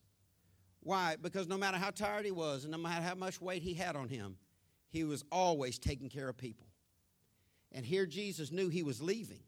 Why? 0.79 1.17
Because 1.21 1.49
no 1.49 1.57
matter 1.57 1.75
how 1.75 1.89
tired 1.89 2.23
he 2.23 2.31
was 2.31 2.63
and 2.63 2.71
no 2.71 2.77
matter 2.77 3.03
how 3.03 3.15
much 3.15 3.41
weight 3.41 3.61
he 3.61 3.73
had 3.73 3.97
on 3.97 4.07
him, 4.07 4.37
he 4.89 5.03
was 5.03 5.25
always 5.29 5.77
taking 5.77 6.07
care 6.07 6.29
of 6.29 6.37
people. 6.37 6.67
And 7.73 7.85
here 7.85 8.05
Jesus 8.05 8.53
knew 8.53 8.69
he 8.69 8.83
was 8.83 9.01
leaving. 9.01 9.43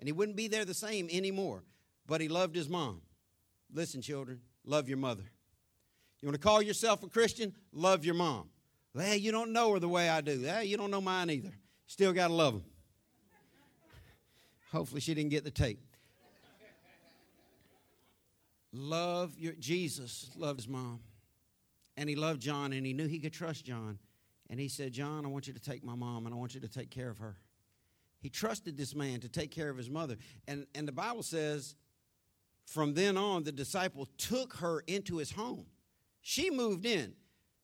And 0.00 0.08
he 0.08 0.12
wouldn't 0.12 0.36
be 0.36 0.48
there 0.48 0.64
the 0.64 0.74
same 0.74 1.08
anymore. 1.08 1.62
But 2.08 2.20
he 2.20 2.26
loved 2.26 2.56
his 2.56 2.68
mom. 2.68 3.02
Listen, 3.72 4.02
children, 4.02 4.40
love 4.64 4.88
your 4.88 4.98
mother. 4.98 5.30
You 6.22 6.28
want 6.28 6.40
to 6.40 6.48
call 6.48 6.62
yourself 6.62 7.02
a 7.02 7.08
Christian? 7.08 7.52
Love 7.72 8.04
your 8.04 8.14
mom. 8.14 8.48
Well, 8.94 9.16
you 9.16 9.32
don't 9.32 9.52
know 9.52 9.72
her 9.72 9.80
the 9.80 9.88
way 9.88 10.08
I 10.08 10.20
do. 10.20 10.40
Well, 10.42 10.62
you 10.62 10.76
don't 10.76 10.90
know 10.90 11.00
mine 11.00 11.30
either. 11.30 11.52
Still 11.86 12.12
got 12.12 12.28
to 12.28 12.34
love 12.34 12.54
them. 12.54 12.64
Hopefully, 14.70 15.00
she 15.00 15.14
didn't 15.14 15.30
get 15.30 15.44
the 15.44 15.50
tape. 15.50 15.80
Love 18.72 19.36
your 19.36 19.52
Jesus 19.54 20.30
loved 20.36 20.60
his 20.60 20.68
mom. 20.68 21.00
And 21.98 22.08
he 22.08 22.16
loved 22.16 22.40
John 22.40 22.72
and 22.72 22.86
he 22.86 22.94
knew 22.94 23.06
he 23.06 23.18
could 23.18 23.32
trust 23.32 23.66
John. 23.66 23.98
And 24.48 24.58
he 24.58 24.68
said, 24.68 24.92
John, 24.92 25.26
I 25.26 25.28
want 25.28 25.46
you 25.46 25.52
to 25.52 25.60
take 25.60 25.84
my 25.84 25.94
mom 25.94 26.24
and 26.24 26.34
I 26.34 26.38
want 26.38 26.54
you 26.54 26.60
to 26.60 26.68
take 26.68 26.90
care 26.90 27.10
of 27.10 27.18
her. 27.18 27.36
He 28.20 28.30
trusted 28.30 28.76
this 28.76 28.94
man 28.94 29.20
to 29.20 29.28
take 29.28 29.50
care 29.50 29.68
of 29.68 29.76
his 29.76 29.90
mother. 29.90 30.16
And, 30.46 30.66
and 30.74 30.88
the 30.88 30.92
Bible 30.92 31.22
says, 31.22 31.74
from 32.64 32.94
then 32.94 33.18
on, 33.18 33.44
the 33.44 33.52
disciple 33.52 34.08
took 34.16 34.54
her 34.54 34.80
into 34.86 35.18
his 35.18 35.32
home. 35.32 35.66
She 36.22 36.50
moved 36.50 36.86
in. 36.86 37.12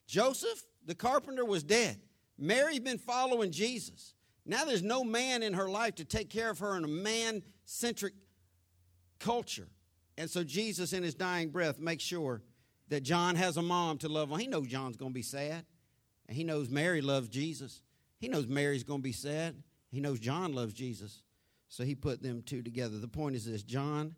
Joseph, 0.07 0.65
the 0.85 0.95
carpenter, 0.95 1.45
was 1.45 1.63
dead. 1.63 2.01
Mary's 2.37 2.81
been 2.81 2.99
following 2.99 3.51
Jesus. 3.51 4.15
Now 4.45 4.65
there's 4.65 4.83
no 4.83 5.05
man 5.05 5.43
in 5.43 5.55
her 5.55 5.69
life 5.69 5.95
to 5.97 6.05
take 6.05 6.29
care 6.29 6.51
of 6.51 6.59
her 6.59 6.77
in 6.77 6.85
a 6.85 6.89
man 6.89 7.43
centric 7.65 8.15
culture. 9.19 9.69
And 10.17 10.29
so 10.29 10.43
Jesus, 10.43 10.93
in 10.93 11.03
his 11.03 11.15
dying 11.15 11.51
breath, 11.51 11.79
makes 11.79 12.03
sure 12.03 12.43
that 12.89 13.03
John 13.03 13.37
has 13.37 13.57
a 13.57 13.63
mom 13.63 13.99
to 13.99 14.09
love 14.09 14.33
on. 14.33 14.41
He 14.41 14.47
knows 14.47 14.67
John's 14.67 14.97
going 14.97 15.13
to 15.13 15.15
be 15.15 15.23
sad. 15.23 15.65
And 16.27 16.37
he 16.37 16.45
knows 16.45 16.69
Mary 16.69 17.01
loves 17.01 17.29
Jesus. 17.29 17.83
He 18.19 18.29
knows 18.29 18.47
Mary's 18.47 18.85
going 18.85 19.01
to 19.01 19.05
be 19.05 19.13
sad. 19.13 19.63
He 19.91 20.01
knows 20.01 20.19
John 20.19 20.53
loves 20.53 20.75
Jesus. 20.75 21.23
So 21.69 21.85
he 21.85 21.95
put 21.95 22.23
them 22.23 22.43
two 22.43 22.63
together. 22.63 22.99
The 22.99 23.09
point 23.09 23.37
is 23.37 23.45
this 23.45 23.63
John 23.63 24.17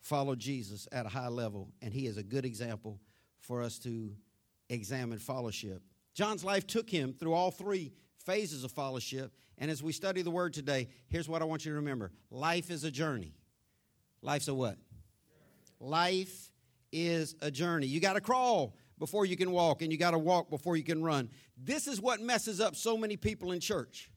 followed 0.00 0.38
Jesus 0.38 0.86
at 0.92 1.06
a 1.06 1.08
high 1.08 1.28
level, 1.28 1.70
and 1.80 1.94
he 1.94 2.06
is 2.06 2.16
a 2.16 2.22
good 2.22 2.44
example 2.44 3.00
for 3.42 3.62
us 3.62 3.78
to 3.80 4.10
examine 4.70 5.18
fellowship. 5.18 5.82
John's 6.14 6.44
life 6.44 6.66
took 6.66 6.88
him 6.88 7.12
through 7.12 7.34
all 7.34 7.50
three 7.50 7.92
phases 8.24 8.64
of 8.64 8.72
fellowship. 8.72 9.32
And 9.58 9.70
as 9.70 9.82
we 9.82 9.92
study 9.92 10.22
the 10.22 10.30
word 10.30 10.54
today, 10.54 10.88
here's 11.08 11.28
what 11.28 11.42
I 11.42 11.44
want 11.44 11.64
you 11.64 11.72
to 11.72 11.76
remember 11.76 12.10
life 12.30 12.70
is 12.70 12.84
a 12.84 12.90
journey. 12.90 13.34
Life's 14.22 14.48
a 14.48 14.54
what? 14.54 14.76
Life 15.80 16.50
is 16.92 17.34
a 17.40 17.50
journey. 17.50 17.86
You 17.86 18.00
got 18.00 18.14
to 18.14 18.20
crawl 18.20 18.76
before 18.98 19.26
you 19.26 19.36
can 19.36 19.50
walk, 19.50 19.82
and 19.82 19.90
you 19.90 19.98
got 19.98 20.12
to 20.12 20.18
walk 20.18 20.48
before 20.48 20.76
you 20.76 20.84
can 20.84 21.02
run. 21.02 21.28
This 21.56 21.88
is 21.88 22.00
what 22.00 22.20
messes 22.20 22.60
up 22.60 22.76
so 22.76 22.96
many 22.96 23.16
people 23.16 23.50
in 23.50 23.58
church. 23.58 24.10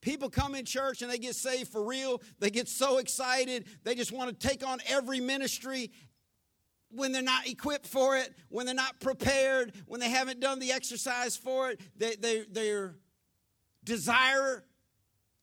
People 0.00 0.28
come 0.28 0.54
in 0.54 0.64
church 0.64 1.00
and 1.00 1.10
they 1.10 1.18
get 1.18 1.34
saved 1.34 1.70
for 1.70 1.82
real. 1.82 2.20
They 2.38 2.50
get 2.50 2.68
so 2.68 2.98
excited. 2.98 3.64
They 3.84 3.94
just 3.94 4.12
want 4.12 4.38
to 4.38 4.48
take 4.48 4.66
on 4.66 4.80
every 4.86 5.18
ministry 5.18 5.90
when 6.94 7.12
they're 7.12 7.22
not 7.22 7.46
equipped 7.46 7.86
for 7.86 8.16
it, 8.16 8.34
when 8.48 8.66
they're 8.66 8.74
not 8.74 9.00
prepared, 9.00 9.72
when 9.86 10.00
they 10.00 10.10
haven't 10.10 10.40
done 10.40 10.58
the 10.58 10.72
exercise 10.72 11.36
for 11.36 11.70
it. 11.70 11.80
They, 11.96 12.16
they, 12.16 12.44
their 12.50 12.94
desire 13.84 14.64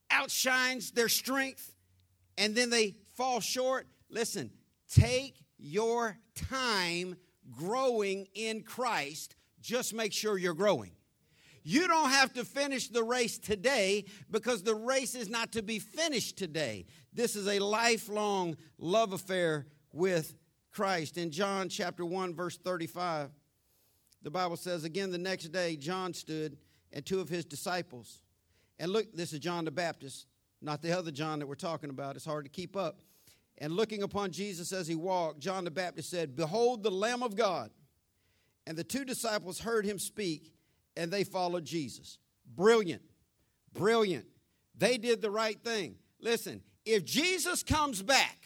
outshines 0.10 0.92
their 0.92 1.10
strength, 1.10 1.76
and 2.38 2.56
then 2.56 2.70
they 2.70 2.96
fall 3.16 3.40
short. 3.40 3.88
Listen, 4.10 4.52
take 4.94 5.36
your 5.58 6.18
time 6.50 7.16
growing 7.52 8.28
in 8.34 8.64
Christ, 8.64 9.36
just 9.62 9.94
make 9.94 10.14
sure 10.14 10.38
you're 10.38 10.54
growing. 10.54 10.92
You 11.64 11.88
don't 11.88 12.10
have 12.10 12.34
to 12.34 12.44
finish 12.44 12.88
the 12.88 13.04
race 13.04 13.38
today 13.38 14.06
because 14.32 14.64
the 14.64 14.74
race 14.74 15.14
is 15.14 15.30
not 15.30 15.52
to 15.52 15.62
be 15.62 15.78
finished 15.78 16.38
today. 16.38 16.86
This 17.14 17.36
is 17.36 17.48
a 17.48 17.60
lifelong 17.60 18.58
love 18.80 19.14
affair 19.14 19.68
with 19.94 20.34
Christ. 20.72 21.18
In 21.18 21.32
John 21.32 21.70
chapter 21.70 22.06
1 22.06 22.34
verse 22.34 22.58
35, 22.58 23.30
the 24.24 24.32
Bible 24.32 24.58
says 24.58 24.84
again 24.84 25.12
the 25.12 25.18
next 25.18 25.50
day 25.50 25.76
John 25.76 26.14
stood 26.14 26.58
and 26.94 27.06
two 27.06 27.20
of 27.20 27.30
his 27.30 27.46
disciples. 27.46 28.24
And 28.80 28.92
look, 28.92 29.14
this 29.14 29.34
is 29.34 29.40
John 29.40 29.66
the 29.66 29.72
Baptist, 29.72 30.28
not 30.62 30.82
the 30.82 30.98
other 30.98 31.12
John 31.12 31.40
that 31.40 31.48
we're 31.48 31.56
talking 31.56 31.90
about. 31.90 32.16
It's 32.16 32.26
hard 32.26 32.46
to 32.46 32.52
keep 32.52 32.76
up. 32.76 33.02
And 33.58 33.74
looking 33.74 34.02
upon 34.02 34.32
Jesus 34.32 34.72
as 34.72 34.88
he 34.88 34.96
walked, 34.96 35.40
John 35.40 35.66
the 35.66 35.72
Baptist 35.72 36.10
said, 36.10 36.36
Behold 36.36 36.82
the 36.82 36.90
Lamb 36.90 37.22
of 37.22 37.36
God 37.36 37.70
and 38.66 38.78
the 38.78 38.84
two 38.84 39.06
disciples 39.06 39.60
heard 39.60 39.86
him 39.86 40.00
speak, 40.00 40.54
and 40.96 41.12
they 41.12 41.24
followed 41.24 41.66
Jesus. 41.66 42.20
Brilliant. 42.56 43.02
Brilliant. 43.74 44.26
They 44.78 44.98
did 44.98 45.22
the 45.22 45.32
right 45.32 45.62
thing. 45.64 45.96
Listen, 46.20 46.62
if 46.86 47.06
Jesus 47.06 47.64
comes 47.64 48.02
back 48.02 48.41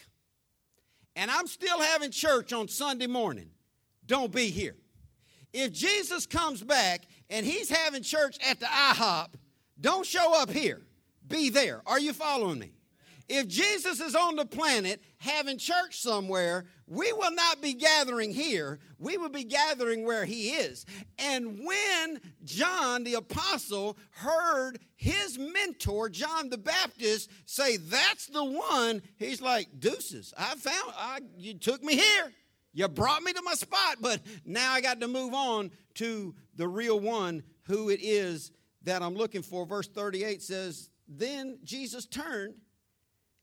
and 1.15 1.31
I'm 1.31 1.47
still 1.47 1.79
having 1.79 2.11
church 2.11 2.53
on 2.53 2.67
Sunday 2.67 3.07
morning, 3.07 3.49
don't 4.05 4.31
be 4.31 4.49
here. 4.49 4.75
If 5.53 5.71
Jesus 5.71 6.25
comes 6.25 6.61
back 6.61 7.05
and 7.29 7.45
he's 7.45 7.69
having 7.69 8.03
church 8.03 8.37
at 8.45 8.59
the 8.59 8.65
IHOP, 8.65 9.29
don't 9.79 10.05
show 10.05 10.39
up 10.41 10.51
here. 10.51 10.81
Be 11.27 11.49
there. 11.49 11.81
Are 11.85 11.99
you 11.99 12.13
following 12.13 12.59
me? 12.59 12.74
If 13.27 13.47
Jesus 13.47 13.99
is 13.99 14.15
on 14.15 14.35
the 14.35 14.45
planet 14.45 15.01
having 15.17 15.57
church 15.57 15.99
somewhere, 15.99 16.65
we 16.85 17.11
will 17.13 17.31
not 17.31 17.59
be 17.59 17.73
gathering 17.73 18.31
here. 18.31 18.79
We 18.99 19.17
will 19.17 19.29
be 19.29 19.43
gathering 19.43 20.05
where 20.05 20.25
he 20.25 20.49
is. 20.49 20.85
And 21.17 21.65
when 21.65 22.21
John 22.43 23.03
the 23.03 23.15
apostle 23.15 23.97
heard 24.11 24.79
his 24.95 25.39
mentor, 25.39 26.09
John 26.09 26.49
the 26.49 26.59
Baptist, 26.59 27.31
say, 27.45 27.77
That's 27.77 28.27
the 28.27 28.43
one, 28.43 29.01
he's 29.17 29.41
like, 29.41 29.67
Deuces, 29.79 30.33
I 30.37 30.55
found, 30.55 30.93
I, 30.95 31.19
you 31.37 31.55
took 31.55 31.83
me 31.83 31.95
here. 31.95 32.31
You 32.73 32.87
brought 32.89 33.23
me 33.23 33.31
to 33.31 33.41
my 33.41 33.53
spot, 33.53 33.97
but 34.01 34.19
now 34.45 34.73
I 34.73 34.81
got 34.81 34.99
to 34.99 35.07
move 35.07 35.33
on 35.33 35.71
to 35.95 36.35
the 36.55 36.67
real 36.67 36.99
one, 36.99 37.41
who 37.63 37.89
it 37.89 38.01
is 38.03 38.51
that 38.83 39.01
I'm 39.01 39.15
looking 39.15 39.41
for. 39.41 39.65
Verse 39.65 39.87
38 39.87 40.43
says, 40.43 40.89
Then 41.07 41.57
Jesus 41.63 42.05
turned 42.05 42.55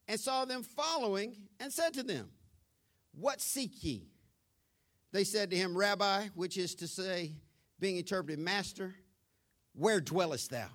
and 0.08 0.18
saw 0.18 0.44
them 0.44 0.62
following 0.62 1.36
and 1.60 1.72
said 1.72 1.94
to 1.94 2.02
them, 2.02 2.28
What 3.12 3.40
seek 3.40 3.82
ye? 3.82 4.08
They 5.12 5.24
said 5.24 5.50
to 5.50 5.56
him, 5.56 5.76
Rabbi, 5.76 6.28
which 6.34 6.56
is 6.56 6.74
to 6.76 6.88
say, 6.88 7.32
being 7.78 7.96
interpreted, 7.96 8.38
Master, 8.38 8.94
where 9.74 10.00
dwellest 10.00 10.50
thou? 10.50 10.68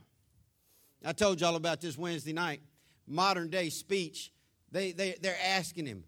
I 1.05 1.13
told 1.13 1.41
y'all 1.41 1.55
about 1.55 1.81
this 1.81 1.97
Wednesday 1.97 2.33
night. 2.33 2.61
Modern 3.07 3.49
day 3.49 3.69
speech, 3.69 4.33
they, 4.71 4.91
they, 4.91 5.15
they're 5.21 5.37
asking 5.45 5.85
him, 5.85 6.03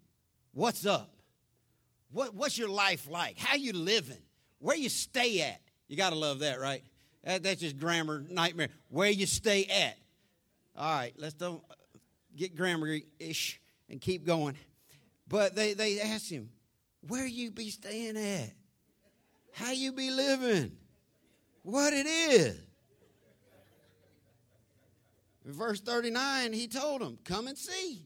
What's 0.54 0.86
up? 0.86 1.14
What, 2.12 2.34
what's 2.34 2.58
your 2.58 2.70
life 2.70 3.08
like? 3.10 3.38
How 3.38 3.56
you 3.56 3.72
living? 3.72 4.18
Where 4.58 4.76
you 4.76 4.90
stay 4.90 5.42
at? 5.42 5.62
You 5.88 5.96
got 5.96 6.10
to 6.10 6.18
love 6.18 6.40
that, 6.40 6.60
right? 6.60 6.84
That, 7.24 7.44
that's 7.44 7.62
just 7.62 7.78
grammar 7.78 8.26
nightmare. 8.30 8.70
Where 8.90 9.10
you 9.10 9.26
stay 9.26 9.66
at? 9.66 9.98
All 10.76 10.92
right, 10.92 11.14
let's 11.18 11.34
don't 11.34 11.62
get 12.40 12.56
grammar 12.56 12.98
ish 13.20 13.60
and 13.90 14.00
keep 14.00 14.26
going. 14.26 14.56
But 15.28 15.56
they, 15.56 15.74
they 15.74 16.00
asked 16.00 16.30
him, 16.30 16.50
Where 17.08 17.28
you 17.28 17.52
be 17.52 17.70
staying 17.70 18.18
at? 18.18 18.52
How 19.54 19.72
you 19.72 19.92
be 19.92 20.10
living? 20.10 20.72
What 21.64 21.94
it 21.94 22.08
is? 22.08 22.58
In 25.46 25.52
verse 25.52 25.82
39, 25.82 26.54
he 26.54 26.68
told 26.68 27.02
them, 27.02 27.20
Come 27.26 27.48
and 27.48 27.58
see. 27.58 28.06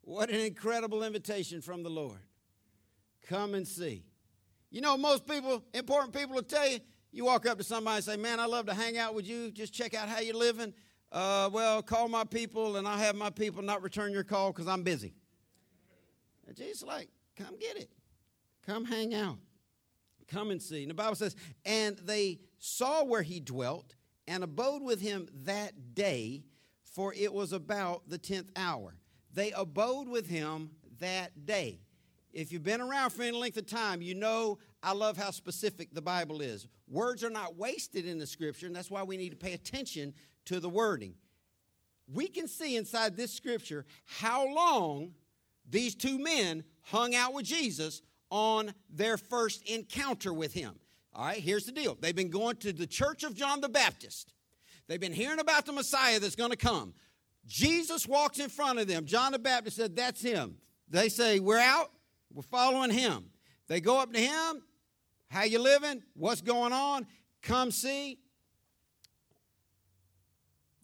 What 0.00 0.30
an 0.30 0.40
incredible 0.40 1.02
invitation 1.02 1.60
from 1.60 1.82
the 1.82 1.90
Lord. 1.90 2.20
Come 3.28 3.54
and 3.54 3.66
see. 3.66 4.04
You 4.70 4.80
know, 4.80 4.96
most 4.96 5.26
people, 5.26 5.64
important 5.74 6.14
people 6.14 6.34
will 6.34 6.42
tell 6.42 6.68
you, 6.68 6.78
you 7.12 7.24
walk 7.24 7.46
up 7.46 7.58
to 7.58 7.64
somebody 7.64 7.96
and 7.96 8.04
say, 8.04 8.16
Man, 8.16 8.40
I 8.40 8.46
love 8.46 8.66
to 8.66 8.74
hang 8.74 8.98
out 8.98 9.14
with 9.14 9.26
you. 9.26 9.50
Just 9.50 9.72
check 9.72 9.94
out 9.94 10.08
how 10.08 10.20
you're 10.20 10.36
living. 10.36 10.72
Uh, 11.16 11.48
well, 11.50 11.80
call 11.80 12.08
my 12.08 12.24
people, 12.24 12.76
and 12.76 12.86
I'll 12.86 12.98
have 12.98 13.16
my 13.16 13.30
people 13.30 13.62
not 13.62 13.82
return 13.82 14.12
your 14.12 14.22
call 14.22 14.52
because 14.52 14.68
I'm 14.68 14.82
busy. 14.82 15.14
And 16.46 16.54
Jesus 16.54 16.82
like, 16.82 17.08
Come 17.36 17.56
get 17.58 17.78
it. 17.78 17.88
Come 18.66 18.84
hang 18.84 19.14
out. 19.14 19.38
Come 20.28 20.50
and 20.50 20.60
see. 20.60 20.82
And 20.82 20.90
the 20.90 20.94
Bible 20.94 21.14
says, 21.14 21.34
And 21.64 21.96
they 21.96 22.40
saw 22.58 23.02
where 23.02 23.22
he 23.22 23.40
dwelt 23.40 23.94
and 24.28 24.44
abode 24.44 24.82
with 24.82 25.00
him 25.00 25.26
that 25.44 25.94
day, 25.94 26.44
for 26.84 27.14
it 27.14 27.32
was 27.32 27.54
about 27.54 28.10
the 28.10 28.18
tenth 28.18 28.50
hour. 28.54 28.94
They 29.32 29.52
abode 29.52 30.08
with 30.08 30.28
him 30.28 30.72
that 30.98 31.46
day. 31.46 31.80
If 32.34 32.52
you've 32.52 32.62
been 32.62 32.82
around 32.82 33.08
for 33.08 33.22
any 33.22 33.34
length 33.34 33.56
of 33.56 33.64
time, 33.64 34.02
you 34.02 34.14
know 34.14 34.58
I 34.82 34.92
love 34.92 35.16
how 35.16 35.30
specific 35.30 35.94
the 35.94 36.02
Bible 36.02 36.42
is. 36.42 36.68
Words 36.86 37.24
are 37.24 37.30
not 37.30 37.56
wasted 37.56 38.06
in 38.06 38.18
the 38.18 38.26
scripture, 38.26 38.66
and 38.66 38.76
that's 38.76 38.90
why 38.90 39.02
we 39.02 39.16
need 39.16 39.30
to 39.30 39.36
pay 39.36 39.54
attention 39.54 40.12
to 40.46 40.60
the 40.60 40.68
wording. 40.68 41.14
We 42.12 42.28
can 42.28 42.48
see 42.48 42.76
inside 42.76 43.16
this 43.16 43.32
scripture 43.32 43.84
how 44.04 44.46
long 44.52 45.12
these 45.68 45.94
two 45.94 46.18
men 46.18 46.64
hung 46.82 47.14
out 47.14 47.34
with 47.34 47.46
Jesus 47.46 48.02
on 48.30 48.72
their 48.90 49.16
first 49.16 49.68
encounter 49.68 50.32
with 50.32 50.54
him. 50.54 50.74
All 51.14 51.24
right, 51.24 51.38
here's 51.38 51.66
the 51.66 51.72
deal. 51.72 51.96
They've 52.00 52.14
been 52.14 52.30
going 52.30 52.56
to 52.56 52.72
the 52.72 52.86
church 52.86 53.24
of 53.24 53.34
John 53.34 53.60
the 53.60 53.68
Baptist. 53.68 54.32
They've 54.86 55.00
been 55.00 55.12
hearing 55.12 55.40
about 55.40 55.66
the 55.66 55.72
Messiah 55.72 56.20
that's 56.20 56.36
going 56.36 56.50
to 56.50 56.56
come. 56.56 56.94
Jesus 57.46 58.06
walks 58.06 58.38
in 58.38 58.48
front 58.48 58.78
of 58.78 58.86
them. 58.86 59.06
John 59.06 59.32
the 59.32 59.38
Baptist 59.38 59.76
said, 59.76 59.96
That's 59.96 60.20
him. 60.20 60.56
They 60.88 61.08
say, 61.08 61.40
We're 61.40 61.58
out. 61.58 61.90
We're 62.32 62.42
following 62.42 62.90
him. 62.90 63.30
They 63.68 63.80
go 63.80 63.98
up 63.98 64.12
to 64.12 64.20
him. 64.20 64.62
How 65.28 65.44
you 65.44 65.58
living? 65.58 66.02
What's 66.14 66.40
going 66.40 66.72
on? 66.72 67.06
Come 67.42 67.70
see. 67.70 68.18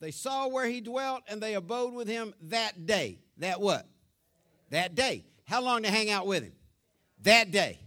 They 0.02 0.10
saw 0.10 0.48
where 0.48 0.66
he 0.66 0.80
dwelt 0.80 1.22
and 1.28 1.40
they 1.40 1.54
abode 1.54 1.94
with 1.94 2.08
him 2.08 2.34
that 2.48 2.86
day. 2.86 3.20
That 3.38 3.60
what? 3.60 3.86
That 4.70 4.96
day. 4.96 5.24
How 5.44 5.62
long 5.62 5.84
to 5.84 5.90
hang 5.90 6.10
out 6.10 6.26
with 6.26 6.42
him? 6.42 6.54
That 7.22 7.52
day. 7.52 7.78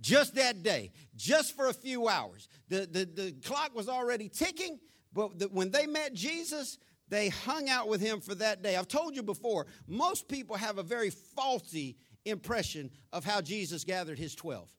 Just 0.00 0.36
that 0.36 0.62
day. 0.62 0.92
Just 1.16 1.56
for 1.56 1.66
a 1.66 1.72
few 1.72 2.06
hours. 2.06 2.48
The, 2.68 2.86
the, 2.86 3.04
the 3.04 3.32
clock 3.44 3.74
was 3.74 3.88
already 3.88 4.28
ticking, 4.28 4.78
but 5.12 5.36
the, 5.40 5.46
when 5.46 5.72
they 5.72 5.88
met 5.88 6.14
Jesus, 6.14 6.78
they 7.08 7.30
hung 7.30 7.68
out 7.68 7.88
with 7.88 8.00
him 8.00 8.20
for 8.20 8.36
that 8.36 8.62
day. 8.62 8.76
I've 8.76 8.86
told 8.86 9.16
you 9.16 9.24
before, 9.24 9.66
most 9.88 10.28
people 10.28 10.54
have 10.54 10.78
a 10.78 10.84
very 10.84 11.10
faulty 11.10 11.96
impression 12.24 12.88
of 13.12 13.24
how 13.24 13.40
Jesus 13.40 13.82
gathered 13.82 14.18
his 14.18 14.36
12. 14.36 14.70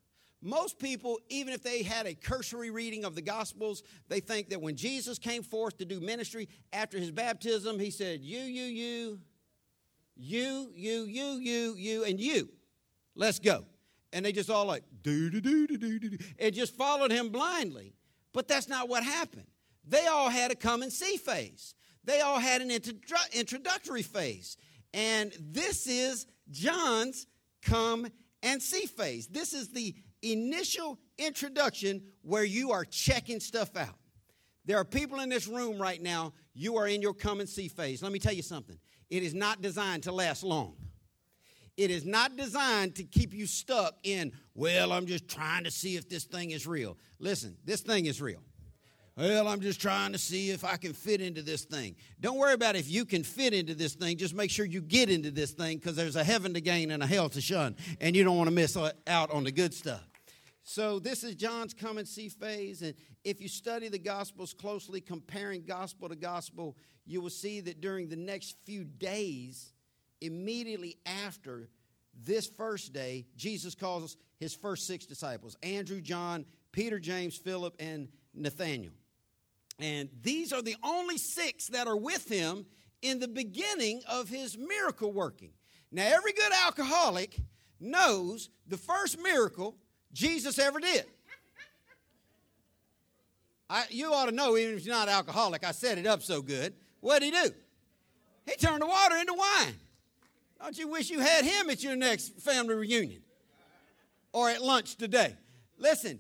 Most 0.46 0.78
people, 0.78 1.20
even 1.30 1.54
if 1.54 1.64
they 1.64 1.82
had 1.82 2.06
a 2.06 2.14
cursory 2.14 2.70
reading 2.70 3.04
of 3.04 3.16
the 3.16 3.22
Gospels, 3.24 3.82
they 4.10 4.20
think 4.20 4.50
that 4.50 4.62
when 4.62 4.76
Jesus 4.76 5.18
came 5.18 5.42
forth 5.42 5.80
to 5.80 5.86
do 5.86 6.00
ministry 6.00 6.48
after 6.72 7.00
his 7.00 7.10
baptism, 7.10 7.80
he 7.80 7.90
said, 7.90 8.22
You, 8.22 8.42
you, 8.42 8.66
you, 8.66 9.20
you, 10.16 10.72
you, 10.76 11.04
you, 11.06 11.26
you, 11.40 11.76
you, 11.76 12.04
and 12.04 12.20
you. 12.20 12.50
Let's 13.16 13.40
go. 13.40 13.66
And 14.14 14.24
they 14.24 14.32
just 14.32 14.52
all 14.52 14.66
like, 14.66 14.84
do, 15.02 15.32
do, 15.32 15.42
do, 15.42 15.66
do, 15.66 15.78
do, 15.80 15.98
do, 15.98 16.18
and 16.38 16.54
just 16.54 16.76
followed 16.76 17.10
him 17.10 17.30
blindly. 17.30 17.96
But 18.32 18.48
that's 18.48 18.70
not 18.70 18.88
what 18.88 19.04
happened. 19.04 19.48
They 19.88 20.06
all 20.06 20.30
had 20.30 20.52
a 20.52 20.56
come 20.56 20.84
and 20.84 20.94
see 20.94 21.18
phase, 21.18 21.74
they 22.04 22.22
all 22.22 22.38
had 22.40 22.62
an 22.62 22.70
introductory 22.70 24.04
phase. 24.04 24.58
And 24.94 25.34
this 25.40 25.88
is 25.88 26.28
John's 26.52 27.26
come 27.64 28.08
and 28.44 28.62
see 28.62 28.86
phase. 28.86 29.28
This 29.28 29.54
is 29.54 29.70
the 29.70 29.96
initial 30.22 31.00
introduction 31.18 32.04
where 32.22 32.44
you 32.44 32.72
are 32.72 32.86
checking 32.86 33.40
stuff 33.40 33.76
out. 33.76 33.96
There 34.66 34.78
are 34.78 34.86
people 34.86 35.20
in 35.20 35.30
this 35.30 35.48
room 35.48 35.80
right 35.80 36.02
now, 36.02 36.34
you 36.54 36.78
are 36.78 36.88
in 36.88 37.02
your 37.02 37.14
come 37.14 37.40
and 37.40 37.48
see 37.48 37.68
phase. 37.68 38.02
Let 38.02 38.12
me 38.12 38.20
tell 38.20 38.34
you 38.34 38.42
something. 38.42 38.78
It 39.10 39.22
is 39.22 39.34
not 39.34 39.62
designed 39.62 40.04
to 40.04 40.12
last 40.12 40.44
long. 40.44 40.76
It 41.78 41.92
is 41.92 42.06
not 42.06 42.38
designed 42.38 42.96
to 42.96 43.04
keep 43.04 43.34
you 43.34 43.46
stuck 43.46 43.96
in, 44.04 44.32
well, 44.54 44.94
I'm 44.94 45.06
just 45.06 45.28
trying 45.28 45.66
to 45.66 45.72
see 45.72 45.98
if 45.98 46.08
this 46.08 46.24
thing 46.24 46.52
is 46.52 46.66
real. 46.66 46.98
Listen, 47.20 47.58
this 47.66 47.82
thing 47.82 48.06
is 48.06 48.22
real. 48.22 48.42
Well, 49.18 49.48
I'm 49.48 49.62
just 49.62 49.80
trying 49.80 50.12
to 50.12 50.18
see 50.18 50.50
if 50.50 50.66
I 50.66 50.76
can 50.76 50.92
fit 50.92 51.22
into 51.22 51.42
this 51.42 51.64
thing. 51.64 51.96
Don't 52.20 52.38
worry 52.38 52.52
about 52.52 52.76
if 52.76 52.90
you 52.90 53.06
can 53.06 53.24
fit 53.24 53.54
into 53.54 53.74
this 53.74 53.96
thing. 53.96 54.18
Just 54.18 54.36
make 54.36 54.52
sure 54.52 54.66
you 54.66 54.82
get 54.82 55.10
into 55.10 55.32
this 55.32 55.52
thing 55.52 55.78
because 55.78 55.96
there's 55.96 56.18
a 56.18 56.24
heaven 56.24 56.54
to 56.54 56.60
gain 56.60 56.92
and 56.92 57.02
a 57.02 57.08
hell 57.08 57.30
to 57.30 57.40
shun, 57.40 57.78
and 58.02 58.14
you 58.14 58.26
don't 58.26 58.36
want 58.36 58.50
to 58.50 58.54
miss 58.54 58.76
out 59.08 59.32
on 59.32 59.46
the 59.46 59.54
good 59.54 59.74
stuff. 59.74 60.04
So, 60.64 61.00
this 61.00 61.24
is 61.24 61.36
John's 61.36 61.74
come 61.74 61.98
and 61.98 62.08
see 62.08 62.28
phase. 62.28 62.82
And 62.82 62.94
if 63.24 63.40
you 63.40 63.48
study 63.48 63.88
the 63.88 64.00
Gospels 64.00 64.54
closely, 64.54 65.00
comparing 65.00 65.64
gospel 65.64 66.10
to 66.10 66.16
gospel, 66.16 66.76
you 67.06 67.22
will 67.22 67.30
see 67.30 67.62
that 67.62 67.80
during 67.80 68.10
the 68.10 68.16
next 68.18 68.58
few 68.66 68.84
days, 68.84 69.72
immediately 70.20 70.98
after 71.06 71.70
this 72.22 72.48
first 72.48 72.92
day, 72.92 73.28
Jesus 73.38 73.76
calls 73.76 74.18
his 74.40 74.54
first 74.56 74.88
six 74.88 75.06
disciples 75.06 75.56
Andrew, 75.64 76.02
John, 76.02 76.46
Peter, 76.74 77.00
James, 77.00 77.38
Philip, 77.38 77.76
and 77.80 78.10
Nathaniel. 78.34 78.92
And 79.80 80.10
these 80.22 80.54
are 80.54 80.62
the 80.62 80.78
only 80.84 81.18
six 81.18 81.68
that 81.68 81.88
are 81.88 81.98
with 81.98 82.30
him 82.30 82.66
in 83.02 83.20
the 83.20 83.28
beginning 83.28 84.02
of 84.10 84.30
his 84.30 84.58
miracle 84.58 85.12
working. 85.12 85.52
Now, 85.92 86.06
every 86.08 86.34
good 86.34 86.52
alcoholic 86.66 87.38
knows 87.80 88.50
the 88.68 88.78
first 88.78 89.20
miracle 89.22 89.76
Jesus 90.14 90.58
ever 90.60 90.80
did. 90.80 91.06
I, 93.70 93.86
you 93.90 94.14
ought 94.14 94.28
to 94.28 94.32
know, 94.32 94.58
even 94.58 94.76
if 94.76 94.86
you're 94.86 94.96
not 94.96 95.10
alcoholic, 95.10 95.66
I 95.66 95.72
set 95.72 95.98
it 95.98 96.06
up 96.06 96.22
so 96.22 96.42
good. 96.42 96.74
What 97.02 97.20
did 97.20 97.34
he 97.34 97.42
do? 97.50 97.54
He 98.46 98.56
turned 98.56 98.82
the 98.82 98.88
water 98.88 99.16
into 99.18 99.34
wine. 99.34 99.74
Don't 100.62 100.78
you 100.78 100.88
wish 100.88 101.10
you 101.10 101.20
had 101.20 101.44
him 101.44 101.70
at 101.70 101.84
your 101.84 101.96
next 101.96 102.40
family 102.40 102.76
reunion 102.76 103.22
or 104.34 104.50
at 104.50 104.62
lunch 104.62 104.96
today? 104.96 105.36
Listen, 105.78 106.20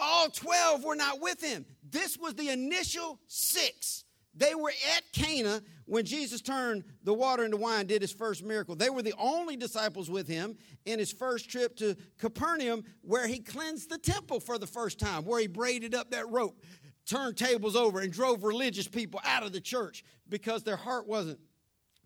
all 0.00 0.28
12 0.28 0.84
were 0.84 0.96
not 0.96 1.20
with 1.20 1.42
him. 1.42 1.64
This 1.88 2.18
was 2.18 2.34
the 2.34 2.50
initial 2.50 3.18
six. 3.26 4.04
They 4.34 4.54
were 4.54 4.72
at 4.96 5.02
Cana 5.12 5.60
when 5.86 6.04
Jesus 6.04 6.40
turned 6.40 6.84
the 7.02 7.12
water 7.12 7.44
into 7.44 7.56
wine, 7.56 7.86
did 7.86 8.00
his 8.00 8.12
first 8.12 8.44
miracle. 8.44 8.76
They 8.76 8.90
were 8.90 9.02
the 9.02 9.14
only 9.18 9.56
disciples 9.56 10.08
with 10.08 10.28
him 10.28 10.56
in 10.84 10.98
his 10.98 11.10
first 11.12 11.50
trip 11.50 11.76
to 11.76 11.96
Capernaum, 12.18 12.84
where 13.02 13.26
he 13.26 13.40
cleansed 13.40 13.90
the 13.90 13.98
temple 13.98 14.38
for 14.38 14.56
the 14.56 14.68
first 14.68 15.00
time, 15.00 15.24
where 15.24 15.40
he 15.40 15.48
braided 15.48 15.94
up 15.94 16.12
that 16.12 16.28
rope, 16.30 16.62
turned 17.06 17.36
tables 17.36 17.74
over, 17.74 18.00
and 18.00 18.12
drove 18.12 18.44
religious 18.44 18.86
people 18.86 19.20
out 19.24 19.42
of 19.42 19.52
the 19.52 19.60
church 19.60 20.04
because 20.28 20.62
their 20.62 20.76
heart 20.76 21.08
wasn't 21.08 21.40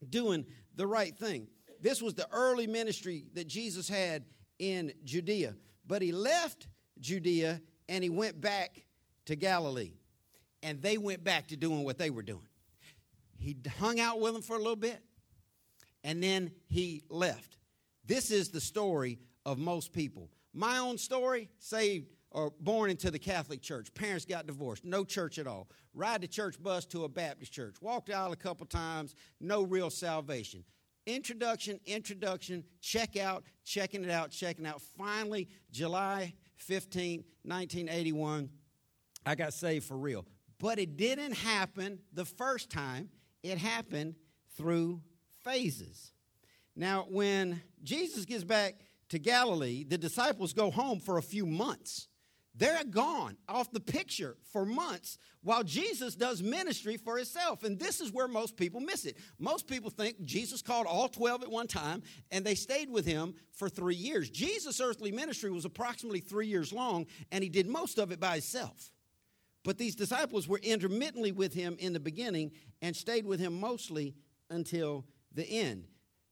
doing 0.08 0.46
the 0.76 0.86
right 0.86 1.16
thing. 1.16 1.46
This 1.80 2.00
was 2.00 2.14
the 2.14 2.26
early 2.32 2.66
ministry 2.66 3.26
that 3.34 3.46
Jesus 3.46 3.86
had 3.86 4.24
in 4.58 4.92
Judea. 5.04 5.54
But 5.86 6.00
he 6.00 6.12
left 6.12 6.68
Judea 7.00 7.60
and 7.88 8.02
he 8.02 8.10
went 8.10 8.40
back 8.40 8.84
to 9.26 9.36
Galilee. 9.36 9.92
And 10.62 10.80
they 10.80 10.96
went 10.96 11.22
back 11.22 11.48
to 11.48 11.56
doing 11.56 11.84
what 11.84 11.98
they 11.98 12.08
were 12.08 12.22
doing. 12.22 12.48
He 13.38 13.56
hung 13.78 14.00
out 14.00 14.20
with 14.20 14.32
them 14.32 14.42
for 14.42 14.56
a 14.56 14.58
little 14.58 14.76
bit 14.76 15.02
and 16.04 16.22
then 16.22 16.52
he 16.68 17.02
left. 17.08 17.56
This 18.06 18.30
is 18.30 18.50
the 18.50 18.60
story 18.60 19.18
of 19.44 19.58
most 19.58 19.92
people. 19.92 20.30
My 20.52 20.78
own 20.78 20.98
story, 20.98 21.48
saved 21.58 22.10
or 22.30 22.52
born 22.60 22.90
into 22.90 23.10
the 23.10 23.18
Catholic 23.18 23.62
Church. 23.62 23.92
Parents 23.94 24.24
got 24.24 24.46
divorced, 24.46 24.84
no 24.84 25.04
church 25.04 25.38
at 25.38 25.46
all. 25.46 25.68
Ride 25.94 26.20
the 26.20 26.28
church 26.28 26.62
bus 26.62 26.84
to 26.86 27.04
a 27.04 27.08
Baptist 27.08 27.52
church. 27.52 27.76
Walked 27.80 28.10
out 28.10 28.32
a 28.32 28.36
couple 28.36 28.66
times, 28.66 29.14
no 29.40 29.62
real 29.62 29.90
salvation. 29.90 30.64
Introduction, 31.06 31.80
introduction, 31.86 32.64
check 32.80 33.16
out, 33.16 33.44
checking 33.64 34.04
it 34.04 34.10
out, 34.10 34.30
checking 34.30 34.66
out. 34.66 34.80
Finally, 34.96 35.48
July 35.70 36.34
15, 36.56 37.24
1981, 37.42 38.50
I 39.26 39.34
got 39.34 39.52
saved 39.52 39.86
for 39.86 39.96
real. 39.96 40.26
But 40.58 40.78
it 40.78 40.96
didn't 40.96 41.32
happen 41.32 41.98
the 42.12 42.24
first 42.24 42.70
time, 42.70 43.10
it 43.42 43.58
happened 43.58 44.14
through 44.56 45.02
phases. 45.42 46.12
Now, 46.76 47.06
when 47.08 47.62
Jesus 47.82 48.24
gets 48.24 48.44
back 48.44 48.80
to 49.10 49.18
Galilee, 49.18 49.84
the 49.84 49.98
disciples 49.98 50.52
go 50.52 50.70
home 50.70 50.98
for 51.00 51.18
a 51.18 51.22
few 51.22 51.46
months. 51.46 52.08
They're 52.56 52.84
gone 52.84 53.36
off 53.48 53.72
the 53.72 53.80
picture 53.80 54.36
for 54.52 54.64
months 54.64 55.18
while 55.42 55.64
Jesus 55.64 56.14
does 56.14 56.40
ministry 56.40 56.96
for 56.96 57.16
himself. 57.16 57.64
And 57.64 57.78
this 57.78 58.00
is 58.00 58.12
where 58.12 58.28
most 58.28 58.56
people 58.56 58.80
miss 58.80 59.04
it. 59.06 59.16
Most 59.40 59.66
people 59.66 59.90
think 59.90 60.22
Jesus 60.22 60.62
called 60.62 60.86
all 60.86 61.08
12 61.08 61.42
at 61.42 61.50
one 61.50 61.66
time 61.66 62.02
and 62.30 62.44
they 62.44 62.54
stayed 62.54 62.90
with 62.90 63.06
him 63.06 63.34
for 63.52 63.68
three 63.68 63.96
years. 63.96 64.30
Jesus' 64.30 64.80
earthly 64.80 65.10
ministry 65.10 65.50
was 65.50 65.64
approximately 65.64 66.20
three 66.20 66.46
years 66.46 66.72
long 66.72 67.06
and 67.32 67.42
he 67.42 67.50
did 67.50 67.66
most 67.66 67.98
of 67.98 68.12
it 68.12 68.20
by 68.20 68.34
himself. 68.34 68.92
But 69.64 69.78
these 69.78 69.96
disciples 69.96 70.46
were 70.46 70.60
intermittently 70.62 71.32
with 71.32 71.54
him 71.54 71.76
in 71.80 71.92
the 71.92 72.00
beginning 72.00 72.52
and 72.82 72.94
stayed 72.94 73.26
with 73.26 73.40
him 73.40 73.58
mostly 73.58 74.14
until 74.48 75.06
the 75.32 75.44
end. 75.44 75.86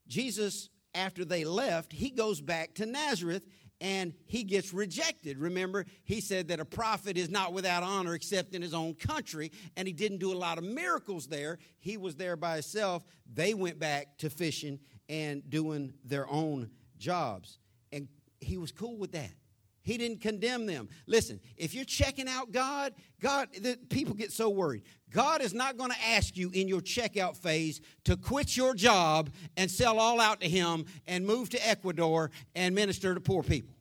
Jesus, 0.07 0.69
after 0.93 1.25
they 1.25 1.43
left, 1.43 1.91
he 1.91 2.11
goes 2.11 2.39
back 2.39 2.75
to 2.75 2.85
Nazareth 2.85 3.45
and 3.83 4.13
he 4.25 4.43
gets 4.43 4.73
rejected. 4.73 5.37
Remember, 5.37 5.85
he 6.05 6.21
said 6.21 6.47
that 6.47 6.61
a 6.61 6.65
prophet 6.65 7.17
is 7.17 7.29
not 7.29 7.51
without 7.51 7.83
honor 7.83 8.15
except 8.15 8.55
in 8.55 8.61
his 8.61 8.73
own 8.73 8.93
country, 8.93 9.51
and 9.75 9.85
he 9.85 9.93
didn't 9.93 10.19
do 10.19 10.31
a 10.31 10.39
lot 10.39 10.57
of 10.57 10.63
miracles 10.63 11.27
there. 11.27 11.59
He 11.79 11.97
was 11.97 12.15
there 12.15 12.37
by 12.37 12.53
himself. 12.53 13.03
They 13.31 13.53
went 13.53 13.79
back 13.79 14.17
to 14.19 14.29
fishing 14.29 14.79
and 15.09 15.47
doing 15.49 15.93
their 16.05 16.29
own 16.31 16.71
jobs. 16.97 17.59
And 17.91 18.07
he 18.39 18.57
was 18.57 18.71
cool 18.71 18.97
with 18.97 19.11
that. 19.11 19.31
He 19.81 19.97
didn't 19.97 20.21
condemn 20.21 20.65
them. 20.65 20.87
Listen, 21.05 21.41
if 21.57 21.75
you're 21.75 21.83
checking 21.83 22.29
out 22.29 22.53
God, 22.53 22.93
God, 23.19 23.49
the, 23.59 23.77
people 23.89 24.15
get 24.15 24.31
so 24.31 24.49
worried. 24.49 24.83
God 25.11 25.41
is 25.41 25.53
not 25.53 25.77
going 25.77 25.91
to 25.91 26.01
ask 26.07 26.37
you 26.37 26.49
in 26.53 26.69
your 26.69 26.79
checkout 26.79 27.35
phase 27.35 27.81
to 28.05 28.15
quit 28.15 28.55
your 28.55 28.73
job 28.73 29.29
and 29.57 29.69
sell 29.69 29.99
all 29.99 30.21
out 30.21 30.39
to 30.39 30.47
Him 30.47 30.85
and 31.05 31.25
move 31.25 31.49
to 31.49 31.67
Ecuador 31.67 32.31
and 32.55 32.73
minister 32.73 33.13
to 33.13 33.19
poor 33.19 33.43
people. 33.43 33.72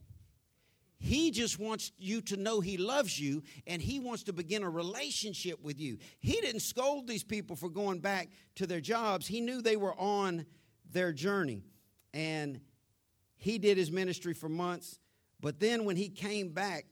He 1.03 1.31
just 1.31 1.59
wants 1.59 1.93
you 1.99 2.21
to 2.23 2.37
know 2.37 2.61
He 2.61 2.77
loves 2.77 3.19
you 3.19 3.43
and 3.67 3.83
He 3.83 3.99
wants 4.01 4.23
to 4.25 4.33
begin 4.33 4.62
a 4.62 4.71
relationship 4.71 5.62
with 5.62 5.81
you. 5.81 5.99
He 6.21 6.41
didn't 6.41 6.62
scold 6.62 7.07
these 7.07 7.25
people 7.25 7.57
for 7.57 7.69
going 7.69 7.99
back 7.99 8.29
to 8.57 8.67
their 8.67 8.81
jobs, 8.81 9.27
He 9.27 9.41
knew 9.41 9.61
they 9.61 9.77
were 9.77 9.99
on 9.99 10.47
their 10.93 11.12
journey. 11.12 11.62
And 12.15 12.61
He 13.37 13.59
did 13.59 13.77
His 13.77 13.91
ministry 13.91 14.35
for 14.35 14.49
months 14.49 14.99
but 15.43 15.59
then 15.59 15.85
when 15.85 15.97
he 15.97 16.09
came 16.09 16.51
back 16.51 16.87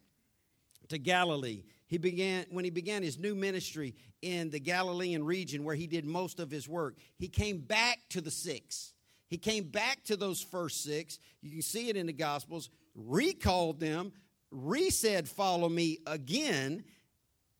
to 0.89 0.99
Galilee, 0.99 1.63
he 1.87 1.97
began 1.97 2.45
when 2.51 2.65
he 2.65 2.71
began 2.71 3.03
his 3.03 3.19
new 3.19 3.35
ministry 3.35 3.95
in 4.21 4.51
the 4.51 4.61
Galilean 4.61 5.25
region 5.25 5.65
where 5.65 5.77
he 5.77 5.87
did 5.87 6.05
most 6.05 6.41
of 6.41 6.51
his 6.51 6.69
work. 6.69 6.97
He 7.17 7.29
came 7.29 7.59
back 7.59 8.01
to 8.11 8.21
the 8.21 8.31
six. 8.31 8.93
He 9.29 9.39
came 9.39 9.65
back 9.65 10.03
to 10.05 10.17
those 10.17 10.43
first 10.43 10.83
six. 10.83 11.21
You 11.41 11.53
can 11.53 11.63
see 11.63 11.89
it 11.89 11.97
in 11.97 12.07
the 12.07 12.13
Gospels. 12.13 12.69
Recalled 12.95 13.81
them, 13.81 14.13
re-said, 14.51 15.29
"Follow 15.29 15.69
me" 15.69 15.99
again. 16.07 16.85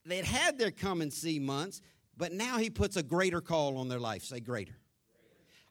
They'd 0.05 0.25
had 0.25 0.59
their 0.59 0.71
come 0.71 1.03
and 1.03 1.13
see 1.13 1.39
months, 1.39 1.83
but 2.17 2.33
now 2.33 2.59
he 2.59 2.71
puts 2.71 2.97
a 2.97 3.03
greater 3.03 3.41
call 3.41 3.79
on 3.79 3.89
their 3.89 4.01
life. 4.01 4.25
Say 4.25 4.41
greater. 4.41 4.77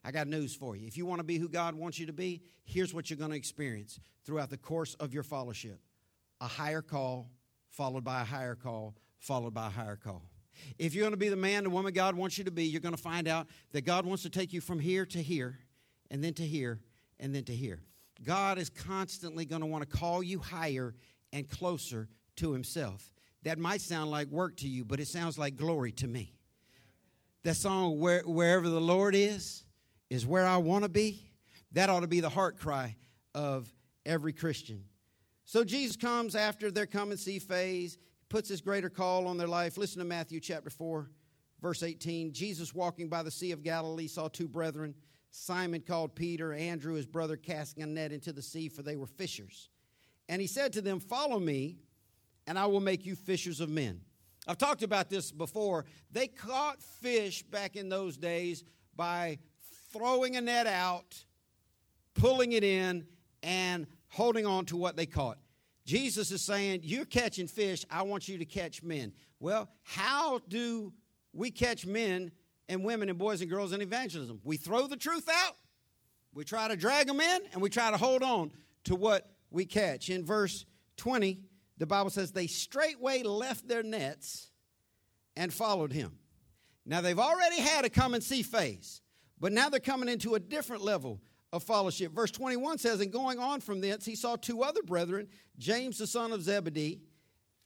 I 0.02 0.12
got 0.12 0.28
news 0.28 0.54
for 0.54 0.76
you. 0.76 0.86
If 0.86 0.96
you 0.96 1.04
want 1.04 1.18
to 1.18 1.24
be 1.24 1.36
who 1.36 1.48
God 1.48 1.74
wants 1.74 1.98
you 1.98 2.06
to 2.06 2.12
be, 2.12 2.42
here's 2.64 2.94
what 2.94 3.10
you're 3.10 3.18
going 3.18 3.32
to 3.32 3.36
experience 3.36 4.00
throughout 4.24 4.48
the 4.48 4.56
course 4.56 4.94
of 4.94 5.12
your 5.12 5.22
fellowship 5.22 5.80
a 6.40 6.46
higher 6.46 6.80
call, 6.80 7.30
followed 7.68 8.02
by 8.02 8.22
a 8.22 8.24
higher 8.24 8.54
call, 8.54 8.96
followed 9.18 9.52
by 9.52 9.66
a 9.66 9.70
higher 9.70 9.96
call. 9.96 10.22
If 10.78 10.94
you're 10.94 11.02
going 11.02 11.12
to 11.12 11.18
be 11.18 11.28
the 11.28 11.36
man, 11.36 11.64
the 11.64 11.70
woman 11.70 11.92
God 11.92 12.14
wants 12.14 12.38
you 12.38 12.44
to 12.44 12.50
be, 12.50 12.64
you're 12.64 12.80
going 12.80 12.94
to 12.94 13.00
find 13.00 13.28
out 13.28 13.46
that 13.72 13.82
God 13.82 14.06
wants 14.06 14.22
to 14.22 14.30
take 14.30 14.52
you 14.52 14.60
from 14.60 14.78
here 14.78 15.04
to 15.06 15.22
here, 15.22 15.58
and 16.10 16.24
then 16.24 16.34
to 16.34 16.46
here, 16.46 16.80
and 17.18 17.34
then 17.34 17.44
to 17.44 17.54
here. 17.54 17.82
God 18.22 18.58
is 18.58 18.70
constantly 18.70 19.44
going 19.44 19.60
to 19.60 19.66
want 19.66 19.88
to 19.88 19.96
call 19.96 20.22
you 20.22 20.38
higher 20.38 20.94
and 21.32 21.48
closer 21.48 22.08
to 22.36 22.52
Himself. 22.52 23.12
That 23.42 23.58
might 23.58 23.80
sound 23.80 24.10
like 24.10 24.28
work 24.28 24.56
to 24.58 24.68
you, 24.68 24.84
but 24.84 25.00
it 25.00 25.08
sounds 25.08 25.38
like 25.38 25.56
glory 25.56 25.92
to 25.92 26.06
me. 26.06 26.34
That 27.42 27.56
song, 27.56 27.98
Where, 27.98 28.22
Wherever 28.22 28.68
the 28.68 28.80
Lord 28.80 29.14
is, 29.14 29.64
is 30.10 30.26
where 30.26 30.46
I 30.46 30.58
want 30.58 30.84
to 30.84 30.90
be. 30.90 31.32
That 31.72 31.88
ought 31.88 32.00
to 32.00 32.08
be 32.08 32.20
the 32.20 32.28
heart 32.28 32.58
cry 32.58 32.96
of 33.34 33.72
every 34.04 34.32
Christian. 34.32 34.84
So 35.44 35.64
Jesus 35.64 35.96
comes 35.96 36.34
after 36.34 36.70
their 36.70 36.86
come 36.86 37.10
and 37.10 37.18
see 37.18 37.38
phase, 37.38 37.98
puts 38.28 38.48
his 38.48 38.60
greater 38.60 38.90
call 38.90 39.26
on 39.26 39.38
their 39.38 39.48
life. 39.48 39.78
Listen 39.78 40.00
to 40.00 40.04
Matthew 40.04 40.40
chapter 40.40 40.70
4, 40.70 41.10
verse 41.60 41.82
18. 41.82 42.32
Jesus 42.32 42.74
walking 42.74 43.08
by 43.08 43.22
the 43.22 43.30
Sea 43.30 43.52
of 43.52 43.62
Galilee 43.62 44.08
saw 44.08 44.28
two 44.28 44.48
brethren, 44.48 44.94
Simon 45.30 45.80
called 45.80 46.14
Peter, 46.14 46.52
Andrew 46.52 46.94
his 46.94 47.06
brother, 47.06 47.36
casting 47.36 47.82
a 47.82 47.86
net 47.86 48.12
into 48.12 48.32
the 48.32 48.42
sea, 48.42 48.68
for 48.68 48.82
they 48.82 48.96
were 48.96 49.06
fishers. 49.06 49.68
And 50.28 50.40
he 50.40 50.46
said 50.46 50.72
to 50.74 50.82
them, 50.82 51.00
Follow 51.00 51.38
me, 51.38 51.78
and 52.46 52.58
I 52.58 52.66
will 52.66 52.80
make 52.80 53.06
you 53.06 53.14
fishers 53.14 53.60
of 53.60 53.68
men. 53.68 54.00
I've 54.46 54.58
talked 54.58 54.82
about 54.82 55.10
this 55.10 55.30
before. 55.30 55.84
They 56.10 56.26
caught 56.26 56.82
fish 56.82 57.42
back 57.42 57.76
in 57.76 57.88
those 57.88 58.16
days 58.16 58.64
by 58.96 59.38
throwing 59.92 60.36
a 60.36 60.40
net 60.40 60.66
out, 60.66 61.24
pulling 62.14 62.52
it 62.52 62.64
in, 62.64 63.06
and 63.42 63.86
holding 64.08 64.46
on 64.46 64.64
to 64.66 64.76
what 64.76 64.96
they 64.96 65.06
caught. 65.06 65.38
Jesus 65.84 66.30
is 66.30 66.42
saying, 66.42 66.80
You're 66.82 67.04
catching 67.04 67.46
fish, 67.46 67.84
I 67.90 68.02
want 68.02 68.28
you 68.28 68.38
to 68.38 68.44
catch 68.44 68.82
men. 68.82 69.12
Well, 69.38 69.68
how 69.82 70.40
do 70.48 70.92
we 71.32 71.50
catch 71.50 71.86
men 71.86 72.32
and 72.70 72.84
women 72.84 73.10
and 73.10 73.18
boys 73.18 73.42
and 73.42 73.50
girls 73.50 73.72
in 73.72 73.82
evangelism? 73.82 74.40
We 74.44 74.56
throw 74.56 74.86
the 74.86 74.96
truth 74.96 75.28
out, 75.28 75.56
we 76.32 76.44
try 76.44 76.68
to 76.68 76.76
drag 76.76 77.06
them 77.06 77.20
in, 77.20 77.42
and 77.52 77.60
we 77.60 77.68
try 77.68 77.90
to 77.90 77.98
hold 77.98 78.22
on 78.22 78.52
to 78.84 78.94
what 78.94 79.30
we 79.50 79.66
catch. 79.66 80.08
In 80.08 80.24
verse 80.24 80.64
20, 80.96 81.40
the 81.76 81.86
Bible 81.86 82.10
says, 82.10 82.32
They 82.32 82.46
straightway 82.46 83.22
left 83.22 83.68
their 83.68 83.82
nets 83.82 84.50
and 85.36 85.52
followed 85.52 85.92
him. 85.92 86.18
Now, 86.86 87.00
they've 87.00 87.18
already 87.18 87.60
had 87.60 87.84
a 87.84 87.90
come 87.90 88.14
and 88.14 88.22
see 88.22 88.42
phase. 88.42 89.02
But 89.38 89.52
now 89.52 89.68
they're 89.68 89.80
coming 89.80 90.08
into 90.08 90.34
a 90.34 90.40
different 90.40 90.82
level 90.82 91.20
of 91.52 91.62
fellowship. 91.62 92.12
Verse 92.12 92.30
21 92.30 92.78
says, 92.78 93.00
And 93.00 93.12
going 93.12 93.38
on 93.38 93.60
from 93.60 93.80
thence, 93.80 94.04
he 94.04 94.14
saw 94.14 94.36
two 94.36 94.62
other 94.62 94.82
brethren, 94.82 95.28
James 95.58 95.98
the 95.98 96.06
son 96.06 96.32
of 96.32 96.42
Zebedee, 96.42 97.00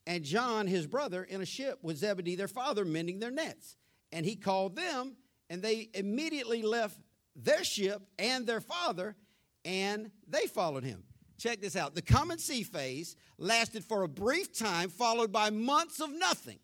and 0.06 0.22
John 0.22 0.66
his 0.66 0.86
brother, 0.86 1.24
in 1.24 1.40
a 1.40 1.46
ship 1.46 1.78
with 1.82 1.98
Zebedee 1.98 2.36
their 2.36 2.48
father, 2.48 2.84
mending 2.84 3.18
their 3.18 3.30
nets. 3.30 3.76
And 4.14 4.24
he 4.24 4.36
called 4.36 4.76
them, 4.76 5.16
and 5.50 5.60
they 5.60 5.90
immediately 5.92 6.62
left 6.62 6.98
their 7.36 7.64
ship 7.64 8.00
and 8.16 8.46
their 8.46 8.60
father, 8.60 9.16
and 9.64 10.10
they 10.28 10.46
followed 10.46 10.84
him. 10.84 11.02
Check 11.36 11.60
this 11.60 11.74
out. 11.74 11.96
The 11.96 12.00
come 12.00 12.30
and 12.30 12.40
see 12.40 12.62
phase 12.62 13.16
lasted 13.38 13.84
for 13.84 14.04
a 14.04 14.08
brief 14.08 14.56
time, 14.56 14.88
followed 14.88 15.32
by 15.32 15.50
months 15.50 16.00
of 16.00 16.10
nothing. 16.10 16.60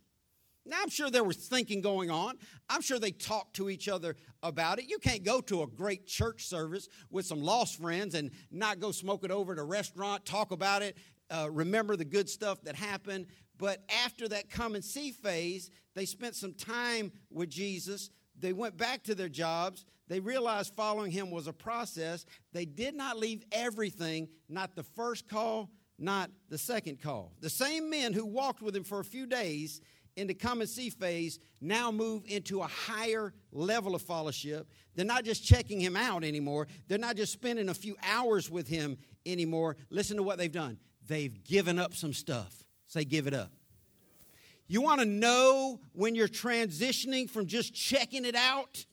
Now, 0.65 0.77
I'm 0.81 0.91
sure 0.91 1.11
there 1.11 1.25
was 1.25 1.39
thinking 1.39 1.81
going 1.81 2.09
on. 2.09 2.37
I'm 2.69 2.83
sure 2.83 3.01
they 3.01 3.11
talked 3.11 3.57
to 3.57 3.69
each 3.69 3.89
other 3.89 4.15
about 4.45 4.79
it. 4.79 4.89
You 4.89 4.99
can't 4.99 5.25
go 5.25 5.41
to 5.41 5.63
a 5.63 5.67
great 5.67 6.07
church 6.07 6.47
service 6.47 6.89
with 7.11 7.27
some 7.27 7.43
lost 7.43 7.81
friends 7.81 8.15
and 8.15 8.31
not 8.53 8.79
go 8.79 8.93
smoke 8.93 9.25
it 9.25 9.33
over 9.33 9.55
at 9.55 9.59
a 9.59 9.65
restaurant, 9.65 10.25
talk 10.25 10.53
about 10.53 10.83
it, 10.83 10.97
uh, 11.31 11.49
remember 11.51 11.97
the 11.97 12.05
good 12.05 12.29
stuff 12.29 12.61
that 12.63 12.75
happened. 12.75 13.27
But 13.61 13.85
after 14.05 14.27
that 14.29 14.49
come 14.49 14.75
and 14.75 14.83
see 14.83 15.13
phase, 15.13 15.71
they 15.95 16.07
spent 16.07 16.35
some 16.35 16.55
time 16.55 17.13
with 17.31 17.51
Jesus. 17.51 18.09
They 18.39 18.55
went 18.55 18.79
back 18.79 19.03
to 19.05 19.15
their 19.15 19.29
jobs. 19.29 19.85
They 20.09 20.19
realized 20.19 20.75
following 20.75 21.11
him 21.11 21.31
was 21.31 21.47
a 21.47 21.53
process. 21.53 22.25
They 22.55 22.65
did 22.65 22.95
not 22.95 23.19
leave 23.19 23.45
everything, 23.53 24.29
not 24.49 24.75
the 24.75 24.83
first 24.83 25.29
call, 25.29 25.71
not 25.99 26.31
the 26.49 26.57
second 26.57 27.03
call. 27.03 27.35
The 27.43 27.51
same 27.51 27.91
men 27.91 28.15
who 28.15 28.25
walked 28.25 28.63
with 28.63 28.75
him 28.75 28.83
for 28.83 28.99
a 28.99 29.05
few 29.05 29.27
days 29.27 29.83
in 30.17 30.27
the 30.27 30.33
come 30.33 30.63
and 30.63 30.71
see 30.71 30.89
phase 30.89 31.39
now 31.61 31.93
move 31.93 32.25
into 32.27 32.63
a 32.63 32.67
higher 32.67 33.35
level 33.53 33.95
of 33.95 34.01
fellowship. 34.01 34.71
They're 34.95 35.05
not 35.05 35.25
just 35.25 35.45
checking 35.45 35.81
him 35.81 35.97
out 35.97 36.25
anymore, 36.25 36.67
they're 36.89 36.97
not 36.97 37.17
just 37.17 37.35
spending 37.35 37.69
a 37.69 37.75
few 37.75 37.95
hours 38.03 38.51
with 38.51 38.69
him 38.69 38.97
anymore. 39.27 39.77
Listen 39.91 40.17
to 40.17 40.23
what 40.23 40.39
they've 40.39 40.51
done. 40.51 40.79
They've 41.07 41.45
given 41.45 41.79
up 41.79 41.95
some 41.95 42.15
stuff. 42.15 42.65
Say, 42.91 43.05
give 43.05 43.29
it 43.29 43.35
up. 43.35 43.53
You 44.67 44.81
want 44.81 45.01
to 45.01 45.07
know 45.07 45.79
when 45.93 46.17
you're 46.17 46.27
transitioning 46.27 47.31
from 47.31 47.47
just 47.47 47.73
checking 47.73 48.25
it 48.25 48.35
out 48.35 48.85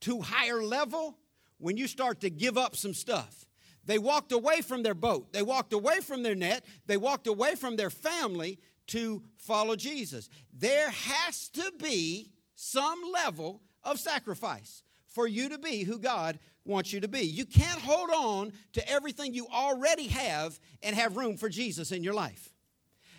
to 0.00 0.22
higher 0.22 0.62
level? 0.62 1.18
When 1.58 1.76
you 1.76 1.86
start 1.86 2.20
to 2.22 2.30
give 2.30 2.56
up 2.56 2.74
some 2.74 2.94
stuff. 2.94 3.44
They 3.84 3.98
walked 3.98 4.32
away 4.32 4.62
from 4.62 4.82
their 4.82 4.94
boat. 4.94 5.34
They 5.34 5.42
walked 5.42 5.74
away 5.74 6.00
from 6.00 6.22
their 6.22 6.34
net. 6.34 6.64
They 6.86 6.96
walked 6.96 7.26
away 7.26 7.54
from 7.54 7.76
their 7.76 7.90
family 7.90 8.58
to 8.88 9.22
follow 9.36 9.76
Jesus. 9.76 10.30
There 10.54 10.88
has 10.88 11.50
to 11.50 11.70
be 11.78 12.30
some 12.54 12.98
level 13.12 13.60
of 13.82 14.00
sacrifice 14.00 14.82
for 15.06 15.26
you 15.26 15.50
to 15.50 15.58
be 15.58 15.82
who 15.82 15.98
God 15.98 16.38
wants 16.64 16.94
you 16.94 17.00
to 17.00 17.08
be. 17.08 17.26
You 17.26 17.44
can't 17.44 17.80
hold 17.80 18.08
on 18.08 18.54
to 18.72 18.88
everything 18.88 19.34
you 19.34 19.46
already 19.52 20.08
have 20.08 20.58
and 20.82 20.96
have 20.96 21.18
room 21.18 21.36
for 21.36 21.50
Jesus 21.50 21.92
in 21.92 22.02
your 22.02 22.14
life. 22.14 22.53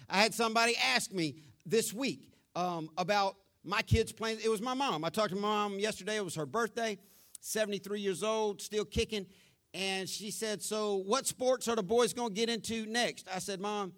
I 0.09 0.17
had 0.17 0.33
somebody 0.33 0.75
ask 0.77 1.11
me 1.11 1.35
this 1.65 1.93
week 1.93 2.31
um, 2.55 2.89
about 2.97 3.35
my 3.63 3.81
kids 3.81 4.11
playing. 4.11 4.39
It 4.43 4.49
was 4.49 4.61
my 4.61 4.73
mom. 4.73 5.03
I 5.03 5.09
talked 5.09 5.29
to 5.29 5.35
my 5.35 5.41
mom 5.41 5.79
yesterday. 5.79 6.17
It 6.17 6.23
was 6.23 6.35
her 6.35 6.45
birthday, 6.45 6.97
73 7.41 7.99
years 7.99 8.23
old, 8.23 8.61
still 8.61 8.85
kicking. 8.85 9.25
And 9.73 10.07
she 10.07 10.31
said, 10.31 10.61
So, 10.61 10.97
what 10.97 11.27
sports 11.27 11.67
are 11.67 11.75
the 11.75 11.83
boys 11.83 12.13
going 12.13 12.29
to 12.29 12.35
get 12.35 12.49
into 12.49 12.85
next? 12.85 13.27
I 13.33 13.39
said, 13.39 13.59
Mom, 13.59 13.93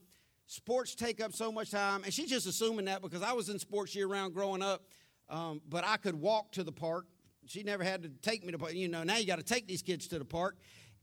sports 0.48 0.96
take 0.96 1.22
up 1.22 1.34
so 1.34 1.52
much 1.52 1.72
time. 1.72 2.04
And 2.04 2.14
she's 2.14 2.30
just 2.30 2.48
assuming 2.48 2.86
that 2.86 3.02
because 3.02 3.22
I 3.22 3.34
was 3.34 3.50
in 3.50 3.60
sports 3.60 3.94
year 3.94 4.08
round 4.08 4.34
growing 4.34 4.64
up, 4.64 4.84
um, 5.30 5.62
but 5.70 5.84
I 5.86 5.98
could 5.98 6.16
walk 6.16 6.54
to 6.54 6.64
the 6.64 6.72
park. 6.72 7.06
She 7.46 7.64
never 7.64 7.84
had 7.84 8.04
to 8.04 8.10
take 8.22 8.46
me 8.46 8.54
to, 8.54 8.76
you 8.76 8.88
know, 8.88 9.04
now 9.04 9.18
you 9.18 9.28
got 9.28 9.38
to 9.38 9.44
take 9.44 9.68
these 9.68 9.82
kids 9.82 10.08
to 10.08 10.20
the 10.20 10.26
park. 10.26 10.58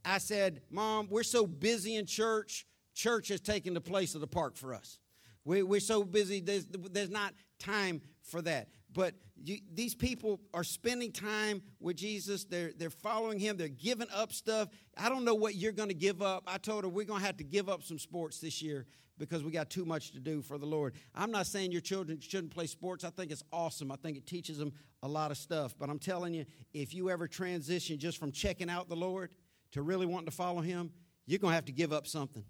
I 0.05 0.19
said, 0.19 0.61
Mom, 0.71 1.09
we're 1.09 1.23
so 1.23 1.47
busy 1.47 1.97
in 1.97 2.05
church, 2.05 2.67
church 2.95 3.29
has 3.29 3.41
taken 3.41 3.75
the 3.75 3.81
place 3.81 4.15
of 4.15 4.21
the 4.21 4.27
park 4.27 4.57
for 4.57 4.75
us. 4.75 4.99
We, 5.45 5.63
we're 5.63 5.81
so 5.81 6.05
busy, 6.05 6.41
there's, 6.41 6.67
there's 6.67 7.11
not 7.11 7.35
time 7.59 8.01
for 8.23 8.41
that. 8.43 8.69
But 8.93 9.15
you, 9.37 9.59
these 9.73 9.95
people 9.95 10.41
are 10.55 10.65
spending 10.65 11.13
time 11.13 11.63
with 11.81 11.97
Jesus. 11.97 12.45
They're, 12.45 12.73
they're 12.79 12.89
following 12.89 13.39
him. 13.39 13.57
They're 13.57 13.69
giving 13.69 14.07
up 14.15 14.33
stuff. 14.33 14.69
I 14.97 15.09
don't 15.09 15.25
know 15.25 15.35
what 15.35 15.57
you're 15.57 15.73
going 15.73 15.89
to 15.89 15.95
give 15.95 16.23
up. 16.23 16.45
I 16.47 16.59
told 16.59 16.85
her 16.85 16.89
we're 16.89 17.05
going 17.05 17.21
to 17.21 17.27
have 17.27 17.37
to 17.39 17.45
give 17.45 17.69
up 17.69 17.83
some 17.83 17.99
sports 17.99 18.39
this 18.39 18.63
year 18.63 18.87
because 19.19 19.45
we 19.45 19.51
got 19.51 19.71
too 19.71 19.85
much 19.85 20.13
to 20.13 20.21
do 20.21 20.41
for 20.41 20.59
the 20.59 20.67
Lord. 20.67 20.95
I'm 21.15 21.31
not 21.31 21.47
saying 21.47 21.73
your 21.73 21.81
children 21.81 22.21
shouldn't 22.21 22.55
play 22.55 22.67
sports. 22.67 23.05
I 23.05 23.11
think 23.11 23.31
it's 23.31 23.45
awesome. 23.53 23.93
I 23.93 23.97
think 23.97 24.17
it 24.17 24.27
teaches 24.27 24.59
them 24.59 24.73
a 25.03 25.09
lot 25.09 25.31
of 25.31 25.37
stuff. 25.37 25.75
But 25.79 25.91
I'm 25.91 25.99
telling 25.99 26.33
you, 26.33 26.47
if 26.73 26.95
you 26.95 27.11
ever 27.11 27.29
transition 27.29 27.99
just 27.99 28.19
from 28.19 28.33
checking 28.33 28.71
out 28.71 28.89
the 28.89 28.97
Lord 28.97 29.35
to 29.73 29.83
really 29.83 30.07
wanting 30.07 30.27
to 30.27 30.33
follow 30.33 30.61
him, 30.61 30.91
you're 31.27 31.39
going 31.39 31.53
to 31.53 31.57
have 31.57 31.67
to 31.67 31.73
give 31.73 31.93
up 31.93 32.07
something. 32.07 32.45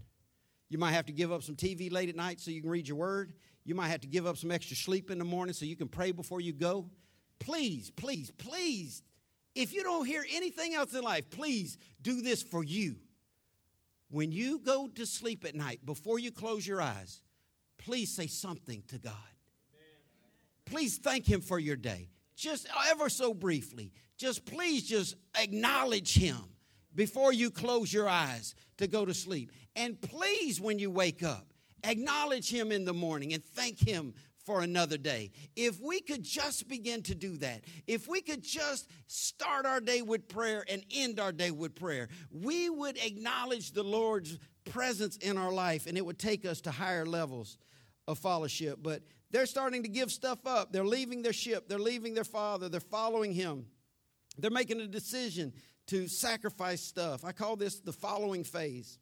You 0.74 0.78
might 0.78 0.90
have 0.90 1.06
to 1.06 1.12
give 1.12 1.30
up 1.30 1.44
some 1.44 1.54
TV 1.54 1.92
late 1.92 2.08
at 2.08 2.16
night 2.16 2.40
so 2.40 2.50
you 2.50 2.60
can 2.60 2.68
read 2.68 2.88
your 2.88 2.96
word. 2.96 3.34
You 3.64 3.76
might 3.76 3.90
have 3.90 4.00
to 4.00 4.08
give 4.08 4.26
up 4.26 4.36
some 4.36 4.50
extra 4.50 4.76
sleep 4.76 5.08
in 5.08 5.18
the 5.20 5.24
morning 5.24 5.52
so 5.52 5.64
you 5.64 5.76
can 5.76 5.86
pray 5.86 6.10
before 6.10 6.40
you 6.40 6.52
go. 6.52 6.90
Please, 7.38 7.92
please, 7.92 8.32
please, 8.32 9.04
if 9.54 9.72
you 9.72 9.84
don't 9.84 10.04
hear 10.04 10.26
anything 10.34 10.74
else 10.74 10.92
in 10.92 11.02
life, 11.02 11.30
please 11.30 11.78
do 12.02 12.22
this 12.22 12.42
for 12.42 12.64
you. 12.64 12.96
When 14.10 14.32
you 14.32 14.58
go 14.58 14.88
to 14.96 15.06
sleep 15.06 15.44
at 15.44 15.54
night, 15.54 15.86
before 15.86 16.18
you 16.18 16.32
close 16.32 16.66
your 16.66 16.82
eyes, 16.82 17.22
please 17.78 18.10
say 18.10 18.26
something 18.26 18.82
to 18.88 18.98
God. 18.98 19.12
Please 20.64 20.98
thank 20.98 21.24
Him 21.24 21.40
for 21.40 21.60
your 21.60 21.76
day. 21.76 22.08
Just 22.34 22.66
ever 22.90 23.08
so 23.08 23.32
briefly. 23.32 23.92
Just 24.16 24.44
please 24.44 24.82
just 24.82 25.14
acknowledge 25.40 26.16
Him 26.18 26.53
before 26.94 27.32
you 27.32 27.50
close 27.50 27.92
your 27.92 28.08
eyes 28.08 28.54
to 28.78 28.86
go 28.86 29.04
to 29.04 29.14
sleep. 29.14 29.52
And 29.76 30.00
please, 30.00 30.60
when 30.60 30.78
you 30.78 30.90
wake 30.90 31.22
up, 31.22 31.46
acknowledge 31.82 32.50
Him 32.50 32.72
in 32.72 32.84
the 32.84 32.94
morning 32.94 33.32
and 33.32 33.44
thank 33.44 33.78
Him 33.78 34.14
for 34.44 34.60
another 34.60 34.98
day. 34.98 35.30
If 35.56 35.80
we 35.80 36.00
could 36.00 36.22
just 36.22 36.68
begin 36.68 37.02
to 37.04 37.14
do 37.14 37.36
that, 37.38 37.62
if 37.86 38.06
we 38.06 38.20
could 38.20 38.42
just 38.42 38.88
start 39.06 39.66
our 39.66 39.80
day 39.80 40.02
with 40.02 40.28
prayer 40.28 40.64
and 40.68 40.84
end 40.94 41.18
our 41.18 41.32
day 41.32 41.50
with 41.50 41.74
prayer, 41.74 42.08
we 42.30 42.68
would 42.68 42.98
acknowledge 42.98 43.72
the 43.72 43.82
Lord's 43.82 44.38
presence 44.64 45.16
in 45.16 45.38
our 45.38 45.52
life 45.52 45.86
and 45.86 45.96
it 45.96 46.04
would 46.04 46.18
take 46.18 46.44
us 46.44 46.60
to 46.62 46.70
higher 46.70 47.06
levels 47.06 47.58
of 48.06 48.18
fellowship. 48.18 48.80
But 48.82 49.02
they're 49.30 49.46
starting 49.46 49.82
to 49.82 49.88
give 49.88 50.12
stuff 50.12 50.46
up. 50.46 50.72
They're 50.72 50.84
leaving 50.84 51.22
their 51.22 51.32
ship, 51.32 51.68
they're 51.68 51.78
leaving 51.78 52.14
their 52.14 52.24
father, 52.24 52.68
they're 52.68 52.80
following 52.80 53.32
him. 53.32 53.66
They're 54.36 54.50
making 54.50 54.80
a 54.80 54.86
decision 54.88 55.52
to 55.88 56.08
sacrifice 56.08 56.80
stuff. 56.80 57.24
I 57.24 57.32
call 57.32 57.56
this 57.56 57.80
the 57.80 57.92
following 57.92 58.44
phase. 58.44 58.98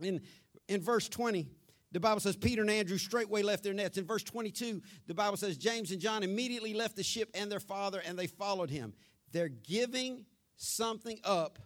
In, 0.00 0.20
in 0.68 0.80
verse 0.80 1.08
20, 1.08 1.48
the 1.92 2.00
Bible 2.00 2.20
says 2.20 2.36
Peter 2.36 2.62
and 2.62 2.70
Andrew 2.70 2.98
straightway 2.98 3.42
left 3.42 3.62
their 3.62 3.74
nets. 3.74 3.98
In 3.98 4.06
verse 4.06 4.22
22, 4.22 4.82
the 5.06 5.14
Bible 5.14 5.36
says 5.36 5.58
James 5.58 5.90
and 5.90 6.00
John 6.00 6.22
immediately 6.22 6.74
left 6.74 6.96
the 6.96 7.02
ship 7.02 7.30
and 7.34 7.52
their 7.52 7.60
father 7.60 8.02
and 8.04 8.18
they 8.18 8.26
followed 8.26 8.70
him. 8.70 8.94
They're 9.30 9.48
giving 9.48 10.24
something 10.56 11.18
up 11.24 11.58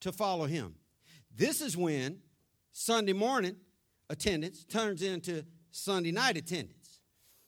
to 0.00 0.12
follow 0.12 0.46
him. 0.46 0.74
This 1.34 1.60
is 1.60 1.76
when 1.76 2.18
Sunday 2.72 3.12
morning 3.12 3.56
attendance 4.10 4.64
turns 4.64 5.02
into 5.02 5.44
Sunday 5.70 6.12
night 6.12 6.36
attendance. 6.36 7.00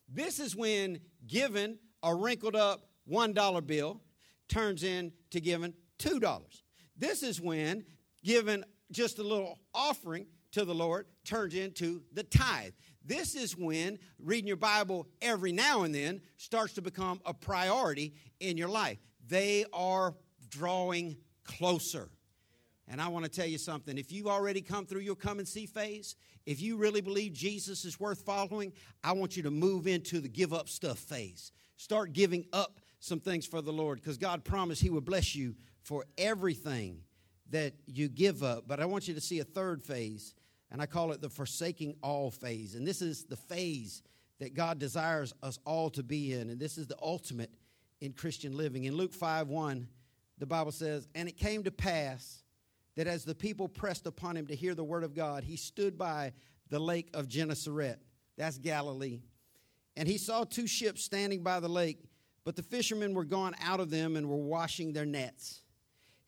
This 0.08 0.38
is 0.40 0.54
when 0.54 1.00
giving 1.26 1.78
a 2.02 2.14
wrinkled 2.14 2.56
up 2.56 2.88
$1 3.10 3.66
bill 3.66 4.00
turns 4.48 4.82
into 4.82 5.40
giving 5.40 5.74
$2. 6.00 6.42
This 6.96 7.22
is 7.22 7.40
when 7.40 7.84
giving 8.22 8.64
just 8.90 9.18
a 9.18 9.22
little 9.22 9.58
offering 9.74 10.26
to 10.52 10.64
the 10.64 10.74
Lord 10.74 11.06
turns 11.24 11.54
into 11.54 12.02
the 12.12 12.24
tithe. 12.24 12.72
This 13.04 13.34
is 13.34 13.56
when 13.56 13.98
reading 14.18 14.48
your 14.48 14.56
Bible 14.56 15.06
every 15.22 15.52
now 15.52 15.82
and 15.82 15.94
then 15.94 16.20
starts 16.36 16.74
to 16.74 16.82
become 16.82 17.20
a 17.24 17.32
priority 17.32 18.14
in 18.40 18.56
your 18.56 18.68
life. 18.68 18.98
They 19.28 19.64
are 19.72 20.14
drawing 20.48 21.16
closer. 21.44 22.10
And 22.88 23.00
I 23.00 23.06
want 23.08 23.24
to 23.24 23.30
tell 23.30 23.46
you 23.46 23.58
something. 23.58 23.96
If 23.96 24.10
you've 24.10 24.26
already 24.26 24.60
come 24.60 24.84
through 24.84 25.02
your 25.02 25.14
come 25.14 25.38
and 25.38 25.46
see 25.46 25.66
phase, 25.66 26.16
if 26.44 26.60
you 26.60 26.76
really 26.76 27.00
believe 27.00 27.32
Jesus 27.32 27.84
is 27.84 28.00
worth 28.00 28.22
following, 28.22 28.72
I 29.04 29.12
want 29.12 29.36
you 29.36 29.44
to 29.44 29.50
move 29.50 29.86
into 29.86 30.20
the 30.20 30.28
give 30.28 30.52
up 30.52 30.68
stuff 30.68 30.98
phase. 30.98 31.52
Start 31.76 32.12
giving 32.12 32.46
up 32.52 32.80
some 32.98 33.20
things 33.20 33.46
for 33.46 33.62
the 33.62 33.72
Lord 33.72 34.00
because 34.00 34.18
God 34.18 34.44
promised 34.44 34.82
He 34.82 34.90
would 34.90 35.04
bless 35.04 35.34
you 35.34 35.54
for 35.90 36.04
everything 36.16 37.00
that 37.50 37.74
you 37.84 38.08
give 38.08 38.44
up. 38.44 38.68
But 38.68 38.78
I 38.78 38.84
want 38.84 39.08
you 39.08 39.14
to 39.14 39.20
see 39.20 39.40
a 39.40 39.44
third 39.44 39.82
phase, 39.82 40.36
and 40.70 40.80
I 40.80 40.86
call 40.86 41.10
it 41.10 41.20
the 41.20 41.28
forsaking 41.28 41.96
all 42.00 42.30
phase. 42.30 42.76
And 42.76 42.86
this 42.86 43.02
is 43.02 43.24
the 43.24 43.34
phase 43.34 44.04
that 44.38 44.54
God 44.54 44.78
desires 44.78 45.34
us 45.42 45.58
all 45.66 45.90
to 45.90 46.04
be 46.04 46.32
in, 46.32 46.48
and 46.48 46.60
this 46.60 46.78
is 46.78 46.86
the 46.86 46.96
ultimate 47.02 47.50
in 48.00 48.12
Christian 48.12 48.56
living. 48.56 48.84
In 48.84 48.94
Luke 48.94 49.12
5 49.12 49.48
1, 49.48 49.88
the 50.38 50.46
Bible 50.46 50.70
says, 50.70 51.08
And 51.16 51.28
it 51.28 51.36
came 51.36 51.64
to 51.64 51.72
pass 51.72 52.44
that 52.94 53.08
as 53.08 53.24
the 53.24 53.34
people 53.34 53.66
pressed 53.66 54.06
upon 54.06 54.36
him 54.36 54.46
to 54.46 54.54
hear 54.54 54.76
the 54.76 54.84
word 54.84 55.02
of 55.02 55.12
God, 55.12 55.42
he 55.42 55.56
stood 55.56 55.98
by 55.98 56.32
the 56.68 56.78
lake 56.78 57.10
of 57.14 57.26
Gennesaret. 57.26 57.98
That's 58.38 58.58
Galilee. 58.58 59.22
And 59.96 60.06
he 60.06 60.18
saw 60.18 60.44
two 60.44 60.68
ships 60.68 61.02
standing 61.02 61.42
by 61.42 61.58
the 61.58 61.68
lake, 61.68 62.04
but 62.44 62.54
the 62.54 62.62
fishermen 62.62 63.12
were 63.12 63.24
gone 63.24 63.56
out 63.60 63.80
of 63.80 63.90
them 63.90 64.14
and 64.14 64.28
were 64.28 64.36
washing 64.36 64.92
their 64.92 65.04
nets. 65.04 65.62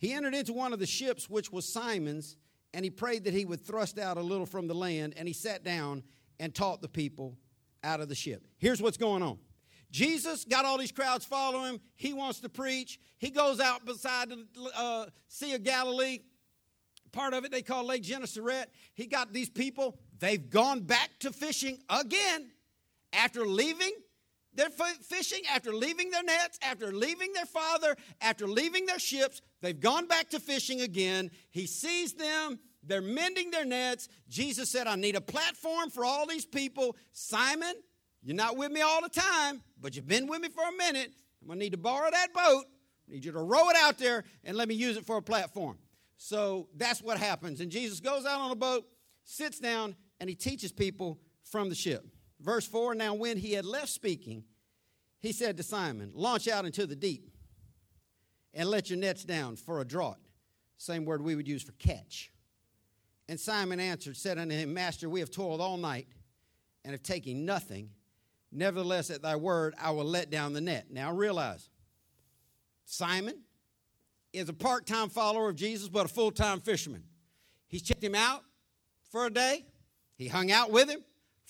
He 0.03 0.13
entered 0.13 0.35
into 0.35 0.53
one 0.53 0.73
of 0.73 0.81
the 0.81 0.87
ships, 0.87 1.31
which 1.31 1.53
was 1.53 1.65
Simon's, 1.73 2.37
and 2.75 2.85
he 2.85 2.91
prayed 2.91 3.23
that 3.23 3.33
he 3.33 3.45
would 3.45 3.65
thrust 3.65 4.01
out 4.01 4.17
a 4.17 4.21
little 4.21 4.47
from 4.47 4.67
the 4.67 4.75
land, 4.75 5.15
and 5.17 5.29
he 5.29 5.33
sat 5.33 5.63
down 5.63 6.03
and 6.41 6.53
taught 6.53 6.83
the 6.83 6.89
people 6.89 7.39
out 7.85 8.01
of 8.01 8.09
the 8.09 8.15
ship. 8.17 8.45
Here's 8.59 8.83
what's 8.83 8.97
going 8.97 9.23
on. 9.23 9.39
Jesus 9.93 10.45
got 10.45 10.65
all 10.65 10.77
these 10.77 10.91
crowds 10.91 11.25
following 11.25 11.75
him. 11.75 11.81
He 11.95 12.15
wants 12.15 12.41
to 12.41 12.49
preach. 12.49 12.99
He 13.19 13.31
goes 13.31 13.61
out 13.61 13.85
beside 13.85 14.31
the 14.31 14.45
uh, 14.77 15.07
Sea 15.29 15.55
of 15.55 15.63
Galilee. 15.63 16.19
Part 17.13 17.33
of 17.33 17.45
it 17.45 17.53
they 17.53 17.63
call 17.63 17.85
Lake 17.85 18.03
Gennesaret. 18.03 18.73
He 18.95 19.07
got 19.07 19.33
these 19.33 19.51
people. 19.51 20.01
They've 20.19 20.51
gone 20.51 20.81
back 20.81 21.11
to 21.21 21.31
fishing 21.31 21.79
again 21.89 22.51
after 23.13 23.47
leaving 23.47 23.93
they're 24.55 24.71
fishing 24.71 25.43
after 25.53 25.73
leaving 25.73 26.11
their 26.11 26.23
nets, 26.23 26.59
after 26.63 26.93
leaving 26.93 27.33
their 27.33 27.47
father, 27.47 27.97
after 28.21 28.47
leaving 28.47 28.87
their 28.87 28.99
ships. 28.99 29.41
They've 29.61 29.79
gone 29.79 30.07
back 30.07 30.31
to 30.31 30.41
fishing 30.41 30.81
again. 30.83 31.31
He 31.51 31.67
sees 31.67 32.15
them. 32.15 32.59
They're 32.83 33.01
mending 33.01 33.51
their 33.51 33.65
nets. 33.65 34.09
Jesus 34.29 34.71
said, 34.71 34.87
I 34.87 34.97
need 34.97 35.17
a 35.17 35.21
platform 35.21 35.91
for 35.91 36.05
all 36.05 36.27
these 36.27 36.45
people. 36.45 36.97
Simon, 37.13 37.75
you're 38.23 38.37
not 38.37 38.57
with 38.57 38.73
me 38.73 38.81
all 38.81 39.01
the 39.01 39.09
time, 39.09 39.63
but 39.81 39.97
you've 39.97 40.09
been 40.09 40.27
with 40.27 40.41
me 40.41 40.49
for 40.49 40.65
a 40.65 40.77
minute. 40.77 41.13
I'm 41.41 41.49
going 41.49 41.59
to 41.59 41.65
need 41.65 41.73
to 41.73 41.79
borrow 41.79 42.11
that 42.11 42.33
boat. 42.35 42.65
I 43.09 43.13
need 43.13 43.25
you 43.25 43.33
to 43.33 43.39
row 43.39 43.69
it 43.71 43.77
out 43.77 43.99
there 43.99 44.25
and 44.45 44.57
let 44.57 44.69
me 44.69 44.75
use 44.75 44.97
it 44.97 45.07
for 45.07 45.17
a 45.17 45.23
platform. 45.23 45.79
So 46.17 46.69
that's 46.77 47.03
what 47.03 47.19
happens. 47.19 47.61
And 47.61 47.71
Jesus 47.71 48.01
goes 48.01 48.27
out 48.27 48.41
on 48.41 48.51
a 48.51 48.57
boat, 48.57 48.85
sits 49.25 49.59
down, 49.59 49.97
and 50.21 50.29
he 50.29 50.37
teaches 50.37 50.73
people 50.73 51.19
from 51.45 51.69
the 51.69 51.75
ship. 51.75 52.07
Verse 52.43 52.67
4 52.67 52.95
Now, 52.95 53.15
when 53.15 53.37
he 53.37 53.53
had 53.53 53.65
left 53.65 53.89
speaking, 53.89 54.45
he 55.21 55.33
said 55.33 55.57
to 55.57 55.63
Simon, 55.63 56.13
Launch 56.15 56.49
out 56.49 56.65
into 56.65 56.87
the 56.87 56.97
deep 56.97 57.31
and 58.53 58.69
let 58.69 58.91
your 58.91 58.99
nets 58.99 59.25
down 59.25 59.57
for 59.57 59.81
a 59.81 59.85
draught. 59.85 60.19
Same 60.77 61.05
word 61.05 61.23
we 61.23 61.37
would 61.37 61.49
use 61.49 61.63
for 61.63 61.73
catch. 61.73 62.33
And 63.29 63.39
Simon 63.39 63.79
answered, 63.79 64.17
said 64.17 64.39
unto 64.39 64.55
him, 64.55 64.75
Master, 64.75 65.09
we 65.09 65.21
have 65.21 65.31
toiled 65.31 65.61
all 65.61 65.77
night 65.77 66.09
and 66.85 66.93
have 66.93 67.03
taken 67.03 67.45
nothing. 67.45 67.91
Nevertheless, 68.51 69.09
at 69.09 69.23
thy 69.23 69.37
word, 69.37 69.75
I 69.81 69.93
will 69.93 70.05
let 70.05 70.29
down 70.29 70.53
the 70.53 70.61
net. 70.61 70.89
Now 70.91 71.13
realize, 71.13 71.71
Simon 72.85 73.41
is 74.33 74.49
a 74.49 74.53
part 74.53 74.87
time 74.87 75.09
follower 75.09 75.49
of 75.49 75.57
Jesus, 75.57 75.89
but 75.89 76.07
a 76.07 76.09
full 76.09 76.33
time 76.33 76.61
fisherman. 76.61 77.05
He's 77.69 77.83
checked 77.83 78.03
him 78.05 78.15
out 78.15 78.43
for 79.11 79.27
a 79.27 79.31
day, 79.31 79.65
he 80.17 80.27
hung 80.29 80.51
out 80.51 80.71
with 80.71 80.91
him, 80.91 81.03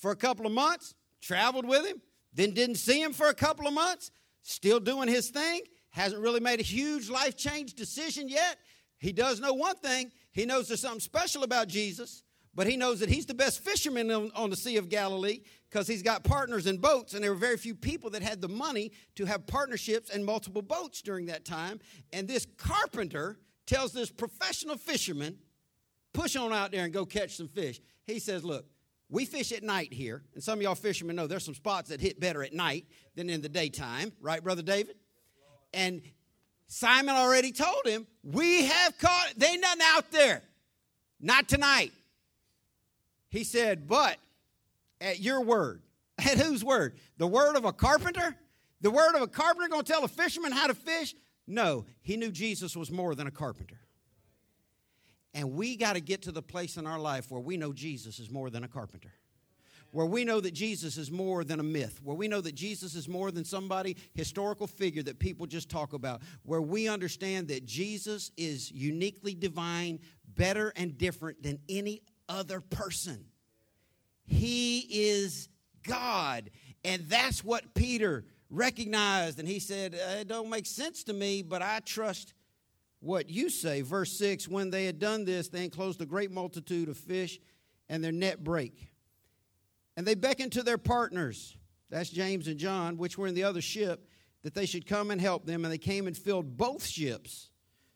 for 0.03 0.11
a 0.11 0.17
couple 0.17 0.45
of 0.45 0.53
months, 0.53 0.95
traveled 1.21 1.65
with 1.65 1.87
him, 1.87 2.03
then 2.35 2.53
didn't 2.53 2.75
see 2.75 3.01
him 3.01 3.13
for 3.13 3.29
a 3.29 3.35
couple 3.35 3.69
of 3.69 3.73
months, 3.73 4.11
still 4.43 4.81
doing 4.81 5.09
his 5.09 5.31
thing, 5.31 5.63
hasn't 5.91 6.21
really 6.21 6.41
made 6.41 6.59
a 6.59 6.65
huge 6.65 7.09
life 7.09 7.37
change 7.37 7.75
decision 7.75 8.29
yet. 8.29 8.59
He 8.99 9.13
does 9.13 9.41
know 9.41 9.53
one 9.55 9.77
thing 9.77 10.11
he 10.33 10.45
knows 10.45 10.67
there's 10.67 10.81
something 10.81 10.99
special 10.99 11.45
about 11.45 11.69
Jesus, 11.69 12.25
but 12.53 12.67
he 12.67 12.77
knows 12.77 12.99
that 12.99 13.11
he's 13.11 13.27
the 13.27 13.35
best 13.35 13.61
fisherman 13.61 14.11
on, 14.11 14.33
on 14.35 14.51
the 14.51 14.57
Sea 14.57 14.77
of 14.77 14.89
Galilee 14.89 15.43
because 15.71 15.87
he's 15.87 16.03
got 16.03 16.25
partners 16.25 16.67
in 16.67 16.79
boats, 16.79 17.15
and 17.15 17.23
there 17.23 17.31
were 17.31 17.39
very 17.39 17.57
few 17.57 17.75
people 17.75 18.11
that 18.11 18.23
had 18.23 18.41
the 18.41 18.49
money 18.49 18.91
to 19.15 19.25
have 19.25 19.47
partnerships 19.47 20.11
and 20.11 20.25
multiple 20.25 20.63
boats 20.63 21.01
during 21.01 21.27
that 21.27 21.45
time. 21.45 21.79
And 22.13 22.27
this 22.27 22.45
carpenter 22.57 23.39
tells 23.67 23.93
this 23.93 24.11
professional 24.11 24.77
fisherman, 24.77 25.39
push 26.13 26.35
on 26.35 26.53
out 26.53 26.73
there 26.73 26.85
and 26.85 26.93
go 26.93 27.07
catch 27.07 27.37
some 27.37 27.49
fish. 27.49 27.81
He 28.05 28.19
says, 28.19 28.43
Look, 28.45 28.67
we 29.13 29.27
fish 29.27 29.53
at 29.53 29.63
night 29.63 29.93
here, 29.93 30.23
and 30.33 30.43
some 30.43 30.59
of 30.59 30.63
y'all 30.63 30.75
fishermen 30.75 31.15
know 31.15 31.27
there's 31.27 31.45
some 31.45 31.55
spots 31.55 31.91
that 31.91 32.01
hit 32.01 32.19
better 32.19 32.43
at 32.43 32.55
night 32.55 32.87
than 33.15 33.29
in 33.29 33.43
the 33.43 33.49
daytime, 33.49 34.11
right, 34.23 34.43
Brother 34.43 34.63
David? 34.63 34.97
And 35.75 36.01
Simon 36.67 37.15
already 37.15 37.53
told 37.53 37.87
him, 37.87 38.07
We 38.25 38.65
have 38.65 38.97
caught, 38.97 39.35
they 39.37 39.59
nothing 39.59 39.83
out 39.85 40.11
there. 40.11 40.43
Not 41.21 41.47
tonight. 41.47 41.93
He 43.29 43.45
said, 43.45 43.87
But 43.87 44.17
at 44.99 45.21
your 45.21 45.43
word. 45.43 45.83
At 46.19 46.39
whose 46.39 46.63
word? 46.63 46.95
The 47.17 47.27
word 47.27 47.57
of 47.57 47.65
a 47.65 47.73
carpenter? 47.73 48.37
The 48.81 48.91
word 48.91 49.15
of 49.15 49.23
a 49.23 49.27
carpenter 49.27 49.69
going 49.69 49.83
to 49.83 49.93
tell 49.93 50.05
a 50.05 50.09
fisherman 50.09 50.53
how 50.53 50.69
to 50.69 50.75
fish? 50.75 51.15
No, 51.47 51.85
he 52.03 52.17
knew 52.17 52.31
Jesus 52.31 52.77
was 52.77 52.91
more 52.91 53.15
than 53.15 53.27
a 53.27 53.31
carpenter. 53.31 53.82
And 55.35 55.53
we 55.53 55.77
got 55.77 55.95
to 55.95 56.01
get 56.01 56.23
to 56.23 56.33
the 56.33 56.43
place 56.43 56.77
in 56.77 56.87
our 56.87 56.99
life 56.99 57.31
where 57.31 57.41
we 57.41 57.57
know 57.57 57.73
Jesus 57.73 58.19
is 58.19 58.31
more 58.31 58.51
than 58.51 58.65
a 58.65 58.69
carpenter. 58.69 59.13
Where 59.93 60.07
we 60.07 60.25
know 60.25 60.41
that 60.41 60.53
Jesus 60.53 60.97
is 60.97 61.11
more 61.11 61.45
than 61.45 61.61
a 61.61 61.63
myth, 61.63 62.01
where 62.03 62.17
we 62.17 62.27
know 62.27 62.41
that 62.41 62.55
Jesus 62.55 62.95
is 62.95 63.09
more 63.09 63.31
than 63.31 63.45
somebody, 63.45 63.97
historical 64.15 64.67
figure 64.67 65.03
that 65.03 65.19
people 65.19 65.47
just 65.47 65.69
talk 65.69 65.93
about, 65.93 66.23
where 66.45 66.63
we 66.63 66.89
understand 66.89 67.49
that 67.49 67.67
Jesus 67.67 68.31
is 68.39 68.71
uniquely 68.71 69.35
divine, 69.35 70.01
better 70.35 70.73
and 70.77 70.97
different 70.97 71.43
than 71.43 71.59
any 71.69 72.01
other 72.27 72.61
person. 72.61 73.27
He 74.27 74.79
is 74.91 75.49
God. 75.83 76.51
And 76.85 77.03
that's 77.09 77.45
what 77.45 77.75
Peter 77.75 78.25
recognized. 78.51 79.39
And 79.39 79.49
he 79.49 79.59
said, 79.59 79.95
uh, 79.95 80.21
It 80.21 80.29
don't 80.29 80.49
make 80.49 80.67
sense 80.67 81.05
to 81.05 81.13
me, 81.13 81.43
but 81.43 81.63
I 81.63 81.81
trust 81.81 82.35
what 83.03 83.29
you 83.29 83.51
say. 83.51 83.83
Verse 83.83 84.17
6 84.17 84.49
When 84.49 84.71
they 84.71 84.87
had 84.87 84.99
done 84.99 85.25
this, 85.25 85.49
they 85.49 85.65
enclosed 85.65 86.01
a 86.01 86.07
great 86.07 86.31
multitude 86.31 86.89
of 86.89 86.97
fish, 86.97 87.39
and 87.89 88.03
their 88.03 88.13
net 88.13 88.43
brake. 88.43 88.89
And 89.97 90.07
they 90.07 90.15
beckoned 90.15 90.53
to 90.53 90.63
their 90.63 90.79
partners, 90.79 91.57
that's 91.91 92.09
James 92.09 92.49
and 92.49 92.59
John, 92.59 92.97
which 92.97 93.19
were 93.19 93.27
in 93.27 93.35
the 93.35 93.45
other 93.45 93.61
ship, 93.61 94.09
that 94.43 94.55
they 94.55 94.65
should 94.65 94.87
come 94.87 95.11
and 95.11 95.21
help 95.21 95.45
them. 95.45 95.65
And 95.65 95.73
they 95.73 95.79
came 95.79 96.07
and 96.07 96.17
filled 96.17 96.57
both 96.57 96.87
ships 96.87 97.51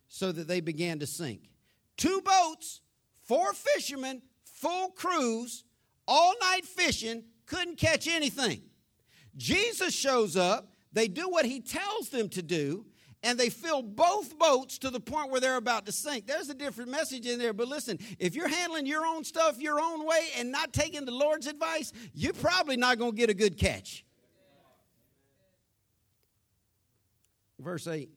so 0.08 0.32
that 0.32 0.46
they 0.46 0.60
began 0.60 0.98
to 0.98 1.06
sink. 1.06 1.48
Two 1.96 2.20
boats, 2.20 2.82
four 3.22 3.54
fishermen, 3.54 4.20
full 4.44 4.90
crews, 4.90 5.64
all 6.06 6.34
night 6.40 6.66
fishing, 6.66 7.24
couldn't 7.46 7.78
catch 7.78 8.06
anything. 8.06 8.62
Jesus 9.36 9.94
shows 9.94 10.36
up, 10.36 10.72
they 10.92 11.08
do 11.08 11.28
what 11.28 11.46
he 11.46 11.60
tells 11.60 12.10
them 12.10 12.28
to 12.30 12.42
do, 12.42 12.86
and 13.26 13.36
they 13.36 13.50
fill 13.50 13.82
both 13.82 14.38
boats 14.38 14.78
to 14.78 14.88
the 14.88 15.00
point 15.00 15.32
where 15.32 15.40
they're 15.40 15.56
about 15.56 15.84
to 15.86 15.92
sink. 15.92 16.28
There's 16.28 16.48
a 16.48 16.54
different 16.54 16.92
message 16.92 17.26
in 17.26 17.40
there, 17.40 17.52
but 17.52 17.66
listen, 17.66 17.98
if 18.20 18.36
you're 18.36 18.46
handling 18.46 18.86
your 18.86 19.04
own 19.04 19.24
stuff 19.24 19.60
your 19.60 19.80
own 19.80 20.06
way 20.06 20.28
and 20.38 20.52
not 20.52 20.72
taking 20.72 21.04
the 21.04 21.12
Lord's 21.12 21.48
advice, 21.48 21.92
you're 22.14 22.32
probably 22.32 22.76
not 22.76 22.98
going 22.98 23.10
to 23.10 23.16
get 23.16 23.28
a 23.28 23.34
good 23.34 23.58
catch. 23.58 24.04
Verse 27.58 27.88
8 27.88 28.10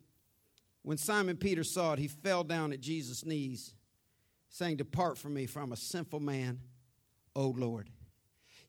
When 0.84 0.98
Simon 0.98 1.38
Peter 1.38 1.64
saw 1.64 1.94
it, 1.94 2.00
he 2.00 2.08
fell 2.08 2.44
down 2.44 2.72
at 2.72 2.80
Jesus' 2.80 3.26
knees, 3.26 3.74
saying, 4.50 4.78
Depart 4.78 5.18
from 5.18 5.34
me, 5.34 5.48
for 5.48 5.60
I'm 5.60 5.72
a 5.72 5.78
sinful 5.78 6.20
man, 6.20 6.60
O 7.36 7.48
Lord. 7.48 7.90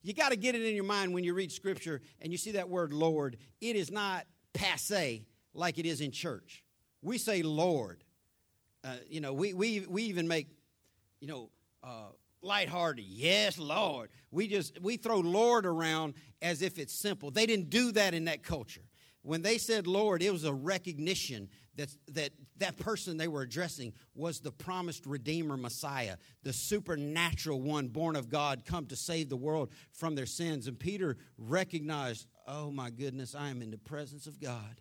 You 0.03 0.15
got 0.15 0.31
to 0.31 0.37
get 0.37 0.55
it 0.55 0.63
in 0.63 0.75
your 0.75 0.85
mind 0.85 1.13
when 1.13 1.23
you 1.23 1.35
read 1.35 1.53
scripture 1.53 2.01
and 2.23 2.33
you 2.33 2.39
see 2.39 2.53
that 2.53 2.71
word 2.71 2.95
Lord. 2.95 3.37
It 3.61 3.77
is 3.77 3.91
not 3.91 4.25
passe 4.55 5.27
like 5.55 5.79
it 5.79 5.87
is 5.87 6.01
in 6.01 6.11
church. 6.11 6.65
We 7.03 7.19
say 7.19 7.43
Lord. 7.43 8.05
Uh, 8.83 8.95
you 9.09 9.21
know, 9.21 9.33
we, 9.35 9.53
we, 9.53 9.81
we 9.89 10.05
even 10.05 10.27
make, 10.27 10.49
you 11.21 11.29
know, 11.29 11.51
uh, 11.85 12.09
lighthearted. 12.43 13.05
Yes, 13.05 13.59
Lord. 13.59 14.09
We 14.31 14.49
just, 14.49 14.81
we 14.81 14.97
throw 14.97 15.19
Lord 15.19 15.67
around 15.67 16.15
as 16.41 16.63
if 16.63 16.79
it's 16.79 16.95
simple. 16.95 17.31
They 17.31 17.47
didn't 17.47 17.71
do 17.71 17.93
that 17.93 18.15
in 18.15 18.25
that 18.25 18.43
culture. 18.43 18.81
When 19.23 19.43
they 19.43 19.59
said 19.59 19.87
Lord, 19.87 20.23
it 20.23 20.33
was 20.33 20.45
a 20.45 20.53
recognition 20.53 21.51
that, 21.77 21.95
that 22.09 22.31
that 22.57 22.79
person 22.79 23.17
they 23.17 23.29
were 23.29 23.43
addressing 23.43 23.93
was 24.15 24.41
the 24.41 24.51
promised 24.51 25.07
Redeemer 25.07 25.57
Messiah, 25.57 26.17
the 26.43 26.53
supernatural 26.53 27.61
one 27.61 27.89
born 27.89 28.17
of 28.17 28.29
God, 28.29 28.65
come 28.65 28.87
to 28.87 28.97
save 28.97 29.29
the 29.29 29.37
world 29.37 29.71
from 29.93 30.15
their 30.15 30.27
sins. 30.27 30.67
And 30.67 30.79
Peter 30.79 31.17
recognized, 31.39 32.27
oh 32.47 32.71
my 32.71 32.91
goodness, 32.91 33.35
I 33.35 33.51
am 33.51 33.63
in 33.63 33.71
the 33.71 33.79
presence 33.79 34.27
of 34.27 34.41
God, 34.41 34.81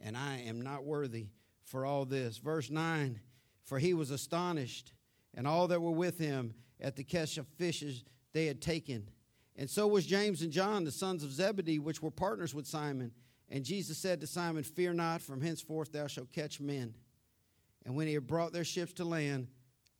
and 0.00 0.16
I 0.16 0.38
am 0.46 0.60
not 0.60 0.84
worthy 0.84 1.28
for 1.64 1.84
all 1.84 2.04
this. 2.04 2.38
Verse 2.38 2.70
9 2.70 3.20
For 3.64 3.78
he 3.78 3.94
was 3.94 4.10
astonished, 4.10 4.92
and 5.34 5.46
all 5.46 5.68
that 5.68 5.82
were 5.82 5.90
with 5.90 6.18
him 6.18 6.54
at 6.80 6.96
the 6.96 7.04
catch 7.04 7.38
of 7.38 7.46
fishes 7.46 8.04
they 8.32 8.46
had 8.46 8.60
taken. 8.60 9.08
And 9.56 9.68
so 9.68 9.86
was 9.88 10.06
James 10.06 10.42
and 10.42 10.52
John, 10.52 10.84
the 10.84 10.92
sons 10.92 11.24
of 11.24 11.32
Zebedee, 11.32 11.80
which 11.80 12.00
were 12.00 12.10
partners 12.10 12.54
with 12.54 12.66
Simon. 12.66 13.12
And 13.50 13.64
Jesus 13.64 13.98
said 13.98 14.20
to 14.20 14.26
Simon, 14.26 14.62
Fear 14.62 14.94
not, 14.94 15.20
from 15.20 15.40
henceforth 15.40 15.92
thou 15.92 16.06
shalt 16.06 16.32
catch 16.32 16.60
men. 16.60 16.94
And 17.84 17.96
when 17.96 18.06
he 18.06 18.14
had 18.14 18.26
brought 18.26 18.52
their 18.52 18.64
ships 18.64 18.92
to 18.94 19.04
land, 19.04 19.48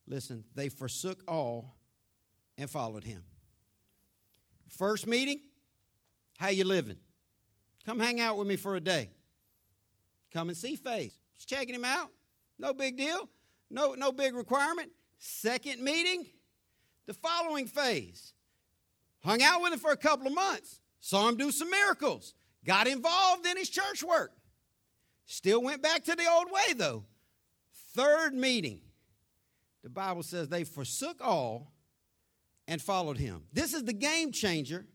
listen, 0.07 0.45
they 0.55 0.69
forsook 0.69 1.23
all 1.27 1.77
and 2.57 2.71
followed 2.71 3.05
him. 3.05 3.25
First 4.69 5.07
meeting, 5.07 5.41
how 6.37 6.49
you 6.49 6.65
living? 6.65 6.99
Come 7.85 7.99
hang 7.99 8.21
out 8.21 8.37
with 8.37 8.47
me 8.47 8.57
for 8.57 8.77
a 8.77 8.81
day. 8.81 9.09
Come 10.33 10.49
and 10.49 10.57
see 10.57 10.77
Faith. 10.77 11.17
Just 11.37 11.49
checking 11.49 11.75
him 11.75 11.85
out. 11.85 12.11
No 12.59 12.73
big 12.73 12.97
deal. 12.97 13.29
No, 13.71 13.95
no 13.95 14.13
big 14.13 14.35
requirement. 14.35 14.91
Second 15.19 15.83
meeting, 15.83 16.27
the 17.07 17.15
following 17.15 17.67
phase. 17.67 18.33
Hung 19.25 19.43
out 19.43 19.63
with 19.63 19.73
him 19.73 19.79
for 19.79 19.91
a 19.91 19.97
couple 19.97 20.27
of 20.27 20.35
months. 20.35 20.81
Saw 21.01 21.29
him 21.29 21.37
do 21.37 21.51
some 21.51 21.71
miracles 21.71 22.35
got 22.69 22.87
involved 22.87 23.47
in 23.47 23.57
his 23.57 23.71
church 23.71 24.03
work. 24.03 24.33
Still 25.27 25.63
went 25.63 25.83
back 25.83 26.05
to 26.05 26.15
the 26.15 26.31
old 26.31 26.51
way, 26.51 26.75
though. 26.75 27.05
Third 27.95 28.35
meeting, 28.35 28.81
the 29.83 29.89
Bible 29.89 30.23
says 30.23 30.49
they 30.49 30.65
forsook 30.65 31.21
all 31.21 31.73
and 32.67 32.81
followed 32.81 33.17
him. 33.17 33.45
This 33.53 33.75
is 33.75 33.85
the 33.85 33.93
game 33.93 34.33
changer 34.33 34.87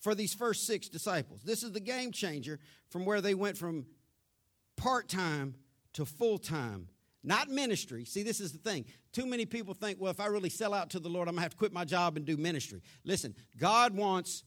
for 0.00 0.14
these 0.14 0.34
first 0.34 0.66
six 0.66 0.88
disciples. 0.88 1.42
This 1.42 1.62
is 1.62 1.72
the 1.72 1.80
game 1.80 2.12
changer 2.12 2.58
from 2.88 3.04
where 3.04 3.20
they 3.20 3.34
went 3.34 3.56
from 3.56 3.86
part 4.78 5.08
time 5.08 5.54
to 5.92 6.06
full 6.06 6.38
time. 6.38 6.88
Not 7.22 7.50
ministry. 7.50 8.04
See, 8.04 8.22
this 8.22 8.40
is 8.40 8.52
the 8.52 8.58
thing. 8.58 8.86
Too 9.12 9.26
many 9.26 9.44
people 9.44 9.74
think, 9.74 10.00
well, 10.00 10.10
if 10.10 10.20
I 10.20 10.26
really 10.26 10.48
sell 10.48 10.72
out 10.72 10.88
to 10.90 11.00
the 11.00 11.08
Lord, 11.08 11.28
I'm 11.28 11.34
going 11.34 11.40
to 11.40 11.42
have 11.42 11.50
to 11.52 11.56
quit 11.58 11.72
my 11.72 11.84
job 11.84 12.16
and 12.16 12.24
do 12.24 12.36
ministry. 12.36 12.80
Listen, 13.04 13.34
God 13.58 13.94
wants 13.94 14.44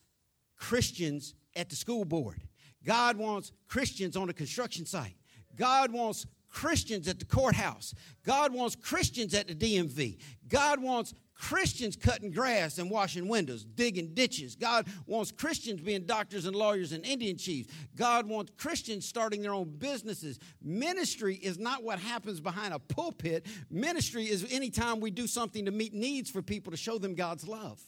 Christians 0.57 1.35
at 1.55 1.69
the 1.69 1.75
school 1.75 2.05
board. 2.05 2.41
God 2.83 3.17
wants 3.17 3.51
Christians 3.67 4.15
on 4.15 4.29
a 4.29 4.33
construction 4.33 4.85
site. 4.85 5.15
God 5.55 5.91
wants 5.91 6.25
Christians 6.47 7.07
at 7.07 7.19
the 7.19 7.25
courthouse. 7.25 7.93
God 8.25 8.53
wants 8.53 8.75
Christians 8.75 9.33
at 9.33 9.47
the 9.47 9.55
DMV. 9.55 10.19
God 10.47 10.81
wants 10.81 11.13
Christians 11.41 11.95
cutting 11.95 12.29
grass 12.29 12.77
and 12.77 12.91
washing 12.91 13.27
windows, 13.27 13.63
digging 13.63 14.13
ditches. 14.13 14.55
God 14.55 14.87
wants 15.07 15.31
Christians 15.31 15.81
being 15.81 16.05
doctors 16.05 16.45
and 16.45 16.55
lawyers 16.55 16.91
and 16.91 17.03
Indian 17.03 17.35
chiefs. 17.35 17.73
God 17.95 18.27
wants 18.27 18.51
Christians 18.57 19.07
starting 19.07 19.41
their 19.41 19.53
own 19.53 19.75
businesses. 19.79 20.37
Ministry 20.61 21.35
is 21.35 21.57
not 21.57 21.83
what 21.83 21.97
happens 21.97 22.39
behind 22.39 22.75
a 22.75 22.79
pulpit. 22.79 23.47
Ministry 23.71 24.25
is 24.29 24.45
anytime 24.51 24.99
we 24.99 25.09
do 25.09 25.25
something 25.25 25.65
to 25.65 25.71
meet 25.71 25.95
needs 25.95 26.29
for 26.29 26.43
people 26.43 26.69
to 26.69 26.77
show 26.77 26.99
them 26.99 27.15
God's 27.15 27.47
love. 27.47 27.81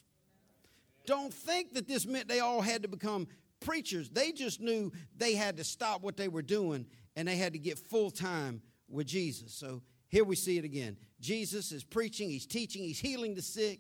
Don't 1.06 1.32
think 1.32 1.76
that 1.76 1.88
this 1.88 2.08
meant 2.08 2.28
they 2.28 2.40
all 2.40 2.62
had 2.62 2.82
to 2.82 2.88
become 2.88 3.28
preachers. 3.60 4.10
They 4.10 4.32
just 4.32 4.62
knew 4.62 4.92
they 5.16 5.36
had 5.36 5.58
to 5.58 5.64
stop 5.64 6.02
what 6.02 6.18
they 6.18 6.28
were 6.28 6.42
doing 6.42 6.88
and 7.16 7.28
they 7.28 7.36
had 7.36 7.54
to 7.54 7.60
get 7.60 7.78
full 7.78 8.10
time 8.10 8.64
with 8.90 9.06
Jesus. 9.06 9.54
So 9.54 9.84
here 10.08 10.24
we 10.24 10.36
see 10.36 10.58
it 10.58 10.66
again. 10.66 10.98
Jesus 11.24 11.72
is 11.72 11.84
preaching, 11.84 12.30
he's 12.30 12.46
teaching, 12.46 12.84
he's 12.84 13.00
healing 13.00 13.34
the 13.34 13.42
sick. 13.42 13.80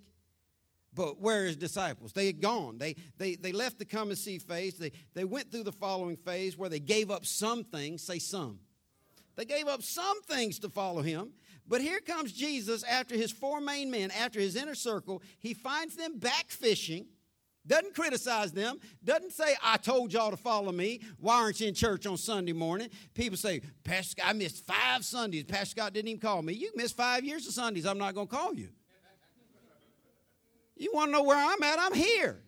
But 0.95 1.19
where 1.19 1.41
are 1.41 1.45
his 1.45 1.55
disciples? 1.55 2.13
They 2.13 2.27
had 2.27 2.39
gone. 2.39 2.77
They, 2.77 2.95
they, 3.17 3.35
they 3.35 3.51
left 3.51 3.79
the 3.79 3.85
come 3.85 4.09
and 4.09 4.17
see 4.17 4.37
phase. 4.37 4.77
They, 4.77 4.91
they 5.15 5.25
went 5.25 5.51
through 5.51 5.63
the 5.63 5.71
following 5.71 6.15
phase 6.15 6.55
where 6.55 6.69
they 6.69 6.79
gave 6.79 7.09
up 7.09 7.25
some 7.25 7.63
things. 7.63 8.03
Say 8.03 8.19
some. 8.19 8.59
They 9.35 9.45
gave 9.45 9.67
up 9.67 9.81
some 9.81 10.21
things 10.21 10.59
to 10.59 10.69
follow 10.69 11.01
him. 11.01 11.31
But 11.67 11.81
here 11.81 11.99
comes 11.99 12.31
Jesus 12.31 12.83
after 12.83 13.15
his 13.15 13.31
four 13.31 13.59
main 13.59 13.89
men, 13.89 14.11
after 14.11 14.39
his 14.39 14.55
inner 14.55 14.75
circle. 14.75 15.23
He 15.39 15.53
finds 15.53 15.95
them 15.95 16.19
back 16.19 16.49
fishing. 16.49 17.07
Doesn't 17.65 17.95
criticize 17.95 18.51
them. 18.51 18.79
Doesn't 19.03 19.31
say, 19.31 19.55
I 19.63 19.77
told 19.77 20.11
y'all 20.11 20.31
to 20.31 20.37
follow 20.37 20.71
me. 20.71 21.01
Why 21.17 21.35
aren't 21.35 21.61
you 21.61 21.67
in 21.69 21.73
church 21.73 22.05
on 22.05 22.17
Sunday 22.17 22.51
morning? 22.51 22.89
People 23.13 23.37
say, 23.37 23.61
Pastor 23.83 24.11
Scott, 24.11 24.25
I 24.29 24.33
missed 24.33 24.65
five 24.65 25.05
Sundays. 25.05 25.45
Pastor 25.45 25.67
Scott 25.67 25.93
didn't 25.93 26.09
even 26.09 26.19
call 26.19 26.41
me. 26.41 26.53
You 26.53 26.71
missed 26.75 26.97
five 26.97 27.23
years 27.23 27.47
of 27.47 27.53
Sundays. 27.53 27.85
I'm 27.85 27.97
not 27.97 28.15
going 28.15 28.27
to 28.27 28.35
call 28.35 28.53
you. 28.53 28.69
You 30.75 30.91
want 30.93 31.09
to 31.09 31.11
know 31.13 31.23
where 31.23 31.37
I'm 31.37 31.63
at? 31.63 31.79
I'm 31.79 31.93
here. 31.93 32.41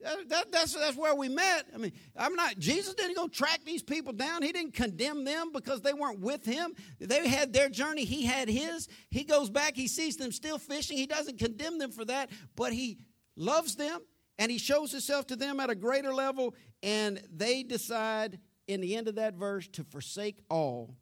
That, 0.00 0.28
that, 0.28 0.52
that's, 0.52 0.74
that's 0.74 0.96
where 0.96 1.14
we 1.14 1.28
met. 1.28 1.66
I 1.74 1.78
mean, 1.78 1.92
I'm 2.16 2.34
not, 2.34 2.56
Jesus 2.58 2.94
didn't 2.94 3.16
go 3.16 3.26
track 3.26 3.60
these 3.66 3.82
people 3.82 4.12
down. 4.12 4.42
He 4.42 4.52
didn't 4.52 4.74
condemn 4.74 5.24
them 5.24 5.50
because 5.52 5.80
they 5.80 5.92
weren't 5.92 6.20
with 6.20 6.44
him. 6.46 6.72
They 7.00 7.26
had 7.26 7.52
their 7.52 7.68
journey, 7.68 8.04
he 8.04 8.24
had 8.24 8.48
his. 8.48 8.88
He 9.10 9.24
goes 9.24 9.50
back, 9.50 9.74
he 9.74 9.88
sees 9.88 10.16
them 10.16 10.30
still 10.30 10.58
fishing. 10.58 10.96
He 10.96 11.06
doesn't 11.06 11.38
condemn 11.38 11.78
them 11.78 11.90
for 11.90 12.04
that, 12.04 12.30
but 12.54 12.72
he 12.72 12.98
loves 13.36 13.74
them 13.74 14.00
and 14.38 14.50
he 14.50 14.58
shows 14.58 14.92
himself 14.92 15.26
to 15.28 15.36
them 15.36 15.60
at 15.60 15.70
a 15.70 15.74
greater 15.74 16.14
level, 16.14 16.54
and 16.82 17.22
they 17.34 17.62
decide 17.62 18.38
in 18.66 18.80
the 18.80 18.96
end 18.96 19.08
of 19.08 19.16
that 19.16 19.34
verse 19.34 19.66
to 19.68 19.84
forsake 19.84 20.38
all 20.48 20.96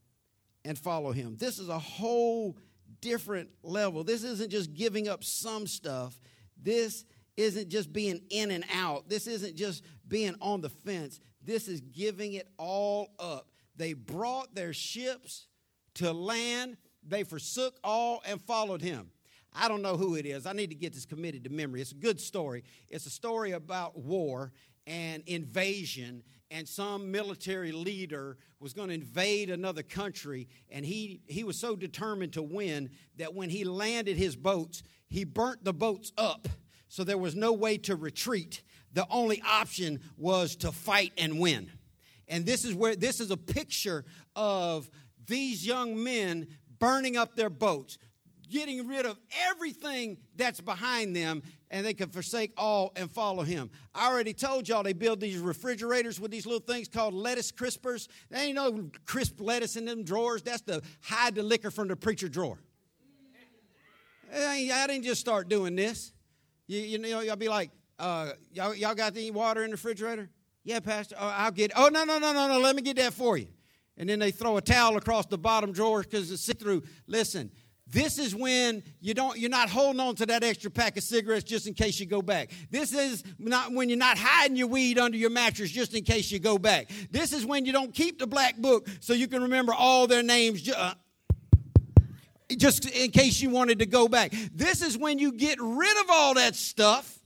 and 0.65 0.79
follow 0.79 1.13
him. 1.13 1.37
This 1.37 1.59
is 1.59 1.69
a 1.69 1.79
whole 1.79 2.57
different 3.01 3.51
level. 3.63 4.05
This 4.05 4.25
isn't 4.25 4.51
just 4.51 4.73
giving 4.75 5.09
up 5.09 5.23
some 5.23 5.67
stuff, 5.67 6.21
this 6.61 7.05
isn't 7.37 7.69
just 7.69 7.93
being 7.93 8.23
in 8.31 8.51
and 8.51 8.65
out. 8.75 9.09
This 9.09 9.27
isn't 9.27 9.57
just 9.57 9.83
being 10.09 10.35
on 10.41 10.63
the 10.63 10.71
fence. 10.71 11.21
This 11.43 11.69
is 11.69 11.81
giving 11.81 12.33
it 12.33 12.49
all 12.59 13.09
up. 13.19 13.51
They 13.77 13.93
brought 13.93 14.55
their 14.55 14.73
ships 14.73 15.47
to 15.97 16.13
land. 16.13 16.79
They 17.07 17.25
forsook 17.25 17.79
all 17.85 18.23
and 18.27 18.41
followed 18.41 18.83
him. 18.83 19.11
I 19.57 19.69
don't 19.69 19.83
know 19.83 19.97
who 19.97 20.15
it 20.17 20.27
is. 20.27 20.47
I 20.47 20.53
need 20.53 20.71
to 20.71 20.77
get 20.77 20.93
this 20.93 21.07
committed 21.07 21.45
to 21.45 21.51
memory. 21.51 21.81
It's 21.81 21.93
a 21.93 21.97
good 21.97 22.21
story. 22.21 22.65
It's 22.89 23.07
a 23.07 23.11
story 23.11 23.53
about 23.53 23.99
war 23.99 24.53
and 24.87 25.23
invasion 25.27 26.23
and 26.51 26.69
some 26.69 27.11
military 27.11 27.73
leader 27.73 28.37
was 28.61 28.73
going 28.73 28.89
to 28.89 28.95
invade 28.95 29.51
another 29.51 29.83
country 29.83 30.49
and 30.71 30.85
he, 30.85 31.21
he 31.27 31.43
was 31.43 31.59
so 31.59 31.75
determined 31.75 32.33
to 32.35 32.43
win 32.43 32.91
that 33.17 33.35
when 33.35 33.51
he 33.51 33.65
landed 33.65 34.17
his 34.17 34.37
boats 34.37 34.83
he 35.09 35.25
burnt 35.25 35.65
the 35.65 35.73
boats 35.73 36.13
up 36.17 36.49
so 36.89 37.03
there 37.03 37.19
was 37.19 37.35
no 37.35 37.53
way 37.53 37.77
to 37.77 37.97
retreat 37.97 38.63
the 38.93 39.07
only 39.11 39.43
option 39.45 40.01
was 40.17 40.55
to 40.55 40.71
fight 40.71 41.13
and 41.19 41.41
win 41.41 41.71
and 42.29 42.47
this 42.47 42.65
is 42.65 42.75
where 42.75 42.95
this 42.95 43.21
is 43.21 43.33
a 43.33 43.37
picture 43.37 44.05
of 44.37 44.89
these 45.27 45.67
young 45.67 46.03
men 46.03 46.47
burning 46.79 47.17
up 47.17 47.35
their 47.35 47.51
boats 47.51 47.99
getting 48.49 48.87
rid 48.87 49.07
of 49.07 49.19
everything 49.51 50.17
that's 50.37 50.61
behind 50.61 51.15
them 51.15 51.43
and 51.71 51.85
they 51.85 51.95
can 51.95 52.09
forsake 52.09 52.53
all 52.57 52.93
and 52.97 53.11
follow 53.11 53.43
him. 53.43 53.71
I 53.95 54.11
already 54.11 54.33
told 54.33 54.69
y'all 54.69 54.83
they 54.83 54.93
build 54.93 55.21
these 55.21 55.39
refrigerators 55.39 56.21
with 56.21 56.31
these 56.31 56.47
little 56.47 56.61
things 56.61 56.89
called 56.89 57.15
lettuce 57.15 57.51
crispers. 57.51 58.09
There 58.31 58.41
ain't 58.41 58.55
no 58.55 58.89
crisp 59.05 59.41
lettuce 59.41 59.77
in 59.77 59.85
them 59.85 60.05
drawers. 60.05 60.43
That's 60.43 60.63
to 60.63 60.83
hide 61.03 61.35
the 61.35 61.43
liquor 61.43 61.71
from 61.71 61.89
the 61.89 61.97
preacher 61.97 62.29
drawer. 62.29 62.59
I 64.35 64.87
didn't 64.87 65.05
just 65.05 65.21
start 65.21 65.49
doing 65.49 65.77
this. 65.77 66.13
You, 66.67 66.81
you 66.81 66.99
know, 66.99 67.21
y'all 67.21 67.37
be 67.37 67.49
like, 67.49 67.71
uh, 67.99 68.33
y'all, 68.53 68.75
y'all 68.75 68.95
got 68.95 69.17
any 69.17 69.31
water 69.31 69.63
in 69.63 69.71
the 69.71 69.77
refrigerator? 69.77 70.29
Yeah, 70.65 70.81
Pastor. 70.81 71.15
Oh, 71.19 71.29
I'll 71.29 71.53
get. 71.53 71.71
Oh 71.77 71.89
no, 71.89 72.05
no, 72.05 72.19
no, 72.19 72.33
no, 72.33 72.49
no. 72.49 72.59
Let 72.59 72.75
me 72.75 72.83
get 72.83 72.97
that 72.97 73.13
for 73.13 73.37
you. 73.37 73.47
And 73.97 74.09
then 74.09 74.19
they 74.19 74.31
throw 74.31 74.57
a 74.57 74.61
towel 74.61 74.97
across 74.97 75.27
the 75.27 75.39
bottom 75.39 75.73
drawer 75.73 76.03
because 76.03 76.31
it's 76.31 76.43
see 76.43 76.53
through. 76.53 76.83
Listen, 77.07 77.51
this 77.89 78.19
is 78.19 78.35
when 78.35 78.83
you 79.01 79.15
don't, 79.15 79.39
you're 79.39 79.51
not 79.51 79.71
holding 79.71 80.01
on 80.01 80.17
to 80.17 80.27
that 80.27 80.43
extra 80.43 80.71
pack 80.71 80.97
of 80.97 81.05
cigarettes 81.05 81.45
just 81.45 81.69
in 81.69 81.75
case 81.75 82.01
you 82.01 82.07
go 82.07 82.21
back. 82.21 82.51
This 82.71 82.93
is 82.93 83.23
not 83.39 83.73
when 83.73 83.89
you're 83.89 83.99
not 83.99 84.19
hiding 84.19 84.57
your 84.57 84.67
weed 84.67 84.99
under 84.99 85.17
your 85.17 85.31
mattress 85.31 85.71
just 85.71 85.95
in 85.95 86.03
case 86.03 86.31
you 86.33 86.41
go 86.41 86.59
back. 86.59 86.91
This 87.11 87.33
is 87.33 87.47
when 87.47 87.65
you 87.65 87.73
don't 87.73 87.95
keep 87.95 88.19
the 88.19 88.27
black 88.27 88.57
book 88.57 88.89
so 89.01 89.13
you 89.13 89.29
can 89.29 89.43
remember 89.43 89.73
all 89.73 90.07
their 90.09 90.23
names. 90.23 90.69
Uh, 90.69 90.95
just 92.57 92.89
in 92.91 93.11
case 93.11 93.41
you 93.41 93.51
wanted 93.51 93.81
to 93.81 93.87
go 93.87 94.09
back. 94.09 94.33
This 94.53 94.83
is 94.83 94.97
when 94.97 95.19
you 95.19 95.33
get 95.33 95.59
rid 95.61 96.01
of 96.01 96.07
all 96.11 96.35
that 96.35 96.55
stuff 96.55 97.19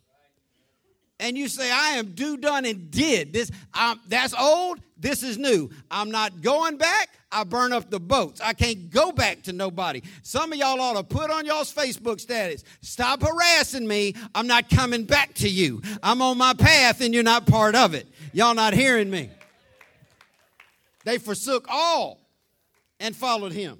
and 1.19 1.37
you 1.37 1.49
say, 1.49 1.71
I 1.71 1.91
am 1.91 2.13
due, 2.13 2.37
done, 2.37 2.65
and 2.65 2.91
did. 2.91 3.33
This, 3.33 3.51
um, 3.75 4.01
that's 4.09 4.35
old. 4.35 4.81
This 4.99 5.23
is 5.23 5.37
new. 5.37 5.71
I'm 5.91 6.11
not 6.11 6.41
going 6.41 6.79
back. 6.79 7.11
I 7.33 7.45
burn 7.45 7.72
up 7.72 7.91
the 7.91 8.01
boats. 8.01 8.41
I 8.41 8.53
can't 8.53 8.91
go 8.91 9.12
back 9.12 9.43
to 9.43 9.53
nobody. 9.53 10.03
Some 10.22 10.53
of 10.53 10.59
y'all 10.59 10.81
ought 10.81 10.97
to 10.97 11.05
put 11.05 11.31
on 11.31 11.47
y'all's 11.47 11.72
Facebook 11.72 12.20
status. 12.20 12.64
Stop 12.81 13.22
harassing 13.22 13.87
me. 13.87 14.14
I'm 14.35 14.47
not 14.47 14.68
coming 14.68 15.05
back 15.05 15.35
to 15.35 15.49
you. 15.49 15.81
I'm 16.03 16.22
on 16.22 16.39
my 16.39 16.55
path 16.55 17.01
and 17.01 17.14
you're 17.14 17.22
not 17.22 17.47
part 17.47 17.76
of 17.76 17.95
it. 17.95 18.09
Y'all 18.33 18.55
not 18.55 18.74
hearing 18.74 19.11
me. 19.11 19.31
They 21.05 21.18
forsook 21.18 21.66
all 21.68 22.20
and 22.99 23.14
followed 23.14 23.53
him. 23.53 23.78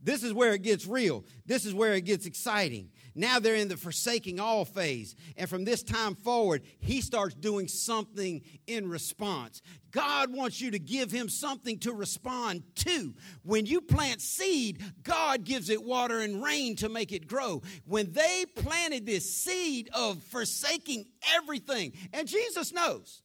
This 0.00 0.22
is 0.22 0.32
where 0.32 0.54
it 0.54 0.62
gets 0.62 0.86
real. 0.86 1.24
This 1.44 1.66
is 1.66 1.74
where 1.74 1.94
it 1.94 2.04
gets 2.04 2.24
exciting. 2.24 2.90
Now 3.18 3.40
they're 3.40 3.56
in 3.56 3.66
the 3.66 3.76
forsaking 3.76 4.38
all 4.38 4.64
phase. 4.64 5.16
And 5.36 5.50
from 5.50 5.64
this 5.64 5.82
time 5.82 6.14
forward, 6.14 6.62
he 6.78 7.00
starts 7.00 7.34
doing 7.34 7.66
something 7.66 8.42
in 8.68 8.88
response. 8.88 9.60
God 9.90 10.32
wants 10.32 10.60
you 10.60 10.70
to 10.70 10.78
give 10.78 11.10
him 11.10 11.28
something 11.28 11.80
to 11.80 11.92
respond 11.92 12.62
to. 12.76 13.14
When 13.42 13.66
you 13.66 13.80
plant 13.80 14.20
seed, 14.20 14.82
God 15.02 15.42
gives 15.42 15.68
it 15.68 15.82
water 15.82 16.20
and 16.20 16.42
rain 16.42 16.76
to 16.76 16.88
make 16.88 17.10
it 17.10 17.26
grow. 17.26 17.62
When 17.86 18.12
they 18.12 18.44
planted 18.54 19.04
this 19.04 19.34
seed 19.34 19.90
of 19.92 20.22
forsaking 20.22 21.06
everything, 21.34 21.94
and 22.12 22.28
Jesus 22.28 22.72
knows. 22.72 23.22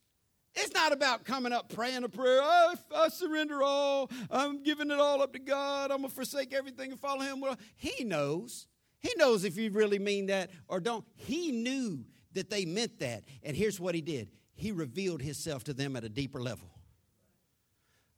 It's 0.56 0.74
not 0.74 0.91
about 0.91 1.24
coming 1.24 1.52
up 1.52 1.74
praying 1.74 2.04
a 2.04 2.10
prayer. 2.10 2.39
Oh, 2.44 2.76
I 2.96 3.10
surrender 3.10 3.62
all. 3.64 4.10
I'm 4.30 4.64
giving 4.64 4.91
it 4.91 5.00
all 5.00 5.22
up 5.22 5.34
to 5.34 5.39
God. 5.39 5.91
I'm 5.91 5.98
going 5.98 6.10
to 6.10 6.16
forsake 6.16 6.54
everything 6.54 6.91
and 6.91 7.00
follow 7.00 7.22
Him. 7.22 7.41
Well, 7.41 7.58
he 7.76 8.04
knows. 8.04 8.68
He 9.04 9.14
knows 9.18 9.43
if 9.43 9.58
you 9.58 9.70
really 9.70 9.99
mean 9.99 10.28
that 10.28 10.49
or 10.68 10.80
don't. 10.80 11.06
He 11.16 11.51
knew 11.51 12.06
that 12.34 12.49
they 12.49 12.66
meant 12.66 12.99
that. 12.99 13.26
And 13.43 13.56
here's 13.56 13.80
what 13.80 13.93
he 13.93 14.01
did 14.01 14.30
he 14.56 14.72
revealed 14.72 15.22
himself 15.22 15.66
to 15.66 15.74
them 15.74 15.95
at 15.95 16.04
a 16.04 16.10
deeper 16.10 16.41
level. 16.41 16.70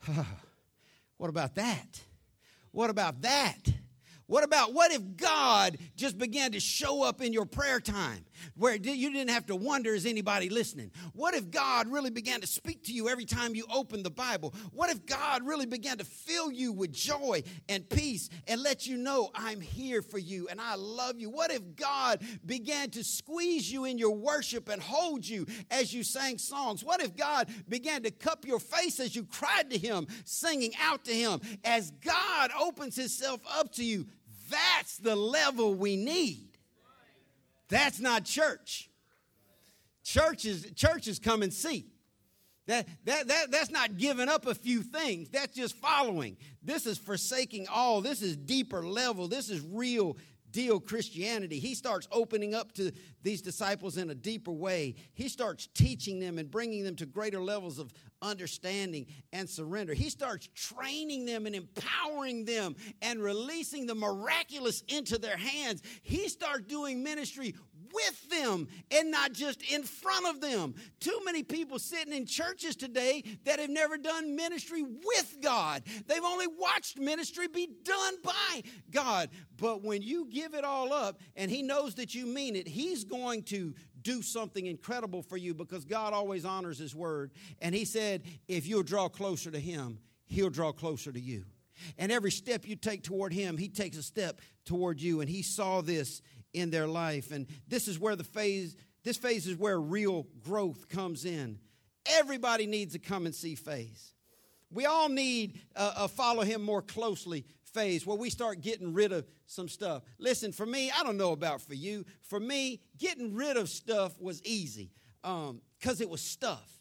what 1.17 1.29
about 1.29 1.55
that? 1.55 1.99
What 2.71 2.89
about 2.89 3.21
that? 3.21 3.61
What 4.27 4.43
about 4.43 4.73
what 4.73 4.91
if 4.91 5.17
God 5.17 5.77
just 5.95 6.17
began 6.17 6.51
to 6.51 6.59
show 6.59 7.03
up 7.03 7.21
in 7.21 7.33
your 7.33 7.45
prayer 7.45 7.79
time 7.79 8.24
where 8.55 8.75
you 8.75 9.11
didn't 9.11 9.29
have 9.29 9.45
to 9.47 9.55
wonder 9.55 9.93
is 9.93 10.05
anybody 10.05 10.49
listening? 10.49 10.91
What 11.13 11.33
if 11.33 11.51
God 11.51 11.87
really 11.87 12.09
began 12.09 12.41
to 12.41 12.47
speak 12.47 12.83
to 12.85 12.93
you 12.93 13.09
every 13.09 13.25
time 13.25 13.55
you 13.55 13.65
opened 13.73 14.05
the 14.05 14.11
Bible? 14.11 14.53
What 14.71 14.89
if 14.89 15.05
God 15.05 15.45
really 15.45 15.65
began 15.65 15.97
to 15.97 16.05
fill 16.05 16.51
you 16.51 16.71
with 16.71 16.91
joy 16.91 17.43
and 17.69 17.87
peace 17.89 18.29
and 18.47 18.61
let 18.61 18.87
you 18.87 18.97
know 18.97 19.31
I'm 19.33 19.61
here 19.61 20.01
for 20.01 20.17
you 20.17 20.47
and 20.49 20.59
I 20.59 20.75
love 20.75 21.19
you? 21.19 21.29
What 21.29 21.51
if 21.51 21.75
God 21.75 22.21
began 22.45 22.89
to 22.91 23.03
squeeze 23.03 23.71
you 23.71 23.85
in 23.85 23.97
your 23.97 24.15
worship 24.15 24.69
and 24.69 24.81
hold 24.81 25.27
you 25.27 25.45
as 25.71 25.93
you 25.93 26.03
sang 26.03 26.37
songs? 26.37 26.83
What 26.83 27.01
if 27.01 27.15
God 27.15 27.49
began 27.67 28.03
to 28.03 28.11
cup 28.11 28.45
your 28.45 28.59
face 28.59 28.99
as 28.99 29.15
you 29.15 29.23
cried 29.23 29.69
to 29.71 29.77
him, 29.77 30.07
singing 30.25 30.73
out 30.81 31.05
to 31.05 31.13
him? 31.13 31.41
As 31.63 31.91
God 31.91 32.51
opens 32.59 32.95
himself 32.95 33.41
up 33.57 33.71
to 33.73 33.83
you, 33.83 34.07
that's 34.49 34.97
the 34.97 35.15
level 35.15 35.73
we 35.73 35.95
need. 35.95 36.44
That's 37.69 37.99
not 37.99 38.25
church. 38.25 38.89
Church 40.03 40.45
is, 40.45 40.71
church 40.75 41.07
is 41.07 41.19
come 41.19 41.41
and 41.41 41.53
see. 41.53 41.87
That, 42.67 42.87
that, 43.05 43.27
that, 43.27 43.51
that's 43.51 43.69
not 43.69 43.97
giving 43.97 44.27
up 44.27 44.47
a 44.47 44.55
few 44.55 44.81
things. 44.81 45.29
That's 45.29 45.55
just 45.55 45.75
following. 45.75 46.37
This 46.63 46.87
is 46.87 46.97
forsaking 46.97 47.67
all. 47.71 48.01
This 48.01 48.21
is 48.21 48.35
deeper 48.35 48.83
level. 48.83 49.27
This 49.27 49.49
is 49.49 49.61
real 49.61 50.17
deal 50.55 50.79
Christianity. 50.79 51.59
He 51.59 51.75
starts 51.75 52.07
opening 52.13 52.55
up 52.55 52.71
to 52.75 52.93
these 53.21 53.41
disciples 53.41 53.97
in 53.97 54.09
a 54.09 54.15
deeper 54.15 54.53
way. 54.53 54.95
He 55.13 55.27
starts 55.27 55.67
teaching 55.73 56.17
them 56.17 56.37
and 56.39 56.49
bringing 56.49 56.85
them 56.85 56.95
to 56.95 57.05
greater 57.05 57.41
levels 57.41 57.77
of 57.77 57.91
understanding 58.21 59.07
and 59.33 59.49
surrender. 59.49 59.93
He 59.93 60.09
starts 60.09 60.47
training 60.55 61.25
them 61.25 61.45
and 61.45 61.55
empowering 61.55 62.45
them 62.45 62.77
and 63.01 63.21
releasing 63.21 63.85
the 63.85 63.95
miraculous 63.95 64.81
into 64.87 65.17
their 65.17 65.35
hands. 65.35 65.81
He 66.01 66.29
starts 66.29 66.63
doing 66.67 67.03
ministry 67.03 67.53
with 67.93 68.29
them 68.29 68.67
and 68.91 69.11
not 69.11 69.33
just 69.33 69.61
in 69.71 69.83
front 69.83 70.27
of 70.27 70.41
them. 70.41 70.75
Too 70.99 71.19
many 71.25 71.43
people 71.43 71.79
sitting 71.79 72.13
in 72.13 72.25
churches 72.25 72.75
today 72.75 73.23
that 73.45 73.59
have 73.59 73.69
never 73.69 73.97
done 73.97 74.35
ministry 74.35 74.83
with 74.83 75.37
God. 75.41 75.83
They've 76.07 76.23
only 76.23 76.47
watched 76.47 76.99
ministry 76.99 77.47
be 77.47 77.69
done 77.83 78.15
by 78.23 78.63
God. 78.91 79.29
But 79.57 79.83
when 79.83 80.01
you 80.01 80.27
give 80.29 80.53
it 80.53 80.63
all 80.63 80.93
up 80.93 81.19
and 81.35 81.49
He 81.49 81.61
knows 81.61 81.95
that 81.95 82.13
you 82.13 82.25
mean 82.25 82.55
it, 82.55 82.67
He's 82.67 83.03
going 83.03 83.43
to 83.43 83.73
do 84.01 84.21
something 84.21 84.65
incredible 84.65 85.23
for 85.23 85.35
you 85.35 85.53
because 85.53 85.83
God 85.83 86.13
always 86.13 86.45
honors 86.45 86.77
His 86.77 86.95
word. 86.95 87.31
And 87.61 87.73
He 87.73 87.85
said, 87.85 88.23
if 88.47 88.67
you'll 88.67 88.83
draw 88.83 89.09
closer 89.09 89.51
to 89.51 89.59
Him, 89.59 89.99
He'll 90.27 90.49
draw 90.49 90.71
closer 90.71 91.11
to 91.11 91.19
you. 91.19 91.45
And 91.97 92.11
every 92.11 92.31
step 92.31 92.67
you 92.67 92.75
take 92.75 93.03
toward 93.03 93.33
Him, 93.33 93.57
He 93.57 93.67
takes 93.67 93.97
a 93.97 94.03
step 94.03 94.41
toward 94.65 95.01
you. 95.01 95.21
And 95.21 95.29
He 95.29 95.41
saw 95.41 95.81
this 95.81 96.21
in 96.55 96.69
their 96.69 96.87
life. 96.87 97.31
And 97.31 97.47
this 97.67 97.87
is 97.87 97.99
where 97.99 98.15
the 98.15 98.23
phase, 98.23 98.75
this 99.03 99.17
phase 99.17 99.45
is 99.47 99.57
where 99.57 99.79
real 99.79 100.25
growth 100.43 100.87
comes 100.89 101.25
in. 101.25 101.59
Everybody 102.05 102.65
needs 102.65 102.95
a 102.95 102.99
come 102.99 103.25
and 103.25 103.35
see 103.35 103.55
phase. 103.55 104.13
We 104.71 104.85
all 104.85 105.09
need 105.09 105.59
a, 105.75 105.91
a 105.99 106.07
follow 106.07 106.43
him 106.43 106.61
more 106.61 106.81
closely 106.81 107.45
phase 107.63 108.05
where 108.05 108.17
we 108.17 108.29
start 108.29 108.61
getting 108.61 108.93
rid 108.93 109.11
of 109.11 109.27
some 109.45 109.67
stuff. 109.67 110.03
Listen, 110.17 110.51
for 110.51 110.65
me, 110.65 110.91
I 110.91 111.03
don't 111.03 111.17
know 111.17 111.33
about 111.33 111.61
for 111.61 111.73
you. 111.73 112.05
For 112.21 112.39
me, 112.39 112.79
getting 112.97 113.35
rid 113.35 113.57
of 113.57 113.69
stuff 113.69 114.19
was 114.19 114.41
easy 114.43 114.91
because 115.21 115.51
um, 115.51 116.01
it 116.01 116.09
was 116.09 116.21
stuff. 116.21 116.71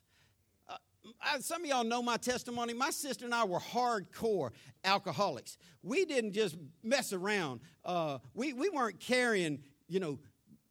I, 1.24 1.38
some 1.40 1.62
of 1.62 1.68
y'all 1.68 1.84
know 1.84 2.02
my 2.02 2.16
testimony. 2.16 2.74
My 2.74 2.90
sister 2.90 3.24
and 3.24 3.34
I 3.34 3.44
were 3.44 3.58
hardcore 3.58 4.50
alcoholics. 4.84 5.56
We 5.82 6.04
didn't 6.04 6.32
just 6.32 6.56
mess 6.82 7.12
around. 7.12 7.60
Uh, 7.84 8.18
we, 8.34 8.52
we 8.52 8.68
weren't 8.68 9.00
carrying, 9.00 9.60
you 9.88 10.00
know, 10.00 10.18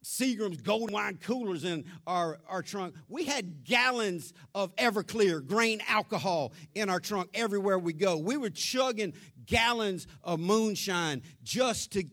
Seagram's 0.04 0.62
gold 0.62 0.92
wine 0.92 1.18
coolers 1.22 1.64
in 1.64 1.86
our, 2.06 2.40
our 2.48 2.62
trunk. 2.62 2.96
We 3.08 3.24
had 3.24 3.64
gallons 3.64 4.34
of 4.54 4.76
Everclear 4.76 5.46
grain 5.46 5.82
alcohol 5.88 6.54
in 6.76 6.90
our 6.90 7.00
trunk 7.00 7.30
everywhere 7.34 7.80
we 7.80 7.94
go. 7.94 8.18
We 8.18 8.36
were 8.38 8.50
chugging 8.50 9.14
gallons 9.46 10.08
of 10.24 10.40
moonshine 10.40 11.22
just 11.44 11.94
to 11.94 12.04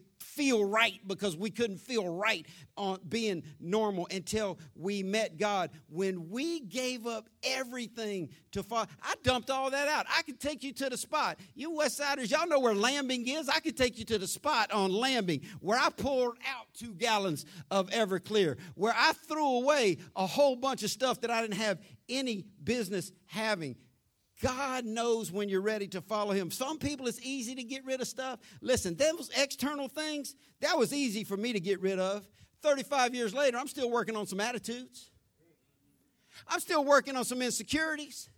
feel 0.40 0.64
right 0.64 0.98
because 1.06 1.36
we 1.36 1.50
couldn't 1.50 1.76
feel 1.76 2.08
right 2.08 2.46
on 2.74 2.98
being 3.10 3.42
normal 3.60 4.08
until 4.10 4.58
we 4.74 5.02
met 5.02 5.36
God. 5.36 5.70
When 5.90 6.30
we 6.30 6.60
gave 6.60 7.06
up 7.06 7.28
everything 7.42 8.30
to 8.52 8.62
follow, 8.62 8.86
I 9.02 9.16
dumped 9.22 9.50
all 9.50 9.70
that 9.70 9.86
out. 9.86 10.06
I 10.08 10.22
could 10.22 10.40
take 10.40 10.62
you 10.62 10.72
to 10.72 10.88
the 10.88 10.96
spot. 10.96 11.38
You 11.54 11.72
West 11.72 11.98
Siders, 11.98 12.30
y'all 12.30 12.48
know 12.48 12.58
where 12.58 12.74
Lambing 12.74 13.28
is. 13.28 13.50
I 13.50 13.60
could 13.60 13.76
take 13.76 13.98
you 13.98 14.06
to 14.06 14.16
the 14.16 14.26
spot 14.26 14.72
on 14.72 14.90
Lambing 14.90 15.42
where 15.60 15.78
I 15.78 15.90
poured 15.90 16.38
out 16.48 16.68
two 16.72 16.94
gallons 16.94 17.44
of 17.70 17.90
Everclear, 17.90 18.56
where 18.76 18.94
I 18.96 19.12
threw 19.12 19.58
away 19.58 19.98
a 20.16 20.26
whole 20.26 20.56
bunch 20.56 20.82
of 20.82 20.90
stuff 20.90 21.20
that 21.20 21.30
I 21.30 21.42
didn't 21.42 21.60
have 21.60 21.80
any 22.08 22.46
business 22.64 23.12
having. 23.26 23.76
God 24.42 24.84
knows 24.84 25.30
when 25.30 25.48
you're 25.48 25.60
ready 25.60 25.86
to 25.88 26.00
follow 26.00 26.32
Him. 26.32 26.50
Some 26.50 26.78
people, 26.78 27.06
it's 27.06 27.20
easy 27.20 27.54
to 27.54 27.62
get 27.62 27.84
rid 27.84 28.00
of 28.00 28.08
stuff. 28.08 28.40
Listen, 28.60 28.96
those 28.96 29.30
external 29.36 29.88
things, 29.88 30.34
that 30.60 30.78
was 30.78 30.92
easy 30.92 31.24
for 31.24 31.36
me 31.36 31.52
to 31.52 31.60
get 31.60 31.80
rid 31.80 31.98
of. 31.98 32.26
35 32.62 33.14
years 33.14 33.34
later, 33.34 33.58
I'm 33.58 33.68
still 33.68 33.90
working 33.90 34.16
on 34.16 34.26
some 34.26 34.40
attitudes. 34.40 35.10
I'm 36.48 36.60
still 36.60 36.84
working 36.84 37.16
on 37.16 37.24
some 37.24 37.42
insecurities. 37.42 38.28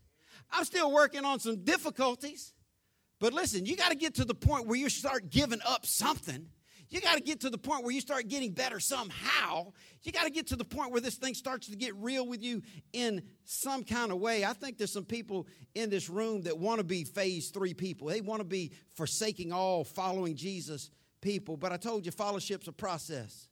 I'm 0.51 0.65
still 0.65 0.93
working 0.93 1.25
on 1.25 1.41
some 1.41 1.65
difficulties. 1.65 2.53
But 3.21 3.33
listen, 3.33 3.67
you 3.67 3.77
got 3.77 3.91
to 3.91 3.97
get 3.97 4.15
to 4.17 4.25
the 4.25 4.35
point 4.35 4.67
where 4.67 4.79
you 4.79 4.89
start 4.89 5.31
giving 5.31 5.61
up 5.65 5.87
something 5.87 6.49
you 6.93 7.01
got 7.01 7.17
to 7.17 7.23
get 7.23 7.41
to 7.41 7.51
the 7.51 7.57
point 7.57 7.85
where 7.85 7.93
you 7.93 8.03
start 8.03 8.29
getting 8.29 8.53
better 8.53 8.79
somehow. 8.79 9.73
You 10.03 10.13
got 10.13 10.25
to 10.25 10.31
get 10.31 10.49
to 10.49 10.57
the 10.57 10.65
point 10.65 10.93
where 10.93 11.01
this 11.01 11.15
thing 11.15 11.33
starts 11.33 11.69
to 11.69 11.77
get 11.77 11.95
real 11.97 12.27
with 12.27 12.43
you 12.43 12.61
in 12.93 13.23
some 13.45 13.83
kind 13.83 14.13
of 14.13 14.19
way. 14.19 14.45
I 14.45 14.53
think 14.53 14.77
there's 14.77 14.93
some 14.93 15.07
people 15.07 15.47
in 15.75 15.89
this 15.89 16.11
room 16.11 16.43
that 16.43 16.59
want 16.59 16.79
to 16.79 16.85
be 16.85 17.05
phase 17.05 17.49
three 17.49 17.73
people. 17.73 18.09
They 18.09 18.21
want 18.21 18.41
to 18.41 18.45
be 18.45 18.73
forsaking 18.95 19.53
all, 19.53 19.85
following 19.85 20.37
Jesus 20.37 20.91
people. 21.23 21.57
But 21.57 21.73
I 21.73 21.79
told 21.79 22.05
you, 22.05 22.13
fellowship's 22.13 22.69
a 22.69 22.73
process. 22.73 23.49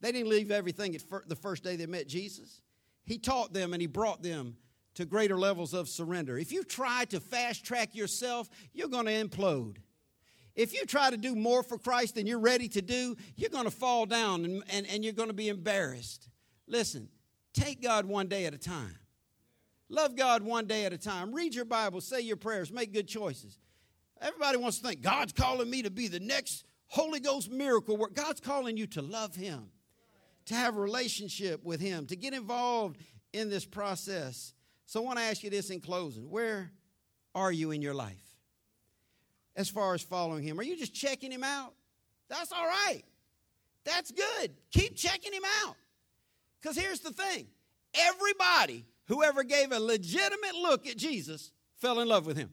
They 0.00 0.12
didn't 0.12 0.30
leave 0.30 0.52
everything 0.52 0.94
at 0.94 1.02
fir- 1.02 1.24
the 1.26 1.34
first 1.34 1.64
day 1.64 1.74
they 1.74 1.86
met 1.86 2.06
Jesus. 2.06 2.62
He 3.04 3.18
taught 3.18 3.52
them 3.52 3.72
and 3.72 3.82
he 3.82 3.88
brought 3.88 4.22
them 4.22 4.56
to 4.94 5.04
greater 5.04 5.36
levels 5.36 5.74
of 5.74 5.88
surrender. 5.88 6.38
If 6.38 6.52
you 6.52 6.62
try 6.62 7.06
to 7.06 7.18
fast 7.18 7.64
track 7.64 7.96
yourself, 7.96 8.48
you're 8.72 8.88
going 8.88 9.06
to 9.06 9.12
implode. 9.12 9.78
If 10.54 10.72
you 10.72 10.84
try 10.86 11.10
to 11.10 11.16
do 11.16 11.34
more 11.34 11.62
for 11.62 11.78
Christ 11.78 12.14
than 12.14 12.26
you're 12.26 12.38
ready 12.38 12.68
to 12.68 12.82
do, 12.82 13.16
you're 13.36 13.50
going 13.50 13.64
to 13.64 13.70
fall 13.70 14.06
down 14.06 14.44
and, 14.44 14.62
and, 14.70 14.86
and 14.86 15.04
you're 15.04 15.12
going 15.12 15.28
to 15.28 15.34
be 15.34 15.48
embarrassed. 15.48 16.28
Listen, 16.68 17.08
take 17.52 17.82
God 17.82 18.06
one 18.06 18.28
day 18.28 18.46
at 18.46 18.54
a 18.54 18.58
time. 18.58 18.96
Love 19.88 20.16
God 20.16 20.42
one 20.42 20.66
day 20.66 20.84
at 20.84 20.92
a 20.92 20.98
time. 20.98 21.34
Read 21.34 21.54
your 21.54 21.64
Bible, 21.64 22.00
say 22.00 22.20
your 22.20 22.36
prayers, 22.36 22.72
make 22.72 22.92
good 22.92 23.08
choices. 23.08 23.58
Everybody 24.20 24.56
wants 24.58 24.78
to 24.78 24.86
think 24.86 25.02
God's 25.02 25.32
calling 25.32 25.68
me 25.68 25.82
to 25.82 25.90
be 25.90 26.08
the 26.08 26.20
next 26.20 26.64
Holy 26.86 27.20
Ghost 27.20 27.50
miracle 27.50 27.96
work. 27.96 28.14
God's 28.14 28.40
calling 28.40 28.76
you 28.76 28.86
to 28.88 29.02
love 29.02 29.34
Him, 29.34 29.70
to 30.46 30.54
have 30.54 30.76
a 30.76 30.80
relationship 30.80 31.64
with 31.64 31.80
Him, 31.80 32.06
to 32.06 32.16
get 32.16 32.32
involved 32.32 32.98
in 33.32 33.50
this 33.50 33.66
process. 33.66 34.54
So 34.86 35.00
I 35.00 35.04
want 35.04 35.18
to 35.18 35.24
ask 35.24 35.42
you 35.42 35.50
this 35.50 35.70
in 35.70 35.80
closing 35.80 36.30
Where 36.30 36.70
are 37.34 37.52
you 37.52 37.72
in 37.72 37.82
your 37.82 37.94
life? 37.94 38.23
As 39.56 39.68
far 39.68 39.94
as 39.94 40.02
following 40.02 40.42
him? 40.42 40.58
Are 40.58 40.62
you 40.64 40.76
just 40.76 40.94
checking 40.94 41.30
him 41.30 41.44
out? 41.44 41.74
That's 42.28 42.52
all 42.52 42.66
right. 42.66 43.02
That's 43.84 44.10
good. 44.10 44.52
Keep 44.72 44.96
checking 44.96 45.32
him 45.32 45.44
out. 45.64 45.76
Because 46.60 46.76
here's 46.76 47.00
the 47.00 47.12
thing 47.12 47.46
everybody 47.94 48.86
who 49.06 49.22
ever 49.22 49.44
gave 49.44 49.72
a 49.72 49.78
legitimate 49.78 50.54
look 50.54 50.86
at 50.86 50.96
Jesus 50.96 51.52
fell 51.76 52.00
in 52.00 52.08
love 52.08 52.26
with 52.26 52.36
him. 52.36 52.50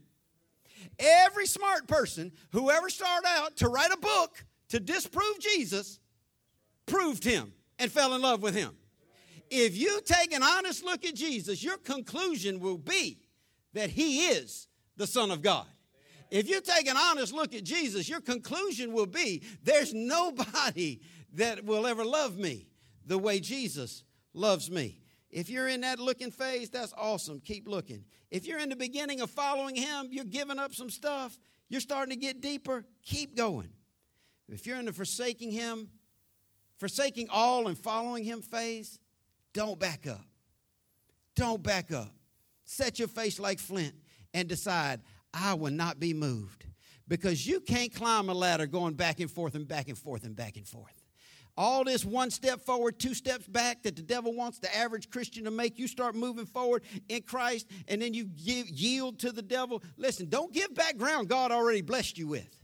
Every 0.99 1.45
smart 1.45 1.87
person 1.87 2.31
who 2.51 2.69
ever 2.69 2.89
started 2.89 3.27
out 3.27 3.55
to 3.57 3.69
write 3.69 3.91
a 3.91 3.97
book 3.97 4.43
to 4.69 4.79
disprove 4.79 5.39
Jesus 5.39 5.99
proved 6.85 7.23
him 7.23 7.53
and 7.79 7.91
fell 7.91 8.13
in 8.13 8.21
love 8.21 8.41
with 8.41 8.55
him. 8.55 8.75
If 9.49 9.77
you 9.77 10.01
take 10.05 10.33
an 10.33 10.43
honest 10.43 10.83
look 10.83 11.05
at 11.05 11.15
Jesus, 11.15 11.63
your 11.63 11.77
conclusion 11.77 12.59
will 12.59 12.77
be 12.77 13.19
that 13.73 13.89
he 13.89 14.27
is 14.27 14.67
the 14.97 15.07
Son 15.07 15.31
of 15.31 15.41
God. 15.41 15.67
If 16.31 16.49
you 16.49 16.61
take 16.61 16.87
an 16.87 16.95
honest 16.97 17.33
look 17.33 17.53
at 17.53 17.65
Jesus, 17.65 18.07
your 18.07 18.21
conclusion 18.21 18.93
will 18.93 19.05
be 19.05 19.43
there's 19.63 19.93
nobody 19.93 21.01
that 21.33 21.65
will 21.65 21.85
ever 21.85 22.05
love 22.05 22.37
me 22.37 22.67
the 23.05 23.17
way 23.17 23.41
Jesus 23.41 24.03
loves 24.33 24.71
me. 24.71 24.97
If 25.29 25.49
you're 25.49 25.67
in 25.67 25.81
that 25.81 25.99
looking 25.99 26.31
phase, 26.31 26.69
that's 26.69 26.93
awesome. 26.97 27.41
Keep 27.41 27.67
looking. 27.67 28.05
If 28.31 28.47
you're 28.47 28.59
in 28.59 28.69
the 28.69 28.75
beginning 28.75 29.19
of 29.19 29.29
following 29.29 29.75
Him, 29.75 30.07
you're 30.09 30.25
giving 30.25 30.57
up 30.57 30.73
some 30.73 30.89
stuff, 30.89 31.37
you're 31.69 31.81
starting 31.81 32.13
to 32.13 32.19
get 32.19 32.41
deeper, 32.41 32.85
keep 33.03 33.35
going. 33.35 33.69
If 34.49 34.65
you're 34.65 34.79
in 34.79 34.85
the 34.85 34.93
forsaking 34.93 35.51
Him, 35.51 35.89
forsaking 36.77 37.27
all 37.29 37.67
and 37.67 37.77
following 37.77 38.23
Him 38.23 38.41
phase, 38.41 38.99
don't 39.53 39.79
back 39.79 40.07
up. 40.07 40.25
Don't 41.35 41.61
back 41.61 41.91
up. 41.91 42.13
Set 42.63 42.99
your 42.99 43.07
face 43.07 43.39
like 43.39 43.59
flint 43.59 43.93
and 44.33 44.47
decide, 44.47 45.01
I 45.33 45.53
will 45.53 45.71
not 45.71 45.99
be 45.99 46.13
moved. 46.13 46.65
Because 47.07 47.45
you 47.45 47.59
can't 47.59 47.93
climb 47.93 48.29
a 48.29 48.33
ladder 48.33 48.67
going 48.67 48.93
back 48.93 49.19
and 49.19 49.29
forth 49.29 49.55
and 49.55 49.67
back 49.67 49.89
and 49.89 49.97
forth 49.97 50.23
and 50.23 50.35
back 50.35 50.55
and 50.55 50.65
forth. 50.65 51.01
All 51.57 51.83
this 51.83 52.05
one 52.05 52.31
step 52.31 52.61
forward, 52.61 52.97
two 52.97 53.13
steps 53.13 53.45
back 53.45 53.83
that 53.83 53.97
the 53.97 54.01
devil 54.01 54.33
wants 54.33 54.59
the 54.59 54.73
average 54.73 55.09
Christian 55.09 55.43
to 55.43 55.51
make, 55.51 55.77
you 55.77 55.87
start 55.87 56.15
moving 56.15 56.45
forward 56.45 56.83
in 57.09 57.23
Christ 57.23 57.67
and 57.89 58.01
then 58.01 58.13
you 58.13 58.25
give, 58.25 58.69
yield 58.69 59.19
to 59.19 59.33
the 59.33 59.41
devil. 59.41 59.83
Listen, 59.97 60.29
don't 60.29 60.53
give 60.53 60.73
back 60.73 60.97
ground 60.97 61.27
God 61.27 61.51
already 61.51 61.81
blessed 61.81 62.17
you 62.17 62.27
with. 62.27 62.57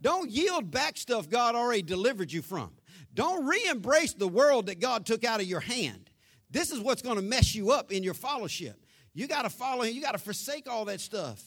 Don't 0.00 0.30
yield 0.30 0.70
back 0.70 0.96
stuff 0.96 1.28
God 1.28 1.56
already 1.56 1.82
delivered 1.82 2.32
you 2.32 2.42
from. 2.42 2.70
Don't 3.12 3.44
re 3.46 3.60
embrace 3.68 4.12
the 4.12 4.28
world 4.28 4.66
that 4.66 4.78
God 4.78 5.04
took 5.04 5.24
out 5.24 5.40
of 5.40 5.46
your 5.46 5.60
hand. 5.60 6.08
This 6.50 6.70
is 6.70 6.78
what's 6.78 7.02
going 7.02 7.16
to 7.16 7.22
mess 7.22 7.54
you 7.54 7.72
up 7.72 7.90
in 7.90 8.04
your 8.04 8.14
fellowship. 8.14 8.86
You 9.12 9.26
got 9.26 9.42
to 9.42 9.50
follow 9.50 9.82
Him, 9.82 9.94
you 9.94 10.00
got 10.00 10.12
to 10.12 10.18
forsake 10.18 10.70
all 10.70 10.84
that 10.84 11.00
stuff 11.00 11.42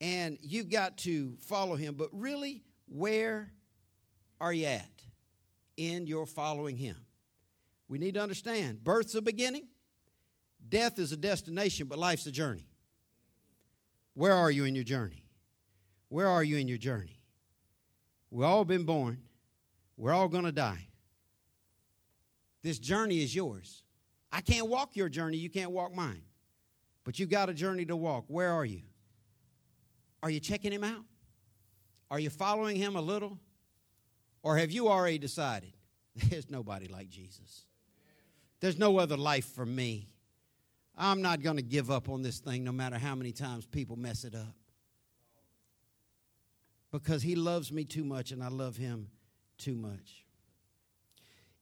and 0.00 0.38
you've 0.40 0.70
got 0.70 0.98
to 0.98 1.36
follow 1.40 1.76
him. 1.76 1.94
But 1.94 2.08
really, 2.12 2.62
where 2.88 3.52
are 4.40 4.52
you 4.52 4.66
at 4.66 4.88
in 5.76 6.06
your 6.06 6.26
following 6.26 6.76
him? 6.76 6.96
We 7.88 7.98
need 7.98 8.14
to 8.14 8.22
understand 8.22 8.82
birth's 8.84 9.14
a 9.14 9.22
beginning, 9.22 9.66
death 10.68 10.98
is 10.98 11.12
a 11.12 11.16
destination, 11.16 11.86
but 11.88 11.98
life's 11.98 12.26
a 12.26 12.32
journey. 12.32 12.66
Where 14.14 14.34
are 14.34 14.50
you 14.50 14.64
in 14.64 14.74
your 14.74 14.84
journey? 14.84 15.24
Where 16.08 16.28
are 16.28 16.42
you 16.42 16.56
in 16.56 16.68
your 16.68 16.78
journey? 16.78 17.20
We've 18.30 18.46
all 18.46 18.64
been 18.64 18.84
born, 18.84 19.18
we're 19.96 20.12
all 20.12 20.28
going 20.28 20.44
to 20.44 20.52
die. 20.52 20.86
This 22.62 22.78
journey 22.78 23.22
is 23.22 23.34
yours. 23.34 23.82
I 24.32 24.40
can't 24.40 24.68
walk 24.68 24.94
your 24.94 25.08
journey, 25.08 25.38
you 25.38 25.50
can't 25.50 25.70
walk 25.70 25.94
mine. 25.94 26.22
But 27.04 27.18
you've 27.18 27.30
got 27.30 27.48
a 27.48 27.54
journey 27.54 27.84
to 27.86 27.96
walk. 27.96 28.24
Where 28.28 28.52
are 28.52 28.64
you? 28.64 28.82
Are 30.22 30.30
you 30.30 30.40
checking 30.40 30.72
him 30.72 30.84
out? 30.84 31.04
Are 32.10 32.18
you 32.18 32.30
following 32.30 32.76
him 32.76 32.96
a 32.96 33.00
little? 33.00 33.38
Or 34.42 34.56
have 34.56 34.70
you 34.70 34.88
already 34.88 35.18
decided 35.18 35.72
there's 36.28 36.50
nobody 36.50 36.88
like 36.88 37.08
Jesus? 37.08 37.64
There's 38.60 38.78
no 38.78 38.98
other 38.98 39.16
life 39.16 39.46
for 39.46 39.64
me. 39.64 40.08
I'm 40.96 41.22
not 41.22 41.42
going 41.42 41.56
to 41.56 41.62
give 41.62 41.90
up 41.90 42.08
on 42.08 42.22
this 42.22 42.40
thing 42.40 42.64
no 42.64 42.72
matter 42.72 42.98
how 42.98 43.14
many 43.14 43.32
times 43.32 43.66
people 43.66 43.96
mess 43.96 44.24
it 44.24 44.34
up. 44.34 44.54
Because 46.92 47.22
he 47.22 47.36
loves 47.36 47.72
me 47.72 47.84
too 47.84 48.04
much 48.04 48.32
and 48.32 48.42
I 48.42 48.48
love 48.48 48.76
him 48.76 49.08
too 49.56 49.76
much. 49.76 50.24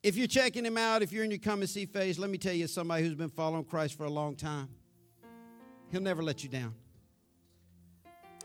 If 0.03 0.17
you're 0.17 0.27
checking 0.27 0.65
him 0.65 0.79
out, 0.79 1.03
if 1.03 1.13
you're 1.13 1.25
in 1.25 1.31
your 1.31 1.39
come 1.39 1.61
and 1.61 1.69
see 1.69 1.85
phase, 1.85 2.19
let 2.19 2.31
me 2.31 2.39
tell 2.39 2.55
you 2.55 2.67
somebody 2.67 3.05
who's 3.05 3.15
been 3.15 3.29
following 3.29 3.65
Christ 3.65 3.97
for 3.97 4.05
a 4.05 4.11
long 4.11 4.37
time. 4.37 4.69
He'll 5.91 6.01
never 6.01 6.23
let 6.23 6.43
you 6.43 6.49
down. 6.49 6.75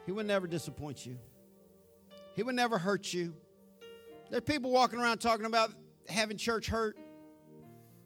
He 0.06 0.12
would 0.12 0.26
never 0.26 0.47
disappoint 0.47 1.06
you. 1.06 1.18
He 2.36 2.43
would 2.43 2.56
never 2.56 2.78
hurt 2.78 3.14
you. 3.14 3.36
There 4.30 4.38
are 4.38 4.41
people 4.41 4.72
walking 4.72 4.99
around 4.99 5.20
talking 5.20 5.45
about 5.45 5.72
having 6.08 6.38
church 6.38 6.68
hurt. 6.68 6.97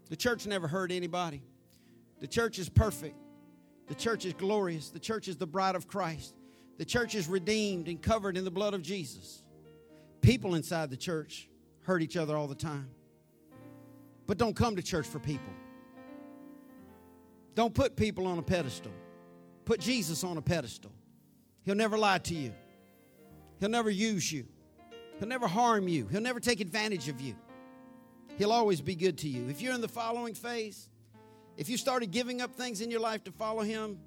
The 0.10 0.16
church 0.16 0.46
never 0.46 0.68
hurt 0.68 0.92
anybody. 0.92 1.42
The 2.20 2.28
church 2.28 2.60
is 2.60 2.70
perfect. 2.70 3.16
The 3.88 3.96
church 3.96 4.26
is 4.26 4.34
glorious. 4.34 4.90
The 4.90 5.00
church 5.00 5.28
is 5.28 5.38
the 5.38 5.48
bride 5.48 5.76
of 5.76 5.88
Christ. 5.88 6.36
The 6.78 6.86
church 6.86 7.16
is 7.16 7.28
redeemed 7.28 7.88
and 7.88 8.02
covered 8.02 8.38
in 8.38 8.44
the 8.44 8.52
blood 8.52 8.74
of 8.74 8.82
Jesus. 8.82 9.44
People 10.22 10.56
inside 10.56 10.90
the 10.90 10.98
church 10.98 11.50
hurt 11.84 12.02
each 12.02 12.18
other 12.18 12.36
all 12.36 12.48
the 12.48 12.56
time. 12.56 12.90
But 14.28 14.38
don't 14.38 14.56
come 14.56 14.76
to 14.76 14.84
church 14.84 15.08
for 15.08 15.20
people. 15.20 15.54
Don't 17.56 17.74
put 17.74 17.96
people 17.96 18.28
on 18.28 18.38
a 18.38 18.44
pedestal. 18.44 18.92
Put 19.66 19.80
Jesus 19.80 20.24
on 20.24 20.38
a 20.38 20.42
pedestal. 20.42 20.92
He'll 21.68 21.76
never 21.76 21.98
lie 21.98 22.20
to 22.20 22.34
you. 22.34 22.54
He'll 23.60 23.68
never 23.68 23.90
use 23.90 24.32
you. 24.32 24.46
He'll 25.20 25.28
never 25.28 25.48
harm 25.48 25.90
you. 25.90 26.08
He'll 26.08 26.22
never 26.22 26.40
take 26.40 26.62
advantage 26.62 27.10
of 27.10 27.20
you. 27.20 27.36
He'll 28.38 28.54
always 28.54 28.80
be 28.80 28.96
good 28.96 29.18
to 29.18 29.28
you. 29.28 29.50
If 29.50 29.62
you're 29.62 29.74
in 29.74 29.82
the 29.82 29.90
following 29.90 30.34
phase, 30.34 30.88
if 31.58 31.68
you 31.68 31.76
started 31.76 32.12
giving 32.12 32.40
up 32.40 32.56
things 32.56 32.80
in 32.80 32.90
your 32.90 33.02
life 33.02 33.26
to 33.26 33.34
follow 33.34 33.64
Him, 33.64 34.00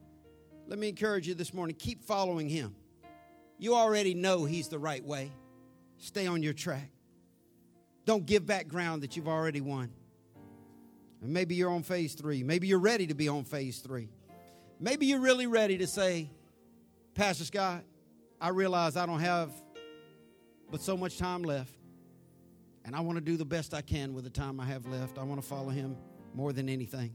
let 0.69 0.79
me 0.79 0.89
encourage 0.89 1.29
you 1.29 1.35
this 1.35 1.53
morning 1.53 1.77
keep 1.79 2.03
following 2.03 2.49
Him. 2.49 2.75
You 3.59 3.75
already 3.75 4.15
know 4.15 4.47
He's 4.47 4.69
the 4.69 4.79
right 4.79 5.05
way. 5.05 5.31
Stay 5.99 6.27
on 6.27 6.43
your 6.43 6.55
track. 6.55 6.91
Don't 8.07 8.25
give 8.25 8.47
back 8.47 8.69
ground 8.69 9.03
that 9.03 9.19
you've 9.19 9.29
already 9.29 9.61
won. 9.61 9.91
And 11.21 11.31
maybe 11.31 11.57
you're 11.57 11.71
on 11.71 11.83
phase 11.83 12.15
three. 12.15 12.43
Maybe 12.43 12.69
you're 12.69 12.79
ready 12.79 13.09
to 13.09 13.15
be 13.15 13.29
on 13.29 13.45
phase 13.45 13.81
three. 13.81 14.09
Maybe 14.79 15.05
you're 15.05 15.21
really 15.21 15.47
ready 15.47 15.77
to 15.77 15.87
say, 15.87 16.31
Pastor 17.21 17.45
Scott, 17.45 17.85
I 18.41 18.49
realize 18.49 18.97
I 18.97 19.05
don't 19.05 19.21
have 19.21 19.51
but 20.71 20.81
so 20.81 20.97
much 20.97 21.19
time 21.19 21.43
left. 21.43 21.75
And 22.87 22.97
I 22.97 23.01
want 23.01 23.19
to 23.19 23.21
do 23.21 23.37
the 23.37 23.45
best 23.45 23.75
I 23.75 23.83
can 23.83 24.15
with 24.15 24.25
the 24.25 24.31
time 24.31 24.59
I 24.59 24.65
have 24.65 24.87
left. 24.87 25.19
I 25.19 25.25
want 25.25 25.39
to 25.39 25.47
follow 25.47 25.69
him 25.69 25.99
more 26.33 26.55
than 26.55 26.67
anything. 26.71 27.15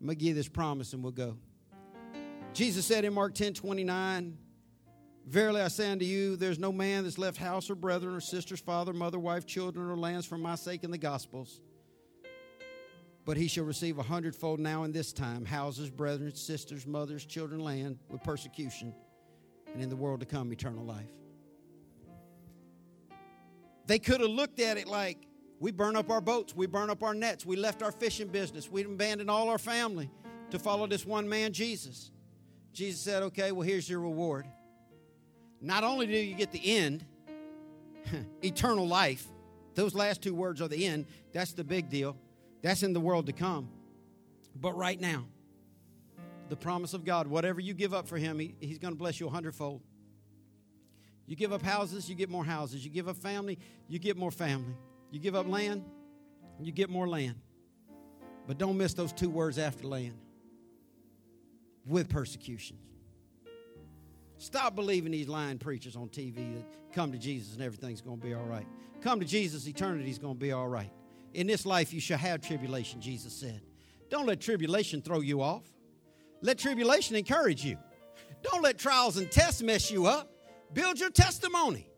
I'm 0.00 0.06
going 0.06 0.18
to 0.18 0.20
give 0.20 0.30
you 0.30 0.34
this 0.34 0.48
promise 0.48 0.92
and 0.92 1.04
we'll 1.04 1.12
go. 1.12 1.38
Jesus 2.52 2.84
said 2.84 3.04
in 3.04 3.14
Mark 3.14 3.36
10 3.36 3.54
29, 3.54 4.36
Verily 5.28 5.60
I 5.60 5.68
say 5.68 5.92
unto 5.92 6.04
you, 6.04 6.34
there's 6.34 6.58
no 6.58 6.72
man 6.72 7.04
that's 7.04 7.16
left 7.16 7.36
house 7.36 7.70
or 7.70 7.76
brethren 7.76 8.16
or 8.16 8.20
sisters, 8.20 8.58
father, 8.58 8.92
mother, 8.92 9.20
wife, 9.20 9.46
children, 9.46 9.88
or 9.88 9.96
lands 9.96 10.26
for 10.26 10.36
my 10.36 10.56
sake 10.56 10.82
in 10.82 10.90
the 10.90 10.98
Gospels. 10.98 11.60
But 13.24 13.36
he 13.36 13.46
shall 13.46 13.66
receive 13.66 13.98
a 13.98 14.02
hundredfold 14.02 14.58
now 14.58 14.82
in 14.82 14.90
this 14.90 15.12
time 15.12 15.44
houses, 15.44 15.90
brethren, 15.90 16.34
sisters, 16.34 16.88
mothers, 16.88 17.24
children, 17.24 17.60
land 17.60 18.00
with 18.10 18.20
persecution, 18.24 18.92
and 19.72 19.82
in 19.82 19.88
the 19.88 19.96
world 19.96 20.20
to 20.20 20.26
come, 20.26 20.52
eternal 20.52 20.84
life. 20.84 21.10
They 23.86 23.98
could 23.98 24.20
have 24.20 24.30
looked 24.30 24.60
at 24.60 24.76
it 24.78 24.86
like 24.86 25.26
we 25.58 25.70
burn 25.70 25.96
up 25.96 26.10
our 26.10 26.20
boats, 26.20 26.54
we 26.54 26.66
burn 26.66 26.90
up 26.90 27.02
our 27.02 27.14
nets, 27.14 27.44
we 27.46 27.56
left 27.56 27.82
our 27.82 27.92
fishing 27.92 28.28
business, 28.28 28.70
we 28.70 28.84
abandoned 28.84 29.30
all 29.30 29.48
our 29.48 29.58
family 29.58 30.10
to 30.50 30.58
follow 30.58 30.86
this 30.86 31.06
one 31.06 31.28
man, 31.28 31.52
Jesus. 31.52 32.10
Jesus 32.72 33.00
said, 33.00 33.22
Okay, 33.24 33.52
well, 33.52 33.62
here's 33.62 33.88
your 33.88 34.00
reward. 34.00 34.46
Not 35.60 35.84
only 35.84 36.06
do 36.06 36.12
you 36.12 36.34
get 36.34 36.50
the 36.50 36.76
end, 36.76 37.04
eternal 38.42 38.86
life, 38.86 39.26
those 39.74 39.94
last 39.94 40.22
two 40.22 40.34
words 40.34 40.60
are 40.60 40.68
the 40.68 40.86
end. 40.86 41.06
That's 41.32 41.52
the 41.52 41.64
big 41.64 41.88
deal. 41.88 42.16
That's 42.62 42.82
in 42.82 42.92
the 42.92 43.00
world 43.00 43.26
to 43.26 43.32
come. 43.32 43.68
But 44.54 44.76
right 44.76 45.00
now, 45.00 45.24
the 46.52 46.56
promise 46.56 46.92
of 46.92 47.02
God, 47.02 47.28
whatever 47.28 47.62
you 47.62 47.72
give 47.72 47.94
up 47.94 48.06
for 48.06 48.18
Him, 48.18 48.38
he, 48.38 48.54
He's 48.60 48.76
going 48.76 48.92
to 48.92 48.98
bless 48.98 49.18
you 49.18 49.26
a 49.26 49.30
hundredfold. 49.30 49.80
You 51.26 51.34
give 51.34 51.50
up 51.50 51.62
houses, 51.62 52.10
you 52.10 52.14
get 52.14 52.28
more 52.28 52.44
houses. 52.44 52.84
You 52.84 52.90
give 52.90 53.08
up 53.08 53.16
family, 53.16 53.58
you 53.88 53.98
get 53.98 54.18
more 54.18 54.30
family. 54.30 54.74
You 55.10 55.18
give 55.18 55.34
up 55.34 55.48
land, 55.48 55.82
you 56.60 56.70
get 56.70 56.90
more 56.90 57.08
land. 57.08 57.36
But 58.46 58.58
don't 58.58 58.76
miss 58.76 58.92
those 58.92 59.14
two 59.14 59.30
words 59.30 59.56
after 59.56 59.86
land 59.86 60.12
with 61.86 62.10
persecutions. 62.10 62.80
Stop 64.36 64.74
believing 64.74 65.12
these 65.12 65.28
lying 65.28 65.56
preachers 65.56 65.96
on 65.96 66.10
TV 66.10 66.56
that 66.56 66.66
come 66.92 67.12
to 67.12 67.18
Jesus 67.18 67.54
and 67.54 67.62
everything's 67.62 68.02
going 68.02 68.20
to 68.20 68.26
be 68.26 68.34
all 68.34 68.44
right. 68.44 68.66
Come 69.00 69.20
to 69.20 69.26
Jesus, 69.26 69.66
eternity's 69.66 70.18
going 70.18 70.34
to 70.34 70.40
be 70.40 70.52
all 70.52 70.68
right. 70.68 70.90
In 71.32 71.46
this 71.46 71.64
life, 71.64 71.94
you 71.94 72.00
shall 72.00 72.18
have 72.18 72.42
tribulation, 72.42 73.00
Jesus 73.00 73.32
said. 73.32 73.62
Don't 74.10 74.26
let 74.26 74.42
tribulation 74.42 75.00
throw 75.00 75.20
you 75.20 75.40
off. 75.40 75.71
Let 76.42 76.58
tribulation 76.58 77.16
encourage 77.16 77.64
you. 77.64 77.78
Don't 78.42 78.62
let 78.62 78.76
trials 78.76 79.16
and 79.16 79.30
tests 79.30 79.62
mess 79.62 79.90
you 79.90 80.06
up. 80.06 80.30
Build 80.72 81.00
your 81.00 81.10
testimony. 81.10 81.88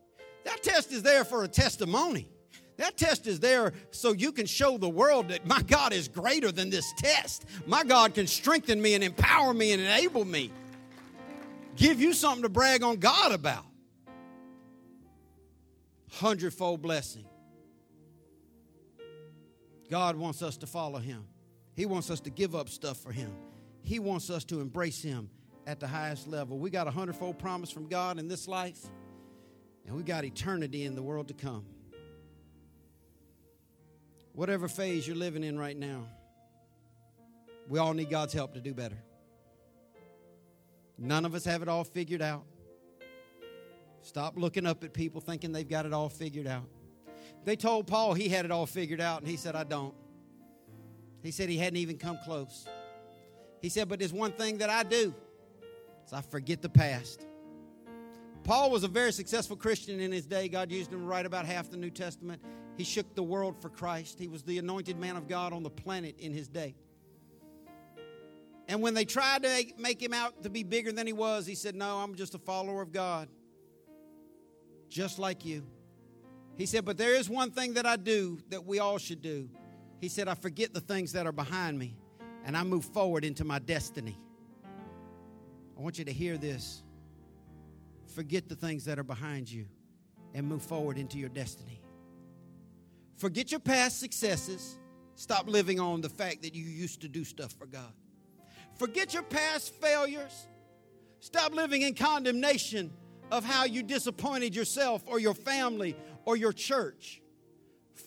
That 0.45 0.63
test 0.63 0.93
is 0.93 1.03
there 1.03 1.25
for 1.25 1.43
a 1.43 1.49
testimony. 1.49 2.29
That 2.77 2.97
test 2.97 3.27
is 3.27 3.41
there 3.41 3.73
so 3.91 4.13
you 4.13 4.33
can 4.33 4.47
show 4.47 4.79
the 4.79 4.89
world 4.89 5.29
that 5.29 5.47
my 5.47 5.63
God 5.63 5.93
is 5.93 6.09
greater 6.09 6.53
than 6.53 6.71
this 6.71 6.93
test. 6.97 7.47
My 7.67 7.85
God 7.85 8.15
can 8.15 8.27
strengthen 8.27 8.81
me 8.83 8.95
and 8.95 9.03
empower 9.03 9.55
me 9.55 9.73
and 9.73 9.81
enable 9.81 10.25
me 10.25 10.51
give 11.77 12.01
you 12.01 12.13
something 12.13 12.43
to 12.43 12.49
brag 12.49 12.83
on 12.83 12.97
God 12.97 13.33
about. 13.33 13.65
Hundredfold 16.13 16.83
blessing. 16.83 17.27
God 19.91 20.17
wants 20.17 20.43
us 20.43 20.57
to 20.59 20.67
follow 20.67 20.99
Him. 20.99 21.25
He 21.75 21.87
wants 21.87 22.11
us 22.11 22.21
to 22.21 22.31
give 22.31 22.55
up 22.55 22.69
stuff 22.69 22.99
for 22.99 23.13
Him. 23.13 23.33
He 23.85 23.99
wants 23.99 24.31
us 24.31 24.45
to 24.45 24.61
embrace 24.61 25.03
Him 25.03 25.29
at 25.67 25.79
the 25.79 25.87
highest 25.87 26.27
level. 26.27 26.59
We 26.59 26.71
got 26.71 26.89
a 26.89 26.91
hundredfold 26.91 27.39
promise 27.39 27.71
from 27.71 27.87
God 27.87 28.19
in 28.19 28.29
this 28.29 28.49
life, 28.49 28.81
and 29.87 29.95
we 29.95 30.03
got 30.03 30.25
eternity 30.25 30.85
in 30.85 30.95
the 30.95 31.03
world 31.03 31.29
to 31.29 31.35
come. 31.35 31.67
Whatever 34.33 34.69
phase 34.69 35.07
you're 35.07 35.17
living 35.17 35.45
in 35.45 35.59
right 35.59 35.77
now, 35.77 36.07
we 37.69 37.79
all 37.79 37.93
need 37.93 38.11
God's 38.11 38.33
help 38.33 38.55
to 38.55 38.61
do 38.61 38.75
better. 38.75 38.97
None 40.99 41.25
of 41.27 41.35
us 41.35 41.45
have 41.45 41.61
it 41.61 41.69
all 41.69 41.85
figured 41.85 42.23
out. 42.23 42.45
Stop 44.01 44.37
looking 44.37 44.67
up 44.67 44.83
at 44.83 44.95
people 44.95 45.21
thinking 45.21 45.53
they've 45.53 45.69
got 45.69 45.85
it 45.85 45.93
all 45.93 46.09
figured 46.09 46.47
out. 46.47 46.69
They 47.45 47.57
told 47.57 47.87
Paul 47.87 48.15
he 48.15 48.29
had 48.29 48.47
it 48.47 48.51
all 48.51 48.67
figured 48.67 49.01
out, 49.01 49.21
and 49.21 49.29
he 49.29 49.37
said, 49.37 49.55
I 49.55 49.65
don't. 49.65 49.95
He 51.23 51.31
said 51.31 51.49
he 51.49 51.59
hadn't 51.59 51.77
even 51.77 51.99
come 51.99 52.19
close. 52.25 52.67
He 53.65 53.71
said, 53.71 53.89
But 53.89 53.99
there's 53.99 54.13
one 54.13 54.33
thing 54.33 54.59
that 54.59 54.69
I 54.69 54.83
do 54.83 55.15
is 56.05 56.13
I 56.13 56.21
forget 56.21 56.61
the 56.61 56.69
past. 56.69 57.27
Paul 58.43 58.71
was 58.71 58.85
a 58.85 58.89
very 58.89 59.11
successful 59.11 59.57
Christian 59.57 60.01
in 60.01 60.13
his 60.13 60.27
day. 60.27 60.51
God 60.51 60.71
used 60.71 60.93
him 60.93 60.99
to 61.01 61.07
write 61.07 61.25
about 61.25 61.47
half 61.47 61.71
the 61.71 61.79
New 61.79 61.89
Testament. 61.89 62.43
He 62.77 62.85
shook 62.85 63.15
the 63.15 63.23
world 63.23 63.57
for 63.63 63.71
Christ. 63.71 64.19
He 64.19 64.29
was 64.29 64.43
the 64.43 64.59
anointed 64.59 64.99
man 64.99 65.17
of 65.17 65.29
God 65.29 65.55
on 65.55 65.63
the 65.63 65.71
planet 65.71 66.17
in 66.19 66.31
his 66.31 66.47
day. 66.47 66.75
And 68.69 68.83
when 68.83 68.93
they 68.93 69.07
tried 69.07 69.45
to 69.45 69.65
make 69.79 70.03
him 70.03 70.13
out 70.13 70.43
to 70.43 70.51
be 70.51 70.63
bigger 70.63 70.93
than 70.93 71.07
he 71.07 71.15
was, 71.15 71.47
he 71.47 71.55
said, 71.55 71.75
No, 71.75 72.01
I'm 72.01 72.17
just 72.17 72.35
a 72.35 72.39
follower 72.39 72.83
of 72.83 72.93
God, 72.93 73.31
just 74.91 75.19
like 75.19 75.43
you. 75.47 75.65
He 76.59 76.67
said, 76.67 76.85
But 76.85 76.99
there 76.99 77.15
is 77.15 77.31
one 77.31 77.51
thing 77.51 77.73
that 77.75 77.87
I 77.87 77.97
do 77.97 78.41
that 78.51 78.67
we 78.67 78.79
all 78.79 78.99
should 78.99 79.23
do. 79.23 79.49
He 80.03 80.11
said, 80.11 80.29
I 80.29 80.35
forget 80.35 80.75
the 80.75 80.83
things 80.83 81.13
that 81.13 81.27
are 81.27 81.33
behind 81.33 81.79
me 81.79 81.97
and 82.45 82.57
I 82.57 82.63
move 82.63 82.85
forward 82.85 83.25
into 83.25 83.45
my 83.45 83.59
destiny. 83.59 84.19
I 85.77 85.81
want 85.81 85.99
you 85.99 86.05
to 86.05 86.13
hear 86.13 86.37
this. 86.37 86.83
Forget 88.15 88.49
the 88.49 88.55
things 88.55 88.85
that 88.85 88.99
are 88.99 89.05
behind 89.05 89.51
you 89.51 89.67
and 90.35 90.47
move 90.47 90.63
forward 90.63 90.99
into 90.99 91.19
your 91.19 91.31
destiny. 91.31 91.81
Forget 93.17 93.51
your 93.51 93.61
past 93.61 93.99
successes. 93.99 94.79
Stop 95.17 95.49
living 95.49 95.81
on 95.81 96.01
the 96.01 96.09
fact 96.09 96.43
that 96.43 96.55
you 96.55 96.65
used 96.65 97.01
to 97.01 97.09
do 97.09 97.25
stuff 97.25 97.53
for 97.53 97.67
God. 97.67 97.93
Forget 98.77 99.15
your 99.15 99.23
past 99.23 99.75
failures. 99.81 100.47
Stop 101.21 101.55
living 101.55 101.83
in 101.83 101.95
condemnation 101.95 102.93
of 103.31 103.45
how 103.45 103.65
you 103.65 103.83
disappointed 103.83 104.55
yourself 104.55 105.03
or 105.07 105.19
your 105.19 105.35
family 105.35 105.97
or 106.25 106.37
your 106.37 106.53
church. 106.53 107.23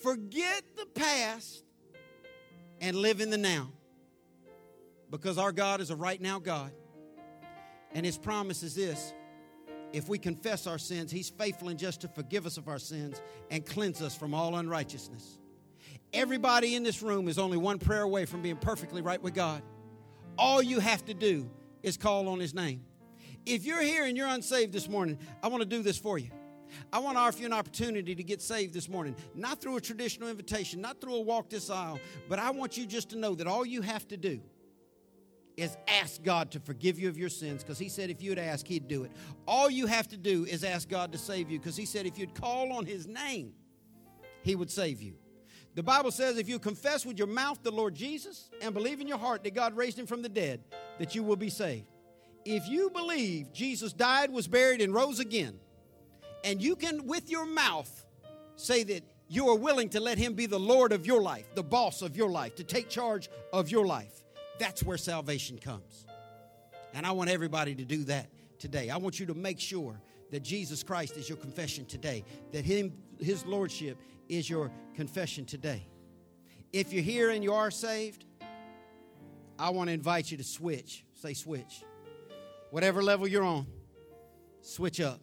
Forget 0.04 0.64
the 0.76 0.86
past 0.86 1.64
and 2.80 2.96
live 2.98 3.22
in 3.22 3.30
the 3.30 3.38
now. 3.38 3.72
Because 5.10 5.38
our 5.38 5.52
God 5.52 5.82
is 5.82 5.90
a 5.90 5.96
right 5.96 6.22
now 6.22 6.40
God. 6.40 6.72
And 7.94 8.06
his 8.06 8.18
promise 8.18 8.64
is 8.64 8.76
this 8.76 9.14
if 9.94 10.10
we 10.10 10.18
confess 10.18 10.68
our 10.68 10.78
sins, 10.78 11.12
he's 11.12 11.30
faithful 11.30 11.70
and 11.70 11.80
just 11.80 12.02
to 12.02 12.08
forgive 12.08 12.46
us 12.46 12.58
of 12.58 12.68
our 12.68 12.80
sins 12.80 13.22
and 13.50 13.66
cleanse 13.66 14.02
us 14.02 14.16
from 14.16 14.34
all 14.34 14.56
unrighteousness. 14.56 15.40
Everybody 16.14 16.76
in 16.76 16.84
this 16.84 17.02
room 17.02 17.28
is 17.28 17.40
only 17.40 17.58
one 17.58 17.80
prayer 17.80 18.04
away 18.04 18.26
from 18.26 18.42
being 18.42 18.58
perfectly 18.58 19.02
right 19.02 19.22
with 19.22 19.34
God. 19.34 19.62
All 20.38 20.62
you 20.62 20.80
have 20.80 21.04
to 21.06 21.14
do 21.14 21.50
is 21.84 21.98
call 21.98 22.28
on 22.28 22.40
his 22.40 22.54
name. 22.54 22.82
If 23.46 23.66
you're 23.66 23.82
here 23.82 24.06
and 24.06 24.18
you're 24.18 24.28
unsaved 24.28 24.74
this 24.74 24.90
morning, 24.90 25.18
I 25.42 25.48
want 25.48 25.64
to 25.64 25.70
do 25.70 25.82
this 25.82 25.98
for 25.98 26.18
you. 26.18 26.32
I 26.92 27.00
want 27.00 27.16
to 27.16 27.22
offer 27.22 27.40
you 27.40 27.46
an 27.46 27.54
opportunity 27.54 28.14
to 28.14 28.24
get 28.24 28.42
saved 28.42 28.74
this 28.74 28.90
morning, 28.90 29.16
not 29.34 29.62
through 29.62 29.78
a 29.78 29.82
traditional 29.82 30.30
invitation, 30.30 30.82
not 30.82 31.00
through 31.00 31.16
a 31.16 31.22
walk 31.22 31.50
this 31.50 31.70
aisle, 31.70 32.00
but 32.28 32.40
I 32.40 32.52
want 32.52 32.78
you 32.78 32.86
just 32.86 33.10
to 33.12 33.18
know 33.18 33.36
that 33.36 33.48
all 33.48 33.66
you 33.66 33.82
have 33.82 34.06
to 34.10 34.18
do 34.18 34.42
is 35.58 35.76
ask 35.88 36.24
God 36.24 36.52
to 36.52 36.60
forgive 36.60 37.00
you 37.00 37.10
of 37.10 37.18
your 37.18 37.30
sins 37.30 37.64
because 37.64 37.80
He 37.80 37.90
said 37.90 38.10
if 38.10 38.22
you'd 38.22 38.40
ask, 38.40 38.66
He'd 38.66 38.88
do 38.88 39.04
it. 39.04 39.12
All 39.48 39.70
you 39.70 39.88
have 39.88 40.08
to 40.10 40.18
do 40.18 40.46
is 40.46 40.64
ask 40.64 40.88
God 40.88 41.12
to 41.12 41.18
save 41.18 41.50
you 41.50 41.60
because 41.60 41.76
He 41.76 41.86
said 41.86 42.06
if 42.06 42.18
you'd 42.18 42.36
call 42.36 42.72
on 42.72 42.86
His 42.86 43.08
name, 43.08 43.54
He 44.44 44.56
would 44.56 44.72
save 44.72 45.02
you. 45.02 45.16
The 45.78 45.84
Bible 45.84 46.10
says 46.10 46.38
if 46.38 46.48
you 46.50 46.58
confess 46.58 47.06
with 47.06 47.20
your 47.20 47.28
mouth 47.28 47.60
the 47.62 47.72
Lord 47.72 47.94
Jesus 47.94 48.50
and 48.62 48.74
believe 48.74 49.00
in 49.00 49.08
your 49.08 49.20
heart 49.20 49.44
that 49.44 49.54
God 49.54 49.76
raised 49.76 50.00
him 50.00 50.08
from 50.08 50.24
the 50.24 50.30
dead, 50.30 50.60
that 50.98 51.14
you 51.14 51.22
will 51.22 51.36
be 51.36 51.50
saved. 51.50 51.86
If 52.46 52.68
you 52.68 52.90
believe 52.90 53.54
Jesus 53.54 53.94
died, 53.94 54.32
was 54.32 54.48
buried, 54.48 54.82
and 54.82 54.92
rose 54.92 55.20
again, 55.20 55.60
and 56.44 56.62
you 56.62 56.76
can, 56.76 57.06
with 57.06 57.30
your 57.30 57.46
mouth, 57.46 58.06
say 58.56 58.84
that 58.86 59.04
you 59.28 59.50
are 59.50 59.56
willing 59.56 59.90
to 59.90 60.00
let 60.00 60.18
him 60.18 60.34
be 60.34 60.46
the 60.46 60.60
Lord 60.60 60.92
of 60.94 61.06
your 61.06 61.22
life, 61.22 61.46
the 61.54 61.64
boss 61.64 62.02
of 62.02 62.16
your 62.16 62.30
life, 62.30 62.56
to 62.56 62.64
take 62.64 62.90
charge 62.90 63.30
of 63.54 63.70
your 63.70 63.86
life, 63.86 64.24
that's 64.60 64.84
where 64.84 64.98
salvation 64.98 65.58
comes. 65.58 66.06
And 66.94 67.06
I 67.06 67.12
want 67.12 67.30
everybody 67.30 67.76
to 67.76 67.86
do 67.86 68.04
that 68.06 68.28
today. 68.60 68.90
I 68.90 68.98
want 68.98 69.20
you 69.20 69.26
to 69.28 69.34
make 69.34 69.60
sure 69.60 70.00
that 70.32 70.44
Jesus 70.44 70.84
Christ 70.84 71.18
is 71.18 71.30
your 71.30 71.38
confession 71.38 71.86
today, 71.86 72.24
that 72.52 72.66
him, 72.66 72.94
his 73.20 73.46
lordship 73.46 73.98
is 74.30 74.50
your 74.50 74.72
confession 74.96 75.46
today. 75.46 75.88
If 76.74 76.92
you're 76.92 77.04
here 77.04 77.30
and 77.30 77.44
you 77.44 77.54
are 77.54 77.72
saved, 77.72 78.26
I 79.58 79.70
want 79.70 79.88
to 79.88 79.94
invite 79.94 80.30
you 80.32 80.38
to 80.38 80.44
switch. 80.44 81.06
Say 81.14 81.34
switch. 81.34 81.84
Whatever 82.72 83.02
level 83.02 83.28
you're 83.28 83.44
on, 83.44 83.66
switch 84.62 85.00
up. 85.00 85.22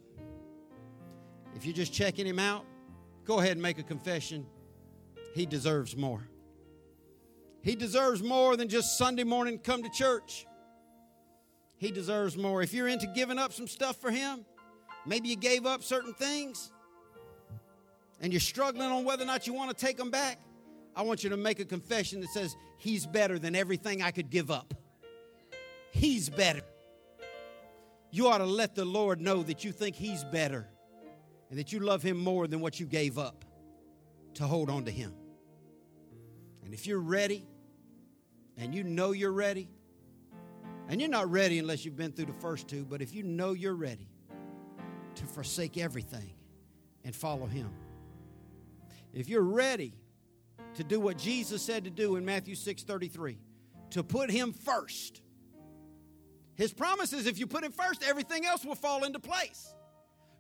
If 1.55 1.65
you're 1.65 1.75
just 1.75 1.93
checking 1.93 2.27
him 2.27 2.39
out, 2.39 2.65
go 3.25 3.39
ahead 3.39 3.53
and 3.53 3.63
make 3.63 3.79
a 3.79 3.83
confession 3.83 4.47
He 5.35 5.47
deserves 5.47 5.97
more. 5.97 6.27
He 7.65 7.75
deserves 7.77 8.23
more 8.23 8.59
than 8.59 8.69
just 8.69 8.99
Sunday 8.99 9.25
morning 9.25 9.59
come 9.59 9.83
to 9.83 9.89
church. 9.89 10.47
He 11.79 11.91
deserves 11.91 12.37
more. 12.37 12.61
If 12.61 12.75
you're 12.75 12.89
into 12.89 13.07
giving 13.07 13.39
up 13.39 13.55
some 13.55 13.67
stuff 13.67 13.97
for 13.97 14.11
Him, 14.11 14.45
maybe 15.07 15.29
you 15.31 15.37
gave 15.37 15.65
up 15.65 15.83
certain 15.83 16.13
things 16.13 16.71
and 18.21 18.35
you're 18.35 18.41
struggling 18.41 18.91
on 18.91 19.07
whether 19.07 19.23
or 19.23 19.27
not 19.27 19.47
you 19.47 19.55
want 19.55 19.77
to 19.77 19.85
take 19.85 19.97
them 19.97 20.11
back, 20.11 20.39
I 20.95 21.01
want 21.03 21.25
you 21.25 21.31
to 21.31 21.39
make 21.39 21.59
a 21.59 21.65
confession 21.65 22.21
that 22.21 22.29
says, 22.29 22.55
He's 22.77 23.07
better 23.07 23.39
than 23.39 23.57
everything 23.57 24.03
I 24.03 24.11
could 24.11 24.29
give 24.29 24.51
up. 24.51 24.75
He's 25.91 26.29
better. 26.29 26.61
You 28.11 28.29
ought 28.29 28.39
to 28.39 28.45
let 28.45 28.75
the 28.75 28.85
Lord 28.85 29.23
know 29.23 29.43
that 29.43 29.65
you 29.65 29.73
think 29.73 29.97
He's 29.97 30.23
better 30.23 30.69
and 31.49 31.59
that 31.59 31.73
you 31.73 31.81
love 31.81 32.03
Him 32.03 32.19
more 32.19 32.47
than 32.47 32.61
what 32.61 32.79
you 32.79 32.85
gave 32.85 33.17
up 33.17 33.43
to 34.35 34.45
hold 34.47 34.69
on 34.69 34.85
to 34.85 34.91
Him. 34.91 35.15
And 36.63 36.75
if 36.75 36.87
you're 36.87 37.01
ready, 37.01 37.47
and 38.57 38.75
you 38.75 38.85
know 38.85 39.13
you're 39.13 39.33
ready, 39.33 39.69
and 40.89 41.01
you're 41.01 41.11
not 41.11 41.31
ready 41.31 41.59
unless 41.59 41.85
you've 41.85 41.97
been 41.97 42.13
through 42.13 42.27
the 42.27 42.33
first 42.35 42.69
two, 42.69 42.85
but 42.85 43.03
if 43.03 43.15
you 43.15 43.23
know 43.23 43.53
you're 43.53 43.75
ready 43.75 44.09
to 45.17 45.27
forsake 45.27 45.79
everything 45.79 46.35
and 47.05 47.15
follow 47.15 47.47
Him, 47.47 47.71
if 49.13 49.29
you're 49.29 49.43
ready 49.43 49.95
to 50.75 50.85
do 50.85 51.01
what 51.01 51.19
Jesus 51.19 51.63
said 51.63 51.85
to 51.85 51.91
do 51.91 52.17
in 52.17 52.25
Matthew 52.25 52.55
6 52.55 52.83
33, 52.83 53.39
to 53.91 54.03
put 54.03 54.31
Him 54.31 54.53
first, 54.53 55.23
His 56.55 56.73
promise 56.73 57.13
is 57.13 57.27
if 57.27 57.39
you 57.39 57.47
put 57.47 57.65
Him 57.65 57.73
first, 57.73 58.03
everything 58.03 58.45
else 58.45 58.65
will 58.65 58.75
fall 58.75 59.05
into 59.05 59.19
place. 59.19 59.75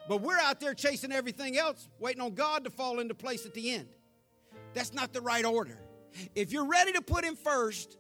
But 0.09 0.21
we're 0.21 0.39
out 0.39 0.61
there 0.61 0.75
chasing 0.75 1.12
everything 1.12 1.57
else, 1.57 1.89
waiting 1.99 2.21
on 2.21 2.35
God 2.35 2.65
to 2.65 2.71
fall 2.71 3.01
into 3.01 3.15
place 3.15 3.47
at 3.47 3.55
the 3.55 3.71
end. 3.71 3.89
That's 4.75 4.93
not 4.93 5.12
the 5.12 5.21
right 5.21 5.45
order. 5.45 5.79
If 6.35 6.53
you're 6.53 6.67
ready 6.67 6.93
to 6.93 7.01
put 7.01 7.25
Him 7.25 7.37
first, 7.37 7.97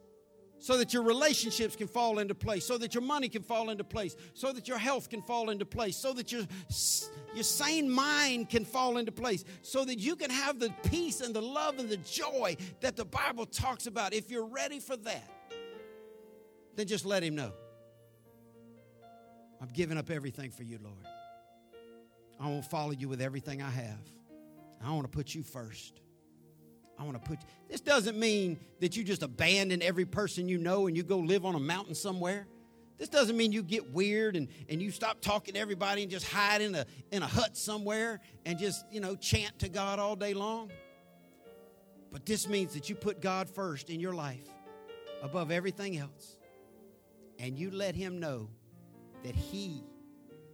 so 0.64 0.78
that 0.78 0.94
your 0.94 1.02
relationships 1.02 1.76
can 1.76 1.86
fall 1.86 2.20
into 2.20 2.34
place, 2.34 2.64
so 2.64 2.78
that 2.78 2.94
your 2.94 3.02
money 3.02 3.28
can 3.28 3.42
fall 3.42 3.68
into 3.68 3.84
place, 3.84 4.16
so 4.32 4.50
that 4.50 4.66
your 4.66 4.78
health 4.78 5.10
can 5.10 5.20
fall 5.20 5.50
into 5.50 5.66
place, 5.66 5.94
so 5.94 6.14
that 6.14 6.32
your, 6.32 6.40
your 7.34 7.44
sane 7.44 7.90
mind 7.90 8.48
can 8.48 8.64
fall 8.64 8.96
into 8.96 9.12
place, 9.12 9.44
so 9.60 9.84
that 9.84 9.98
you 9.98 10.16
can 10.16 10.30
have 10.30 10.58
the 10.58 10.72
peace 10.84 11.20
and 11.20 11.34
the 11.34 11.42
love 11.42 11.78
and 11.78 11.90
the 11.90 11.98
joy 11.98 12.56
that 12.80 12.96
the 12.96 13.04
Bible 13.04 13.44
talks 13.44 13.86
about. 13.86 14.14
If 14.14 14.30
you're 14.30 14.46
ready 14.46 14.80
for 14.80 14.96
that, 14.96 15.30
then 16.76 16.86
just 16.86 17.04
let 17.04 17.22
Him 17.22 17.34
know. 17.34 17.52
I'm 19.60 19.68
giving 19.68 19.98
up 19.98 20.08
everything 20.08 20.50
for 20.50 20.62
you, 20.62 20.78
Lord. 20.82 21.06
I 22.40 22.48
want 22.48 22.62
to 22.62 22.70
follow 22.70 22.92
you 22.92 23.10
with 23.10 23.20
everything 23.20 23.60
I 23.60 23.68
have. 23.68 24.00
I 24.82 24.90
want 24.92 25.02
to 25.02 25.14
put 25.14 25.34
you 25.34 25.42
first. 25.42 26.00
I 26.98 27.02
want 27.02 27.22
to 27.22 27.28
put 27.28 27.40
this 27.68 27.80
doesn't 27.80 28.18
mean 28.18 28.58
that 28.80 28.96
you 28.96 29.04
just 29.04 29.22
abandon 29.22 29.82
every 29.82 30.04
person 30.04 30.48
you 30.48 30.58
know 30.58 30.86
and 30.86 30.96
you 30.96 31.02
go 31.02 31.18
live 31.18 31.44
on 31.44 31.54
a 31.54 31.60
mountain 31.60 31.94
somewhere. 31.94 32.46
This 32.98 33.08
doesn't 33.08 33.36
mean 33.36 33.50
you 33.50 33.62
get 33.62 33.92
weird 33.92 34.36
and, 34.36 34.48
and 34.68 34.80
you 34.80 34.92
stop 34.92 35.20
talking 35.20 35.54
to 35.54 35.60
everybody 35.60 36.02
and 36.02 36.10
just 36.10 36.28
hide 36.28 36.62
in 36.62 36.74
a 36.74 36.86
in 37.10 37.22
a 37.22 37.26
hut 37.26 37.56
somewhere 37.56 38.20
and 38.46 38.58
just, 38.58 38.84
you 38.92 39.00
know, 39.00 39.16
chant 39.16 39.58
to 39.60 39.68
God 39.68 39.98
all 39.98 40.14
day 40.14 40.34
long. 40.34 40.70
But 42.12 42.24
this 42.24 42.48
means 42.48 42.74
that 42.74 42.88
you 42.88 42.94
put 42.94 43.20
God 43.20 43.50
first 43.50 43.90
in 43.90 43.98
your 43.98 44.14
life 44.14 44.48
above 45.22 45.50
everything 45.50 45.98
else. 45.98 46.38
And 47.40 47.58
you 47.58 47.72
let 47.72 47.96
him 47.96 48.20
know 48.20 48.48
that 49.24 49.34
he 49.34 49.82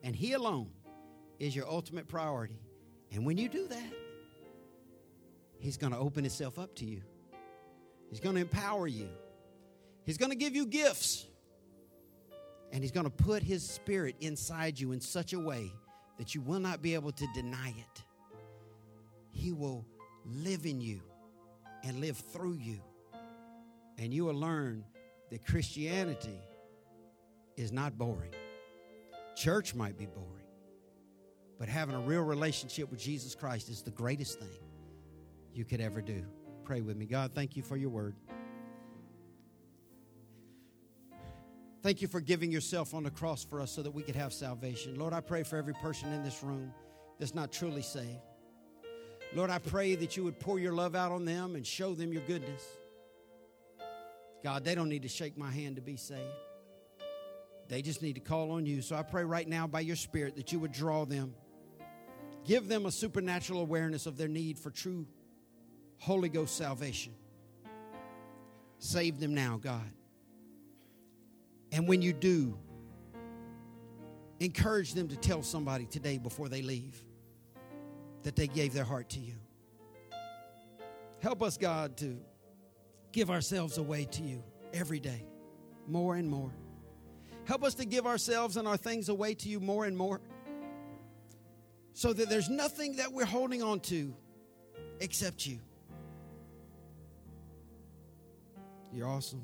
and 0.02 0.16
he 0.16 0.32
alone 0.32 0.70
is 1.38 1.54
your 1.54 1.68
ultimate 1.68 2.08
priority. 2.08 2.62
And 3.12 3.26
when 3.26 3.36
you 3.36 3.48
do 3.48 3.68
that, 3.68 3.92
He's 5.60 5.76
going 5.76 5.92
to 5.92 5.98
open 5.98 6.24
Himself 6.24 6.58
up 6.58 6.74
to 6.76 6.86
you. 6.86 7.02
He's 8.08 8.18
going 8.18 8.34
to 8.34 8.40
empower 8.40 8.86
you. 8.86 9.08
He's 10.04 10.16
going 10.16 10.30
to 10.30 10.36
give 10.36 10.56
you 10.56 10.66
gifts. 10.66 11.26
And 12.72 12.82
He's 12.82 12.92
going 12.92 13.04
to 13.04 13.10
put 13.10 13.42
His 13.42 13.68
Spirit 13.68 14.16
inside 14.20 14.80
you 14.80 14.92
in 14.92 15.00
such 15.00 15.34
a 15.34 15.38
way 15.38 15.70
that 16.18 16.34
you 16.34 16.40
will 16.40 16.60
not 16.60 16.80
be 16.80 16.94
able 16.94 17.12
to 17.12 17.26
deny 17.34 17.74
it. 17.76 18.04
He 19.32 19.52
will 19.52 19.84
live 20.24 20.64
in 20.64 20.80
you 20.80 21.02
and 21.84 22.00
live 22.00 22.16
through 22.16 22.54
you. 22.54 22.80
And 23.98 24.14
you 24.14 24.24
will 24.24 24.34
learn 24.34 24.84
that 25.30 25.44
Christianity 25.44 26.40
is 27.56 27.70
not 27.70 27.98
boring. 27.98 28.32
Church 29.36 29.74
might 29.74 29.98
be 29.98 30.06
boring, 30.06 30.46
but 31.58 31.68
having 31.68 31.94
a 31.94 32.00
real 32.00 32.22
relationship 32.22 32.90
with 32.90 32.98
Jesus 32.98 33.34
Christ 33.34 33.68
is 33.68 33.82
the 33.82 33.90
greatest 33.90 34.38
thing 34.38 34.69
you 35.54 35.64
could 35.64 35.80
ever 35.80 36.00
do. 36.00 36.24
Pray 36.64 36.80
with 36.80 36.96
me. 36.96 37.06
God, 37.06 37.32
thank 37.34 37.56
you 37.56 37.62
for 37.62 37.76
your 37.76 37.90
word. 37.90 38.14
Thank 41.82 42.02
you 42.02 42.08
for 42.08 42.20
giving 42.20 42.52
yourself 42.52 42.92
on 42.92 43.04
the 43.04 43.10
cross 43.10 43.42
for 43.42 43.60
us 43.60 43.72
so 43.72 43.82
that 43.82 43.90
we 43.90 44.02
could 44.02 44.16
have 44.16 44.32
salvation. 44.32 44.98
Lord, 44.98 45.14
I 45.14 45.20
pray 45.20 45.42
for 45.42 45.56
every 45.56 45.72
person 45.74 46.12
in 46.12 46.22
this 46.22 46.42
room 46.42 46.72
that's 47.18 47.34
not 47.34 47.52
truly 47.52 47.82
saved. 47.82 48.20
Lord, 49.34 49.48
I 49.48 49.58
pray 49.58 49.94
that 49.94 50.16
you 50.16 50.24
would 50.24 50.38
pour 50.38 50.58
your 50.58 50.72
love 50.72 50.94
out 50.94 51.10
on 51.10 51.24
them 51.24 51.54
and 51.54 51.66
show 51.66 51.94
them 51.94 52.12
your 52.12 52.22
goodness. 52.22 52.62
God, 54.42 54.64
they 54.64 54.74
don't 54.74 54.88
need 54.88 55.02
to 55.02 55.08
shake 55.08 55.38
my 55.38 55.50
hand 55.50 55.76
to 55.76 55.82
be 55.82 55.96
saved. 55.96 56.20
They 57.68 57.82
just 57.82 58.02
need 58.02 58.14
to 58.14 58.20
call 58.20 58.50
on 58.50 58.66
you. 58.66 58.82
So 58.82 58.96
I 58.96 59.02
pray 59.02 59.24
right 59.24 59.46
now 59.46 59.66
by 59.66 59.80
your 59.80 59.96
Spirit 59.96 60.36
that 60.36 60.52
you 60.52 60.58
would 60.58 60.72
draw 60.72 61.04
them. 61.04 61.34
Give 62.44 62.66
them 62.66 62.84
a 62.84 62.90
supernatural 62.90 63.60
awareness 63.60 64.06
of 64.06 64.16
their 64.16 64.28
need 64.28 64.58
for 64.58 64.70
true 64.70 65.06
Holy 66.00 66.28
Ghost 66.28 66.56
salvation. 66.56 67.14
Save 68.78 69.20
them 69.20 69.34
now, 69.34 69.58
God. 69.62 69.90
And 71.72 71.86
when 71.86 72.02
you 72.02 72.12
do, 72.12 72.58
encourage 74.40 74.94
them 74.94 75.08
to 75.08 75.16
tell 75.16 75.42
somebody 75.42 75.84
today 75.84 76.18
before 76.18 76.48
they 76.48 76.62
leave 76.62 77.04
that 78.22 78.34
they 78.34 78.46
gave 78.46 78.72
their 78.72 78.84
heart 78.84 79.10
to 79.10 79.20
you. 79.20 79.34
Help 81.20 81.42
us, 81.42 81.58
God, 81.58 81.98
to 81.98 82.18
give 83.12 83.30
ourselves 83.30 83.76
away 83.76 84.06
to 84.06 84.22
you 84.22 84.42
every 84.72 85.00
day, 85.00 85.26
more 85.86 86.16
and 86.16 86.28
more. 86.28 86.50
Help 87.44 87.62
us 87.62 87.74
to 87.74 87.84
give 87.84 88.06
ourselves 88.06 88.56
and 88.56 88.66
our 88.66 88.76
things 88.78 89.10
away 89.10 89.34
to 89.34 89.48
you 89.48 89.60
more 89.60 89.84
and 89.84 89.96
more 89.96 90.20
so 91.92 92.14
that 92.14 92.30
there's 92.30 92.48
nothing 92.48 92.96
that 92.96 93.12
we're 93.12 93.26
holding 93.26 93.62
on 93.62 93.80
to 93.80 94.14
except 95.00 95.46
you. 95.46 95.58
You're 98.92 99.08
awesome. 99.08 99.42